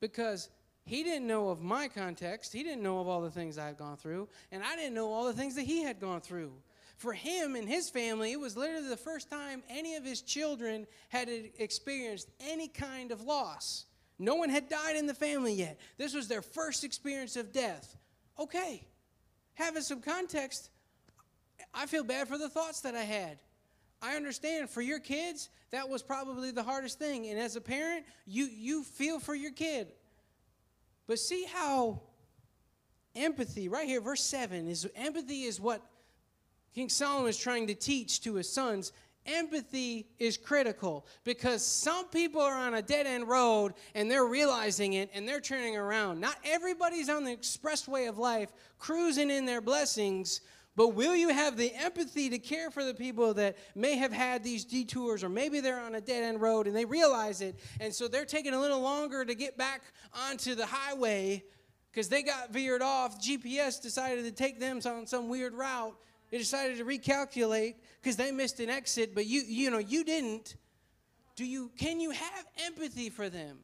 because 0.00 0.48
he 0.86 1.02
didn't 1.02 1.26
know 1.26 1.48
of 1.48 1.62
my 1.62 1.88
context. 1.88 2.52
He 2.52 2.62
didn't 2.62 2.82
know 2.82 3.00
of 3.00 3.08
all 3.08 3.22
the 3.22 3.30
things 3.30 3.56
I 3.56 3.66
had 3.66 3.78
gone 3.78 3.96
through, 3.96 4.28
and 4.52 4.62
I 4.62 4.76
didn't 4.76 4.94
know 4.94 5.12
all 5.12 5.24
the 5.24 5.32
things 5.32 5.54
that 5.54 5.62
he 5.62 5.82
had 5.82 6.00
gone 6.00 6.20
through. 6.20 6.52
For 6.96 7.12
him 7.12 7.56
and 7.56 7.68
his 7.68 7.90
family, 7.90 8.32
it 8.32 8.40
was 8.40 8.56
literally 8.56 8.88
the 8.88 8.96
first 8.96 9.30
time 9.30 9.62
any 9.68 9.96
of 9.96 10.04
his 10.04 10.22
children 10.22 10.86
had 11.08 11.28
experienced 11.58 12.30
any 12.40 12.68
kind 12.68 13.10
of 13.10 13.22
loss. 13.22 13.86
No 14.18 14.36
one 14.36 14.48
had 14.48 14.68
died 14.68 14.96
in 14.96 15.06
the 15.06 15.14
family 15.14 15.54
yet. 15.54 15.80
This 15.98 16.14
was 16.14 16.28
their 16.28 16.42
first 16.42 16.84
experience 16.84 17.36
of 17.36 17.52
death. 17.52 17.96
Okay, 18.38 18.86
having 19.54 19.82
some 19.82 20.00
context, 20.00 20.70
I 21.72 21.86
feel 21.86 22.04
bad 22.04 22.28
for 22.28 22.38
the 22.38 22.48
thoughts 22.48 22.82
that 22.82 22.94
I 22.94 23.02
had. 23.02 23.38
I 24.02 24.16
understand 24.16 24.70
for 24.70 24.82
your 24.82 24.98
kids, 24.98 25.48
that 25.70 25.88
was 25.88 26.02
probably 26.02 26.50
the 26.50 26.62
hardest 26.62 26.98
thing. 26.98 27.26
And 27.26 27.38
as 27.38 27.56
a 27.56 27.60
parent, 27.60 28.04
you, 28.26 28.44
you 28.46 28.84
feel 28.84 29.18
for 29.18 29.34
your 29.34 29.52
kid. 29.52 29.88
But 31.06 31.18
see 31.18 31.44
how 31.44 32.02
empathy, 33.14 33.68
right 33.68 33.86
here, 33.86 34.00
verse 34.00 34.22
7, 34.22 34.68
is 34.68 34.88
empathy 34.94 35.42
is 35.42 35.60
what 35.60 35.82
King 36.74 36.88
Solomon 36.88 37.28
is 37.28 37.38
trying 37.38 37.66
to 37.68 37.74
teach 37.74 38.20
to 38.22 38.34
his 38.34 38.50
sons. 38.50 38.92
Empathy 39.26 40.06
is 40.18 40.36
critical 40.36 41.06
because 41.22 41.64
some 41.64 42.06
people 42.08 42.42
are 42.42 42.56
on 42.56 42.74
a 42.74 42.82
dead 42.82 43.06
end 43.06 43.26
road 43.26 43.72
and 43.94 44.10
they're 44.10 44.26
realizing 44.26 44.94
it 44.94 45.08
and 45.14 45.26
they're 45.26 45.40
turning 45.40 45.76
around. 45.76 46.20
Not 46.20 46.36
everybody's 46.44 47.08
on 47.08 47.24
the 47.24 47.34
expressway 47.34 48.08
of 48.08 48.18
life 48.18 48.52
cruising 48.78 49.30
in 49.30 49.46
their 49.46 49.62
blessings, 49.62 50.42
but 50.76 50.88
will 50.88 51.14
you 51.14 51.28
have 51.28 51.56
the 51.56 51.72
empathy 51.74 52.28
to 52.30 52.38
care 52.38 52.70
for 52.70 52.84
the 52.84 52.94
people 52.94 53.34
that 53.34 53.56
may 53.74 53.96
have 53.96 54.12
had 54.12 54.42
these 54.42 54.64
detours, 54.64 55.22
or 55.22 55.28
maybe 55.28 55.60
they're 55.60 55.80
on 55.80 55.94
a 55.94 56.00
dead 56.00 56.24
end 56.24 56.40
road 56.40 56.66
and 56.66 56.74
they 56.74 56.84
realize 56.84 57.40
it, 57.40 57.58
and 57.80 57.94
so 57.94 58.08
they're 58.08 58.24
taking 58.24 58.54
a 58.54 58.60
little 58.60 58.80
longer 58.80 59.24
to 59.24 59.34
get 59.34 59.56
back 59.56 59.82
onto 60.12 60.54
the 60.54 60.66
highway 60.66 61.42
because 61.90 62.08
they 62.08 62.22
got 62.22 62.52
veered 62.52 62.82
off. 62.82 63.20
GPS 63.22 63.80
decided 63.80 64.24
to 64.24 64.32
take 64.32 64.58
them 64.58 64.80
on 64.84 65.06
some 65.06 65.28
weird 65.28 65.54
route. 65.54 65.94
They 66.30 66.38
decided 66.38 66.78
to 66.78 66.84
recalculate 66.84 67.76
because 68.02 68.16
they 68.16 68.32
missed 68.32 68.58
an 68.58 68.68
exit, 68.68 69.14
but 69.14 69.26
you, 69.26 69.42
you 69.46 69.70
know, 69.70 69.78
you 69.78 70.02
didn't. 70.02 70.56
Do 71.36 71.44
you? 71.44 71.70
Can 71.78 72.00
you 72.00 72.10
have 72.10 72.46
empathy 72.64 73.10
for 73.10 73.28
them? 73.28 73.58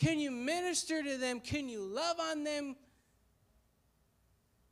Can 0.00 0.18
you 0.18 0.30
minister 0.30 1.02
to 1.02 1.16
them? 1.18 1.40
Can 1.40 1.68
you 1.68 1.82
love 1.82 2.18
on 2.18 2.42
them? 2.42 2.74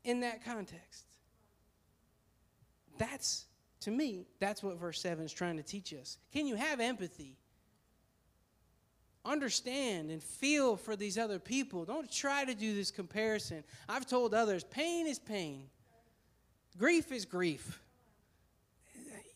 In 0.09 0.21
that 0.21 0.43
context. 0.43 1.05
That's, 2.97 3.45
to 3.81 3.91
me, 3.91 4.25
that's 4.41 4.63
what 4.63 4.79
verse 4.79 5.03
7 5.03 5.23
is 5.23 5.33
trying 5.35 5.59
to 5.59 5.63
teach 5.63 5.93
us. 5.93 6.17
Can 6.33 6.47
you 6.47 6.57
have 6.57 6.81
empathy? 6.81 7.37
Understand 9.23 10.11
and 10.11 10.23
feel 10.23 10.77
for 10.77 10.97
these 10.97 11.19
other 11.19 11.39
people. 11.39 11.85
Don't 11.85 12.11
try 12.11 12.47
to 12.47 12.55
do 12.55 12.75
this 12.75 12.91
comparison. 12.91 13.63
I've 13.87 14.07
told 14.07 14.33
others 14.33 14.65
pain 14.65 15.07
is 15.07 15.19
pain, 15.19 15.65
grief 16.79 17.13
is 17.13 17.27
grief. 17.27 17.79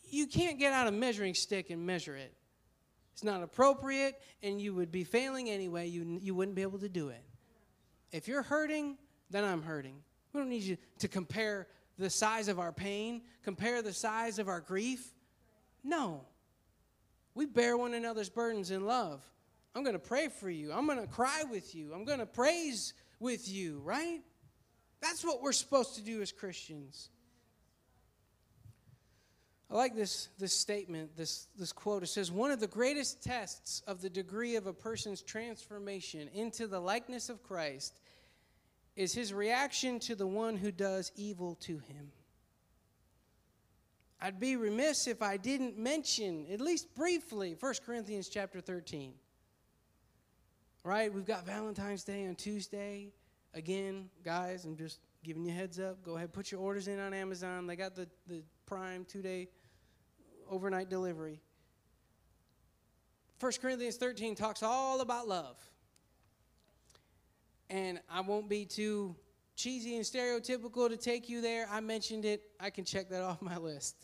You 0.09 0.27
can't 0.27 0.59
get 0.59 0.73
out 0.73 0.87
a 0.87 0.91
measuring 0.91 1.33
stick 1.33 1.69
and 1.69 1.85
measure 1.85 2.15
it. 2.15 2.33
It's 3.13 3.23
not 3.23 3.41
appropriate, 3.41 4.19
and 4.41 4.61
you 4.61 4.73
would 4.73 4.91
be 4.91 5.03
failing 5.03 5.49
anyway. 5.49 5.87
You, 5.87 6.19
you 6.21 6.35
wouldn't 6.35 6.55
be 6.55 6.61
able 6.63 6.79
to 6.79 6.89
do 6.89 7.09
it. 7.09 7.23
If 8.11 8.27
you're 8.27 8.43
hurting, 8.43 8.97
then 9.31 9.43
I'm 9.43 9.63
hurting. 9.63 9.95
We 10.33 10.39
don't 10.39 10.49
need 10.49 10.63
you 10.63 10.77
to 10.99 11.07
compare 11.07 11.67
the 11.97 12.09
size 12.09 12.47
of 12.47 12.59
our 12.59 12.71
pain, 12.71 13.21
compare 13.43 13.81
the 13.81 13.93
size 13.93 14.39
of 14.39 14.47
our 14.47 14.59
grief. 14.59 15.13
No. 15.83 16.25
We 17.35 17.45
bear 17.45 17.77
one 17.77 17.93
another's 17.93 18.29
burdens 18.29 18.71
in 18.71 18.85
love. 18.85 19.23
I'm 19.75 19.83
going 19.83 19.93
to 19.93 19.99
pray 19.99 20.27
for 20.27 20.49
you. 20.49 20.71
I'm 20.71 20.85
going 20.85 20.99
to 20.99 21.07
cry 21.07 21.43
with 21.49 21.73
you. 21.73 21.93
I'm 21.93 22.05
going 22.05 22.19
to 22.19 22.25
praise 22.25 22.93
with 23.19 23.49
you, 23.49 23.79
right? 23.83 24.21
That's 25.01 25.23
what 25.23 25.41
we're 25.41 25.51
supposed 25.51 25.95
to 25.95 26.01
do 26.01 26.21
as 26.21 26.31
Christians. 26.31 27.09
I 29.71 29.75
like 29.75 29.95
this, 29.95 30.29
this 30.37 30.53
statement, 30.53 31.17
this, 31.17 31.47
this 31.57 31.71
quote. 31.71 32.03
It 32.03 32.07
says, 32.07 32.31
One 32.31 32.51
of 32.51 32.59
the 32.59 32.67
greatest 32.67 33.23
tests 33.23 33.81
of 33.87 34.01
the 34.01 34.09
degree 34.09 34.55
of 34.55 34.67
a 34.67 34.73
person's 34.73 35.23
transformation 35.23 36.29
into 36.33 36.67
the 36.67 36.79
likeness 36.79 37.29
of 37.29 37.41
Christ 37.41 37.99
is 38.95 39.13
his 39.13 39.33
reaction 39.33 39.99
to 39.99 40.15
the 40.15 40.27
one 40.27 40.55
who 40.55 40.71
does 40.71 41.11
evil 41.15 41.55
to 41.55 41.79
him. 41.79 42.11
I'd 44.21 44.39
be 44.39 44.55
remiss 44.55 45.07
if 45.07 45.21
I 45.21 45.37
didn't 45.37 45.77
mention, 45.77 46.45
at 46.51 46.61
least 46.61 46.93
briefly, 46.95 47.57
1 47.59 47.73
Corinthians 47.85 48.29
chapter 48.29 48.61
13. 48.61 49.13
Right? 50.83 51.13
We've 51.13 51.25
got 51.25 51.45
Valentine's 51.45 52.03
Day 52.03 52.25
on 52.27 52.35
Tuesday. 52.35 53.11
Again, 53.53 54.09
guys, 54.23 54.65
I'm 54.65 54.77
just 54.77 54.99
giving 55.23 55.45
you 55.45 55.53
heads 55.53 55.79
up. 55.79 56.03
Go 56.03 56.15
ahead, 56.15 56.31
put 56.31 56.51
your 56.51 56.61
orders 56.61 56.87
in 56.87 56.99
on 56.99 57.13
Amazon. 57.13 57.67
They 57.67 57.75
got 57.75 57.95
the, 57.95 58.07
the 58.27 58.43
Prime 58.65 59.05
two 59.05 59.21
day 59.21 59.49
overnight 60.49 60.89
delivery. 60.89 61.41
1 63.39 63.51
Corinthians 63.61 63.97
13 63.97 64.35
talks 64.35 64.63
all 64.63 65.01
about 65.01 65.27
love. 65.27 65.57
And 67.73 67.99
I 68.07 68.21
won't 68.21 68.47
be 68.47 68.65
too 68.65 69.15
cheesy 69.55 69.95
and 69.95 70.05
stereotypical 70.05 70.87
to 70.89 70.95
take 70.95 71.27
you 71.27 71.41
there. 71.41 71.67
I 71.71 71.79
mentioned 71.79 72.23
it. 72.23 72.43
I 72.59 72.69
can 72.69 72.85
check 72.85 73.09
that 73.09 73.21
off 73.23 73.41
my 73.41 73.57
list. 73.57 73.95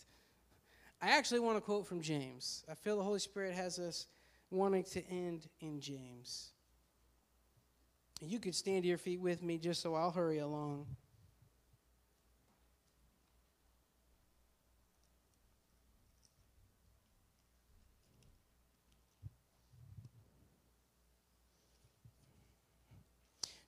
I 0.99 1.11
actually 1.11 1.41
want 1.41 1.57
to 1.57 1.61
quote 1.61 1.86
from 1.86 2.01
James. 2.01 2.63
I 2.70 2.74
feel 2.74 2.97
the 2.97 3.03
Holy 3.03 3.20
Spirit 3.20 3.53
has 3.53 3.78
us 3.78 4.07
wanting 4.49 4.84
to 4.86 5.07
end 5.07 5.47
in 5.61 5.80
James. 5.80 6.49
You 8.22 8.39
could 8.39 8.55
stand 8.55 8.84
to 8.84 8.89
your 8.89 8.97
feet 8.97 9.22
with 9.22 9.43
me 9.43 9.59
just 9.59 9.84
so 9.84 9.93
I'll 9.93 10.11
hurry 10.11 10.39
along. 10.39 10.88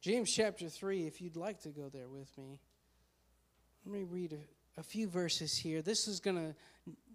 James 0.01 0.33
chapter 0.33 0.67
3, 0.67 1.05
if 1.05 1.21
you'd 1.21 1.37
like 1.37 1.61
to 1.61 1.69
go 1.69 1.87
there 1.87 2.09
with 2.09 2.35
me. 2.35 2.59
Let 3.85 3.93
me 3.93 4.03
read 4.03 4.33
a, 4.33 4.79
a 4.79 4.83
few 4.83 5.07
verses 5.07 5.55
here. 5.55 5.83
This 5.83 6.07
is 6.07 6.19
going 6.19 6.37
to 6.37 6.55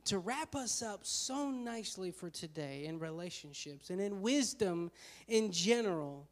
to 0.04 0.18
wrap 0.20 0.54
us 0.54 0.82
up 0.82 1.00
so 1.02 1.50
nicely 1.50 2.12
for 2.12 2.30
today 2.30 2.84
in 2.84 3.00
relationships 3.00 3.90
and 3.90 4.00
in 4.00 4.22
wisdom 4.22 4.92
in 5.26 5.50
general. 5.50 6.28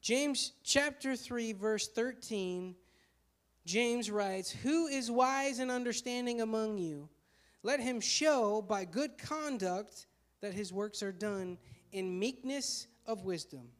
James 0.00 0.52
chapter 0.64 1.14
3 1.14 1.52
verse 1.52 1.88
13 1.88 2.74
James 3.66 4.10
writes, 4.10 4.50
"Who 4.50 4.86
is 4.86 5.10
wise 5.10 5.58
and 5.58 5.70
understanding 5.70 6.40
among 6.40 6.78
you? 6.78 7.10
Let 7.62 7.80
him 7.80 8.00
show 8.00 8.62
by 8.62 8.86
good 8.86 9.18
conduct 9.18 10.06
that 10.40 10.54
his 10.54 10.72
works 10.72 11.02
are 11.02 11.12
done 11.12 11.58
in 11.92 12.18
meekness 12.18 12.86
of 13.04 13.24
wisdom." 13.24 13.70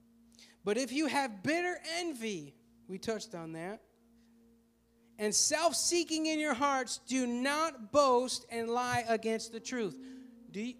But 0.64 0.78
if 0.78 0.92
you 0.92 1.06
have 1.06 1.42
bitter 1.42 1.78
envy, 1.98 2.54
we 2.88 2.98
touched 2.98 3.34
on 3.34 3.52
that, 3.52 3.80
and 5.18 5.34
self 5.34 5.74
seeking 5.74 6.26
in 6.26 6.38
your 6.38 6.54
hearts, 6.54 7.00
do 7.06 7.26
not 7.26 7.92
boast 7.92 8.46
and 8.50 8.68
lie 8.68 9.04
against 9.08 9.52
the 9.52 9.60
truth. 9.60 9.96
Do 10.50 10.60
you, 10.60 10.74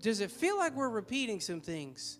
does 0.00 0.20
it 0.20 0.30
feel 0.30 0.56
like 0.56 0.74
we're 0.74 0.88
repeating 0.88 1.40
some 1.40 1.60
things? 1.60 2.18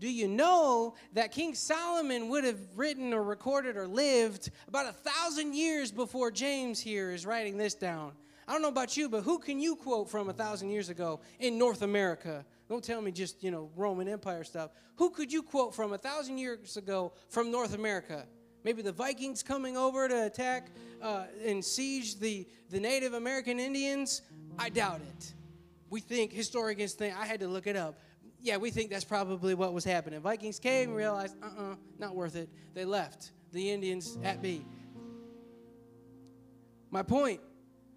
Do 0.00 0.10
you 0.10 0.28
know 0.28 0.94
that 1.12 1.30
King 1.30 1.54
Solomon 1.54 2.30
would 2.30 2.44
have 2.44 2.58
written 2.74 3.12
or 3.12 3.22
recorded 3.22 3.76
or 3.76 3.86
lived 3.86 4.50
about 4.66 4.88
a 4.88 4.92
thousand 4.92 5.54
years 5.54 5.92
before 5.92 6.30
James 6.30 6.80
here 6.80 7.10
is 7.10 7.26
writing 7.26 7.58
this 7.58 7.74
down? 7.74 8.12
I 8.48 8.52
don't 8.52 8.62
know 8.62 8.68
about 8.68 8.96
you, 8.96 9.08
but 9.08 9.22
who 9.22 9.38
can 9.38 9.60
you 9.60 9.76
quote 9.76 10.10
from 10.10 10.30
a 10.30 10.32
thousand 10.32 10.70
years 10.70 10.88
ago 10.88 11.20
in 11.38 11.58
North 11.58 11.82
America? 11.82 12.46
Don't 12.70 12.84
tell 12.84 13.02
me 13.02 13.10
just, 13.10 13.42
you 13.42 13.50
know, 13.50 13.68
Roman 13.74 14.06
Empire 14.06 14.44
stuff. 14.44 14.70
Who 14.94 15.10
could 15.10 15.32
you 15.32 15.42
quote 15.42 15.74
from 15.74 15.92
a 15.92 15.98
thousand 15.98 16.38
years 16.38 16.76
ago 16.76 17.12
from 17.28 17.50
North 17.50 17.74
America? 17.74 18.26
Maybe 18.62 18.80
the 18.80 18.92
Vikings 18.92 19.42
coming 19.42 19.76
over 19.76 20.06
to 20.06 20.26
attack 20.26 20.70
uh, 21.02 21.24
and 21.44 21.64
siege 21.64 22.20
the, 22.20 22.46
the 22.70 22.78
Native 22.78 23.14
American 23.14 23.58
Indians? 23.58 24.22
I 24.56 24.68
doubt 24.68 25.00
it. 25.00 25.34
We 25.88 25.98
think 25.98 26.32
historians 26.32 26.92
think, 26.92 27.18
I 27.18 27.26
had 27.26 27.40
to 27.40 27.48
look 27.48 27.66
it 27.66 27.74
up. 27.74 27.98
Yeah, 28.40 28.56
we 28.56 28.70
think 28.70 28.90
that's 28.90 29.04
probably 29.04 29.54
what 29.54 29.72
was 29.72 29.82
happening. 29.82 30.20
Vikings 30.20 30.60
came 30.60 30.90
and 30.90 30.96
realized, 30.96 31.34
uh 31.42 31.46
uh-uh, 31.46 31.72
uh, 31.72 31.76
not 31.98 32.14
worth 32.14 32.36
it. 32.36 32.48
They 32.72 32.84
left 32.84 33.32
the 33.50 33.68
Indians 33.68 34.16
at 34.22 34.40
B. 34.40 34.64
My 36.92 37.02
point 37.02 37.40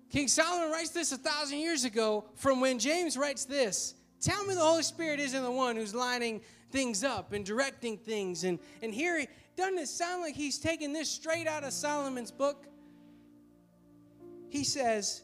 King 0.09 0.27
Solomon 0.27 0.71
writes 0.71 0.89
this 0.89 1.11
a 1.11 1.17
thousand 1.17 1.59
years 1.59 1.83
ago 1.83 2.25
from 2.33 2.59
when 2.59 2.79
James 2.79 3.15
writes 3.15 3.45
this. 3.45 3.93
Tell 4.23 4.45
me 4.45 4.53
the 4.53 4.61
Holy 4.61 4.83
Spirit 4.83 5.19
isn't 5.19 5.43
the 5.43 5.51
one 5.51 5.75
who's 5.75 5.93
lining 5.93 6.39
things 6.71 7.03
up 7.03 7.33
and 7.33 7.45
directing 7.45 7.97
things. 7.97 8.45
And, 8.45 8.57
and 8.81 8.93
here, 8.93 9.25
doesn't 9.57 9.77
it 9.77 9.89
sound 9.89 10.21
like 10.21 10.33
he's 10.33 10.57
taking 10.57 10.93
this 10.93 11.09
straight 11.09 11.45
out 11.45 11.65
of 11.65 11.73
Solomon's 11.73 12.31
book? 12.31 12.65
He 14.49 14.63
says, 14.63 15.23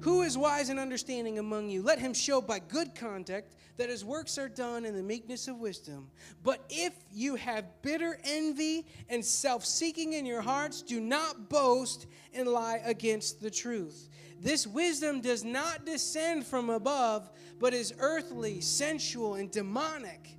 Who 0.00 0.22
is 0.22 0.38
wise 0.38 0.68
and 0.68 0.78
understanding 0.78 1.38
among 1.38 1.68
you? 1.68 1.82
Let 1.82 1.98
him 1.98 2.14
show 2.14 2.40
by 2.40 2.60
good 2.60 2.94
conduct 2.94 3.56
that 3.78 3.90
his 3.90 4.04
works 4.04 4.38
are 4.38 4.48
done 4.48 4.84
in 4.84 4.94
the 4.94 5.02
meekness 5.02 5.48
of 5.48 5.58
wisdom. 5.58 6.08
But 6.44 6.64
if 6.68 6.92
you 7.12 7.34
have 7.36 7.64
bitter 7.82 8.18
envy 8.24 8.86
and 9.08 9.24
self 9.24 9.64
seeking 9.64 10.12
in 10.12 10.24
your 10.24 10.40
hearts, 10.40 10.82
do 10.82 11.00
not 11.00 11.48
boast 11.48 12.06
and 12.32 12.48
lie 12.48 12.80
against 12.84 13.40
the 13.40 13.50
truth. 13.50 14.08
This 14.40 14.66
wisdom 14.66 15.20
does 15.20 15.44
not 15.44 15.84
descend 15.84 16.46
from 16.46 16.70
above, 16.70 17.28
but 17.58 17.74
is 17.74 17.92
earthly, 17.98 18.60
sensual, 18.60 19.34
and 19.34 19.50
demonic. 19.50 20.36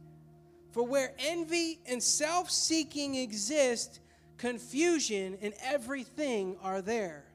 For 0.72 0.84
where 0.84 1.14
envy 1.20 1.80
and 1.86 2.02
self 2.02 2.50
seeking 2.50 3.16
exist, 3.16 4.00
confusion 4.38 5.38
and 5.41 5.54
everything 5.62 6.56
are 6.62 6.82
there. 6.82 7.26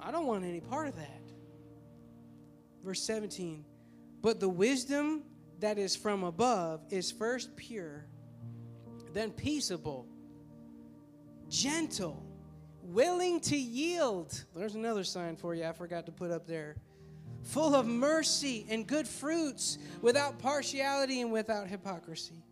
I 0.00 0.10
don't 0.10 0.26
want 0.26 0.44
any 0.44 0.60
part 0.60 0.88
of 0.88 0.96
that. 0.96 1.22
Verse 2.84 3.02
17 3.02 3.64
But 4.22 4.40
the 4.40 4.48
wisdom 4.48 5.22
that 5.60 5.78
is 5.78 5.96
from 5.96 6.24
above 6.24 6.84
is 6.90 7.10
first 7.10 7.56
pure, 7.56 8.06
then 9.12 9.30
peaceable, 9.30 10.06
gentle 11.48 12.28
willing 12.88 13.40
to 13.40 13.56
yield. 13.56 14.44
There's 14.54 14.74
another 14.74 15.04
sign 15.04 15.36
for 15.36 15.54
you 15.54 15.64
I 15.64 15.72
forgot 15.72 16.06
to 16.06 16.12
put 16.12 16.30
up 16.30 16.46
there. 16.46 16.76
Full 17.44 17.74
of 17.74 17.86
mercy 17.86 18.66
and 18.68 18.86
good 18.86 19.06
fruits, 19.06 19.78
without 20.02 20.38
partiality 20.38 21.20
and 21.20 21.30
without 21.30 21.68
hypocrisy. 21.68 22.42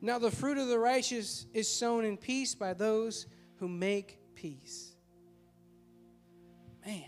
Now, 0.00 0.18
the 0.18 0.30
fruit 0.30 0.56
of 0.56 0.68
the 0.68 0.78
righteous 0.78 1.46
is 1.52 1.68
sown 1.68 2.04
in 2.04 2.16
peace 2.16 2.54
by 2.54 2.72
those 2.72 3.26
who 3.56 3.68
make 3.68 4.18
peace. 4.34 4.89
Man, 6.84 7.04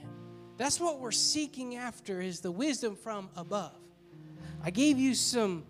that's 0.57 0.79
what 0.81 1.01
we're 1.01 1.13
seeking 1.13 1.77
after 1.77 2.21
is 2.21 2.41
the 2.41 2.53
wisdom 2.53 2.97
from 2.97 3.31
above. 3.37 3.77
I 4.63 4.71
gave 4.71 4.99
you 4.99 5.15
some 5.15 5.65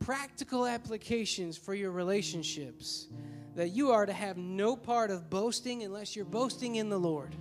practical 0.00 0.66
applications 0.66 1.56
for 1.56 1.74
your 1.74 1.90
relationships 1.90 3.08
that 3.54 3.70
you 3.70 3.90
are 3.90 4.06
to 4.06 4.12
have 4.12 4.36
no 4.36 4.76
part 4.76 5.10
of 5.10 5.28
boasting 5.28 5.82
unless 5.82 6.16
you're 6.16 6.24
boasting 6.24 6.76
in 6.76 6.88
the 6.88 6.98
Lord. 6.98 7.34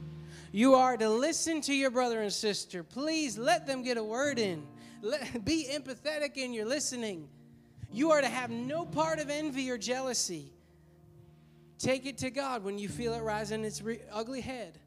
You 0.51 0.75
are 0.75 0.97
to 0.97 1.09
listen 1.09 1.61
to 1.61 1.73
your 1.73 1.91
brother 1.91 2.21
and 2.21 2.31
sister. 2.31 2.83
Please 2.83 3.37
let 3.37 3.65
them 3.65 3.83
get 3.83 3.97
a 3.97 4.03
word 4.03 4.37
in. 4.37 4.67
Let, 5.01 5.45
be 5.45 5.67
empathetic 5.71 6.35
in 6.35 6.53
your 6.53 6.65
listening. 6.65 7.29
You 7.91 8.11
are 8.11 8.21
to 8.21 8.27
have 8.27 8.49
no 8.49 8.85
part 8.85 9.19
of 9.19 9.29
envy 9.29 9.69
or 9.69 9.77
jealousy. 9.77 10.51
Take 11.77 12.05
it 12.05 12.17
to 12.19 12.29
God 12.29 12.63
when 12.63 12.77
you 12.77 12.89
feel 12.89 13.13
it 13.13 13.21
rising 13.21 13.65
its 13.65 13.81
re- 13.81 14.01
ugly 14.11 14.41
head. 14.41 14.77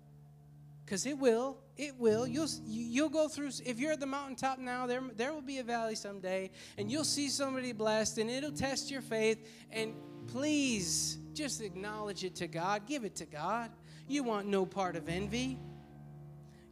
Because 0.85 1.07
it 1.07 1.18
will. 1.18 1.59
It 1.76 1.97
will. 1.99 2.26
You'll, 2.26 2.49
you'll 2.66 3.09
go 3.09 3.28
through, 3.28 3.51
if 3.64 3.78
you're 3.78 3.93
at 3.93 4.01
the 4.01 4.07
mountaintop 4.07 4.59
now, 4.59 4.87
there, 4.87 5.03
there 5.16 5.32
will 5.32 5.43
be 5.43 5.59
a 5.59 5.64
valley 5.64 5.95
someday, 5.95 6.51
and 6.78 6.91
you'll 6.91 7.05
see 7.05 7.28
somebody 7.28 7.72
blessed, 7.72 8.18
and 8.18 8.30
it'll 8.30 8.53
test 8.53 8.91
your 8.91 9.03
faith, 9.03 9.49
and 9.70 9.95
please 10.28 11.18
just 11.32 11.61
acknowledge 11.61 12.22
it 12.24 12.35
to 12.37 12.47
God. 12.47 12.87
Give 12.87 13.05
it 13.05 13.16
to 13.16 13.26
God. 13.26 13.70
You 14.07 14.22
want 14.22 14.47
no 14.47 14.66
part 14.66 14.97
of 14.97 15.09
envy. 15.09 15.59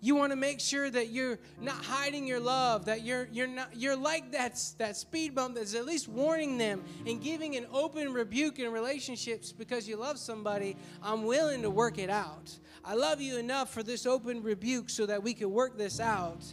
You 0.04 0.16
want 0.16 0.32
to 0.32 0.36
make 0.36 0.58
sure 0.58 0.90
that 0.90 1.10
you're 1.10 1.38
not 1.60 1.76
hiding 1.76 2.26
your 2.26 2.40
love, 2.40 2.86
that 2.86 3.02
you're 3.02 3.28
you're 3.30 3.46
not 3.46 3.76
you're 3.76 3.96
like 3.96 4.32
that 4.32 4.60
that 4.78 4.96
speed 4.96 5.32
bump 5.34 5.54
that's 5.54 5.76
at 5.76 5.86
least 5.86 6.08
warning 6.08 6.58
them 6.58 6.82
and 7.06 7.22
giving 7.22 7.54
an 7.54 7.66
open 7.72 8.12
rebuke 8.12 8.58
in 8.58 8.72
relationships 8.72 9.52
because 9.52 9.88
you 9.88 9.96
love 9.96 10.18
somebody. 10.18 10.76
I'm 11.02 11.22
willing 11.22 11.62
to 11.62 11.70
work 11.70 11.98
it 11.98 12.10
out. 12.10 12.58
I 12.84 12.94
love 12.94 13.20
you 13.20 13.38
enough 13.38 13.72
for 13.72 13.84
this 13.84 14.04
open 14.04 14.42
rebuke 14.42 14.90
so 14.90 15.06
that 15.06 15.22
we 15.22 15.34
can 15.34 15.52
work 15.52 15.78
this 15.78 16.00
out. 16.00 16.44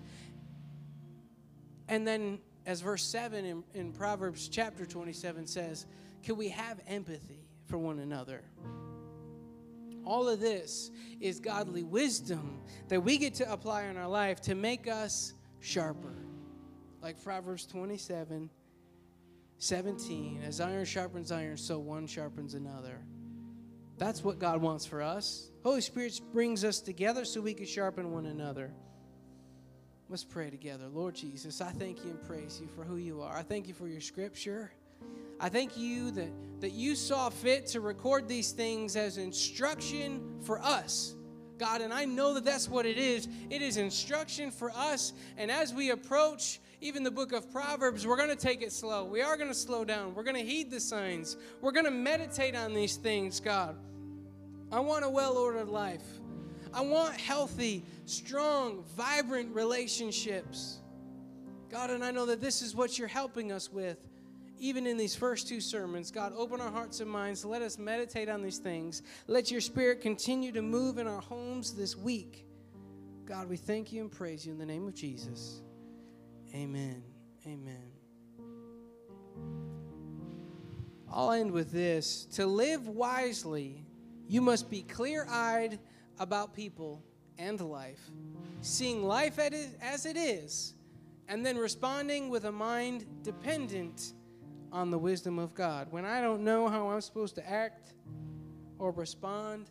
And 1.88 2.08
then 2.08 2.38
as 2.68 2.82
verse 2.82 3.04
7 3.04 3.46
in, 3.46 3.64
in 3.74 3.92
Proverbs 3.92 4.48
chapter 4.48 4.86
27 4.86 5.48
says, 5.48 5.88
can 6.22 6.38
we 6.38 6.50
have 6.50 6.80
empathy 6.88 7.48
for 7.66 7.80
one 7.80 7.98
another? 7.98 8.44
All 10.10 10.28
of 10.28 10.40
this 10.40 10.90
is 11.22 11.40
godly 11.40 11.84
wisdom 11.84 12.64
that 12.88 13.00
we 13.00 13.20
get 13.20 13.36
to 13.36 13.54
apply 13.54 13.84
in 13.84 13.96
our 13.96 14.08
life 14.08 14.42
to 14.42 14.56
make 14.56 14.88
us 14.88 15.36
sharper. 15.60 16.16
Like 17.00 17.24
Proverbs 17.24 17.68
27 17.68 18.50
17, 19.60 20.42
as 20.44 20.62
iron 20.62 20.86
sharpens 20.86 21.32
iron, 21.32 21.58
so 21.58 21.78
one 21.78 22.08
sharpens 22.08 22.56
another. 22.56 22.98
That's 24.00 24.24
what 24.24 24.40
God 24.40 24.62
wants 24.62 24.86
for 24.86 25.02
us. 25.02 25.52
Holy 25.64 25.82
Spirit 25.82 26.20
brings 26.34 26.64
us 26.64 26.80
together 26.80 27.24
so 27.24 27.40
we 27.40 27.54
can 27.54 27.68
sharpen 27.68 28.12
one 28.12 28.26
another. 28.26 28.72
Let's 30.08 30.24
pray 30.24 30.50
together. 30.50 30.88
Lord 30.88 31.14
Jesus, 31.14 31.62
I 31.62 31.70
thank 31.70 32.04
you 32.04 32.12
and 32.12 32.22
praise 32.24 32.60
you 32.60 32.68
for 32.68 32.84
who 32.84 32.96
you 32.96 33.22
are. 33.22 33.36
I 33.36 33.44
thank 33.44 33.68
you 33.68 33.76
for 33.76 33.88
your 33.88 34.02
scripture. 34.02 34.72
I 35.40 35.50
thank 35.50 35.78
you 35.78 36.12
that, 36.12 36.32
that 36.62 36.74
you 36.74 36.96
saw 36.96 37.30
fit 37.30 37.66
to 37.68 37.82
record 37.82 38.28
these 38.28 38.52
things 38.52 38.96
as 38.96 39.18
instruction 39.18 40.40
for 40.42 40.60
us. 40.62 41.16
God, 41.58 41.82
and 41.82 41.94
I 41.94 42.06
know 42.06 42.34
that 42.36 42.46
that's 42.46 42.70
what 42.70 42.86
it 42.86 42.98
is. 42.98 43.28
It 43.50 43.62
is 43.62 43.78
instruction 43.78 44.50
for 44.50 44.72
us. 44.72 45.14
And 45.38 45.52
as 45.52 45.74
we 45.74 45.92
approach 45.92 46.60
even 46.82 47.04
the 47.04 47.12
book 47.12 47.34
of 47.34 47.52
Proverbs, 47.52 48.08
we're 48.08 48.16
going 48.16 48.30
to 48.30 48.36
take 48.36 48.62
it 48.62 48.72
slow. 48.72 49.04
We 49.04 49.22
are 49.22 49.36
going 49.36 49.50
to 49.50 49.56
slow 49.56 49.84
down. 49.84 50.16
We're 50.16 50.24
going 50.24 50.38
to 50.38 50.50
heed 50.50 50.72
the 50.72 50.80
signs. 50.80 51.36
We're 51.62 51.74
going 51.74 51.86
to 51.86 51.92
meditate 51.92 52.56
on 52.56 52.74
these 52.74 52.96
things, 52.96 53.42
God. 53.42 53.76
I 54.72 54.80
want 54.80 55.04
a 55.04 55.10
well 55.10 55.38
ordered 55.38 55.68
life. 55.68 56.06
I 56.74 56.82
want 56.82 57.16
healthy, 57.18 57.84
strong, 58.06 58.84
vibrant 58.96 59.54
relationships. 59.54 60.80
God, 61.70 61.90
and 61.90 62.04
I 62.04 62.12
know 62.12 62.26
that 62.28 62.42
this 62.42 62.62
is 62.62 62.76
what 62.76 62.98
you're 62.98 63.08
helping 63.08 63.52
us 63.52 63.72
with 63.72 63.98
even 64.60 64.86
in 64.86 64.98
these 64.98 65.16
first 65.16 65.48
two 65.48 65.62
sermons. 65.62 66.12
God, 66.12 66.34
open 66.36 66.62
our 66.62 66.72
hearts 66.72 67.00
and 67.00 67.10
minds. 67.10 67.46
Let 67.46 67.62
us 67.62 67.78
meditate 67.78 68.30
on 68.30 68.42
these 68.42 68.58
things. 68.58 69.02
Let 69.28 69.52
your 69.52 69.62
spirit 69.62 70.02
continue 70.02 70.52
to 70.52 70.62
move 70.62 70.98
in 70.98 71.08
our 71.08 71.22
homes 71.22 71.74
this 71.74 71.96
week. 71.96 72.46
God, 73.26 73.48
we 73.48 73.58
thank 73.58 73.92
you 73.94 74.02
and 74.02 74.12
praise 74.12 74.46
you 74.46 74.52
in 74.52 74.58
the 74.58 74.66
name 74.66 74.88
of 74.88 74.96
Jesus. 74.96 75.62
Amen. 76.54 77.04
Amen. 77.46 77.92
I'll 81.12 81.32
end 81.32 81.52
with 81.52 81.72
this. 81.72 82.26
To 82.34 82.46
live 82.46 82.88
wisely, 82.88 83.84
you 84.28 84.42
must 84.42 84.70
be 84.70 84.82
clear 84.82 85.26
eyed 85.30 85.80
about 86.20 86.54
people 86.54 87.04
and 87.38 87.60
life, 87.62 88.02
seeing 88.62 89.04
life 89.04 89.40
as 89.40 90.06
it 90.06 90.18
is, 90.18 90.74
and 91.28 91.46
then 91.46 91.58
responding 91.58 92.30
with 92.30 92.46
a 92.46 92.52
mind 92.52 93.06
dependent 93.24 94.14
on 94.72 94.92
the 94.92 94.98
wisdom 94.98 95.40
of 95.40 95.54
God. 95.54 95.88
When 95.92 96.06
I 96.06 96.22
don't 96.22 96.44
know 96.44 96.68
how 96.68 96.90
I'm 96.90 97.02
supposed 97.02 97.36
to 97.36 97.50
act 97.50 97.94
or 98.78 98.92
respond, 98.92 99.70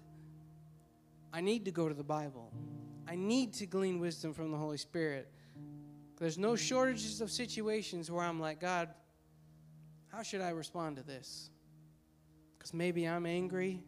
I 1.32 1.40
need 1.40 1.64
to 1.66 1.70
go 1.70 1.88
to 1.88 1.94
the 1.94 2.04
Bible. 2.04 2.52
I 3.06 3.16
need 3.16 3.54
to 3.54 3.66
glean 3.66 4.00
wisdom 4.00 4.34
from 4.34 4.50
the 4.50 4.58
Holy 4.58 4.76
Spirit. 4.76 5.30
There's 6.18 6.38
no 6.38 6.56
shortages 6.56 7.20
of 7.20 7.30
situations 7.30 8.10
where 8.10 8.24
I'm 8.24 8.40
like, 8.40 8.60
God, 8.60 8.88
how 10.08 10.22
should 10.22 10.40
I 10.40 10.50
respond 10.50 10.96
to 10.96 11.02
this? 11.02 11.50
Because 12.58 12.74
maybe 12.74 13.04
I'm 13.04 13.24
angry. 13.24 13.82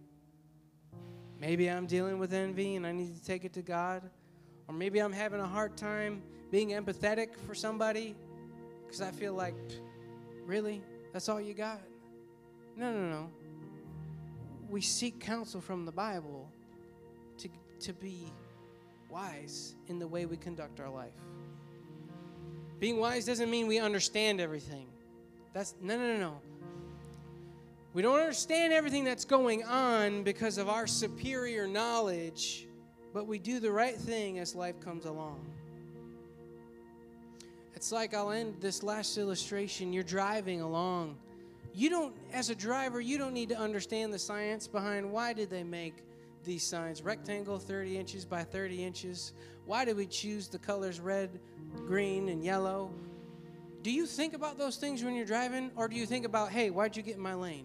Maybe 1.40 1.68
I'm 1.68 1.86
dealing 1.86 2.18
with 2.18 2.32
envy 2.32 2.76
and 2.76 2.86
I 2.86 2.92
need 2.92 3.16
to 3.16 3.24
take 3.24 3.44
it 3.44 3.52
to 3.54 3.62
God. 3.62 4.08
Or 4.68 4.74
maybe 4.74 5.00
I'm 5.00 5.12
having 5.12 5.40
a 5.40 5.46
hard 5.46 5.76
time 5.76 6.22
being 6.50 6.70
empathetic 6.70 7.36
for 7.46 7.54
somebody 7.54 8.14
because 8.86 9.00
I 9.00 9.10
feel 9.10 9.34
like, 9.34 9.54
really? 10.44 10.82
That's 11.12 11.28
all 11.28 11.40
you 11.40 11.54
got? 11.54 11.80
No, 12.76 12.92
no, 12.92 13.08
no. 13.10 13.30
We 14.68 14.80
seek 14.80 15.20
counsel 15.20 15.60
from 15.60 15.84
the 15.84 15.92
Bible 15.92 16.48
to, 17.38 17.48
to 17.80 17.92
be 17.92 18.32
wise 19.10 19.74
in 19.88 19.98
the 19.98 20.06
way 20.06 20.26
we 20.26 20.36
conduct 20.36 20.78
our 20.80 20.88
life. 20.88 21.12
Being 22.78 22.98
wise 22.98 23.26
doesn't 23.26 23.50
mean 23.50 23.66
we 23.66 23.78
understand 23.78 24.40
everything. 24.40 24.86
That's 25.52 25.74
no, 25.82 25.98
no, 25.98 26.14
no, 26.14 26.18
no. 26.18 26.40
We 27.92 28.02
don't 28.02 28.20
understand 28.20 28.72
everything 28.72 29.04
that's 29.04 29.24
going 29.24 29.64
on 29.64 30.22
because 30.22 30.58
of 30.58 30.68
our 30.68 30.86
superior 30.86 31.66
knowledge, 31.66 32.68
but 33.12 33.26
we 33.26 33.40
do 33.40 33.58
the 33.58 33.70
right 33.70 33.96
thing 33.96 34.38
as 34.38 34.54
life 34.54 34.80
comes 34.80 35.06
along. 35.06 35.44
It's 37.80 37.92
like 37.92 38.12
I'll 38.12 38.30
end 38.30 38.56
this 38.60 38.82
last 38.82 39.16
illustration. 39.16 39.90
You're 39.90 40.02
driving 40.02 40.60
along. 40.60 41.16
You 41.72 41.88
don't, 41.88 42.14
as 42.30 42.50
a 42.50 42.54
driver, 42.54 43.00
you 43.00 43.16
don't 43.16 43.32
need 43.32 43.48
to 43.48 43.58
understand 43.58 44.12
the 44.12 44.18
science 44.18 44.68
behind 44.68 45.10
why 45.10 45.32
did 45.32 45.48
they 45.48 45.64
make 45.64 46.04
these 46.44 46.62
signs. 46.62 47.00
Rectangle 47.00 47.58
30 47.58 47.96
inches 47.96 48.26
by 48.26 48.44
30 48.44 48.84
inches. 48.84 49.32
Why 49.64 49.86
did 49.86 49.96
we 49.96 50.04
choose 50.04 50.46
the 50.46 50.58
colors 50.58 51.00
red 51.00 51.30
green 51.86 52.28
and 52.28 52.44
yellow? 52.44 52.90
Do 53.82 53.90
you 53.90 54.04
think 54.04 54.34
about 54.34 54.58
those 54.58 54.76
things 54.76 55.02
when 55.02 55.14
you're 55.14 55.24
driving 55.24 55.70
or 55.74 55.88
do 55.88 55.96
you 55.96 56.04
think 56.04 56.26
about 56.26 56.50
hey 56.50 56.68
why'd 56.68 56.98
you 56.98 57.02
get 57.02 57.16
in 57.16 57.22
my 57.22 57.32
lane? 57.32 57.64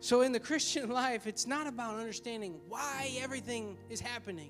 So 0.00 0.22
in 0.22 0.32
the 0.32 0.40
christian 0.50 0.88
life 0.88 1.26
it's 1.26 1.46
not 1.46 1.66
about 1.66 1.96
understanding 1.96 2.58
why 2.70 3.10
everything 3.20 3.76
is 3.90 4.00
happening. 4.00 4.48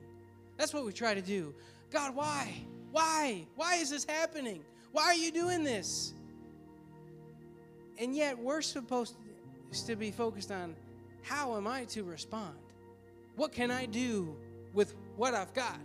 That's 0.58 0.72
what 0.72 0.84
we 0.84 0.92
try 0.92 1.14
to 1.14 1.22
do 1.22 1.52
God, 1.90 2.14
why? 2.14 2.54
Why? 2.92 3.46
Why 3.56 3.76
is 3.76 3.90
this 3.90 4.04
happening? 4.04 4.62
Why 4.92 5.04
are 5.04 5.14
you 5.14 5.30
doing 5.30 5.64
this? 5.64 6.14
And 7.98 8.14
yet, 8.14 8.38
we're 8.38 8.62
supposed 8.62 9.16
to 9.86 9.96
be 9.96 10.10
focused 10.10 10.50
on 10.50 10.74
how 11.22 11.56
am 11.56 11.66
I 11.66 11.84
to 11.86 12.02
respond? 12.02 12.56
What 13.36 13.52
can 13.52 13.70
I 13.70 13.86
do 13.86 14.34
with 14.72 14.94
what 15.16 15.34
I've 15.34 15.52
got? 15.54 15.80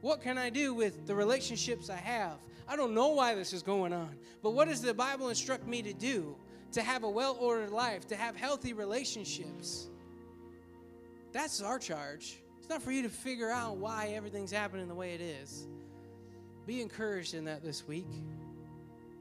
What 0.00 0.22
can 0.22 0.38
I 0.38 0.50
do 0.50 0.74
with 0.74 1.06
the 1.06 1.14
relationships 1.14 1.90
I 1.90 1.96
have? 1.96 2.38
I 2.68 2.76
don't 2.76 2.94
know 2.94 3.08
why 3.08 3.34
this 3.34 3.52
is 3.52 3.62
going 3.62 3.92
on, 3.92 4.16
but 4.42 4.50
what 4.50 4.68
does 4.68 4.82
the 4.82 4.92
Bible 4.92 5.28
instruct 5.28 5.66
me 5.66 5.82
to 5.82 5.92
do 5.92 6.36
to 6.72 6.82
have 6.82 7.04
a 7.04 7.10
well 7.10 7.36
ordered 7.40 7.70
life, 7.70 8.06
to 8.08 8.16
have 8.16 8.36
healthy 8.36 8.72
relationships? 8.72 9.88
That's 11.32 11.62
our 11.62 11.78
charge. 11.78 12.38
It's 12.66 12.70
not 12.72 12.82
for 12.82 12.90
you 12.90 13.04
to 13.04 13.08
figure 13.08 13.48
out 13.48 13.76
why 13.76 14.08
everything's 14.16 14.50
happening 14.50 14.88
the 14.88 14.94
way 14.94 15.14
it 15.14 15.20
is. 15.20 15.68
Be 16.66 16.82
encouraged 16.82 17.34
in 17.34 17.44
that 17.44 17.62
this 17.62 17.86
week. 17.86 18.08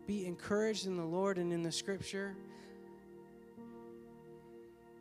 Be 0.07 0.25
encouraged 0.25 0.87
in 0.87 0.97
the 0.97 1.05
Lord 1.05 1.37
and 1.37 1.53
in 1.53 1.61
the 1.61 1.71
scripture 1.71 2.35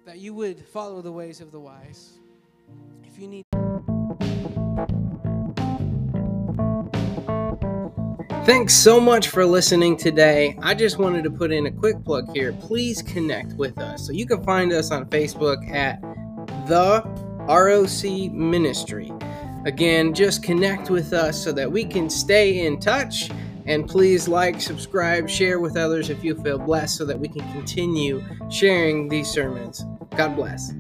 that 0.05 0.19
you 0.19 0.35
would 0.35 0.63
follow 0.63 1.01
the 1.01 1.11
ways 1.11 1.41
of 1.41 1.53
the 1.53 1.59
wise. 1.59 2.19
If 3.03 3.19
you 3.19 3.29
need 3.29 3.45
Thanks 8.45 8.75
so 8.75 9.01
much 9.01 9.29
for 9.29 9.47
listening 9.47 9.97
today. 9.97 10.59
I 10.61 10.75
just 10.75 10.99
wanted 10.99 11.25
to 11.25 11.31
put 11.31 11.51
in 11.51 11.65
a 11.65 11.71
quick 11.71 12.05
plug 12.05 12.29
here. 12.35 12.53
Please 12.53 13.01
connect 13.01 13.55
with 13.55 13.79
us. 13.79 14.07
So 14.07 14.13
you 14.13 14.27
can 14.27 14.45
find 14.45 14.71
us 14.71 14.91
on 14.91 15.07
Facebook 15.07 15.67
at 15.75 16.03
the 16.69 17.24
ROC 17.49 18.05
Ministry. 18.33 19.13
Again, 19.67 20.13
just 20.13 20.43
connect 20.43 20.91
with 20.91 21.13
us 21.13 21.43
so 21.43 21.53
that 21.53 21.71
we 21.71 21.85
can 21.85 22.11
stay 22.11 22.67
in 22.67 22.79
touch. 22.81 23.31
And 23.67 23.89
please 23.89 24.29
like, 24.29 24.61
subscribe, 24.61 25.29
share 25.29 25.59
with 25.59 25.77
others 25.77 26.11
if 26.11 26.23
you 26.23 26.35
feel 26.43 26.59
blessed 26.59 26.97
so 26.97 27.05
that 27.07 27.19
we 27.19 27.29
can 27.29 27.51
continue 27.53 28.23
sharing 28.51 29.09
these 29.09 29.29
sermons. 29.29 29.85
God 30.17 30.37
bless. 30.37 30.73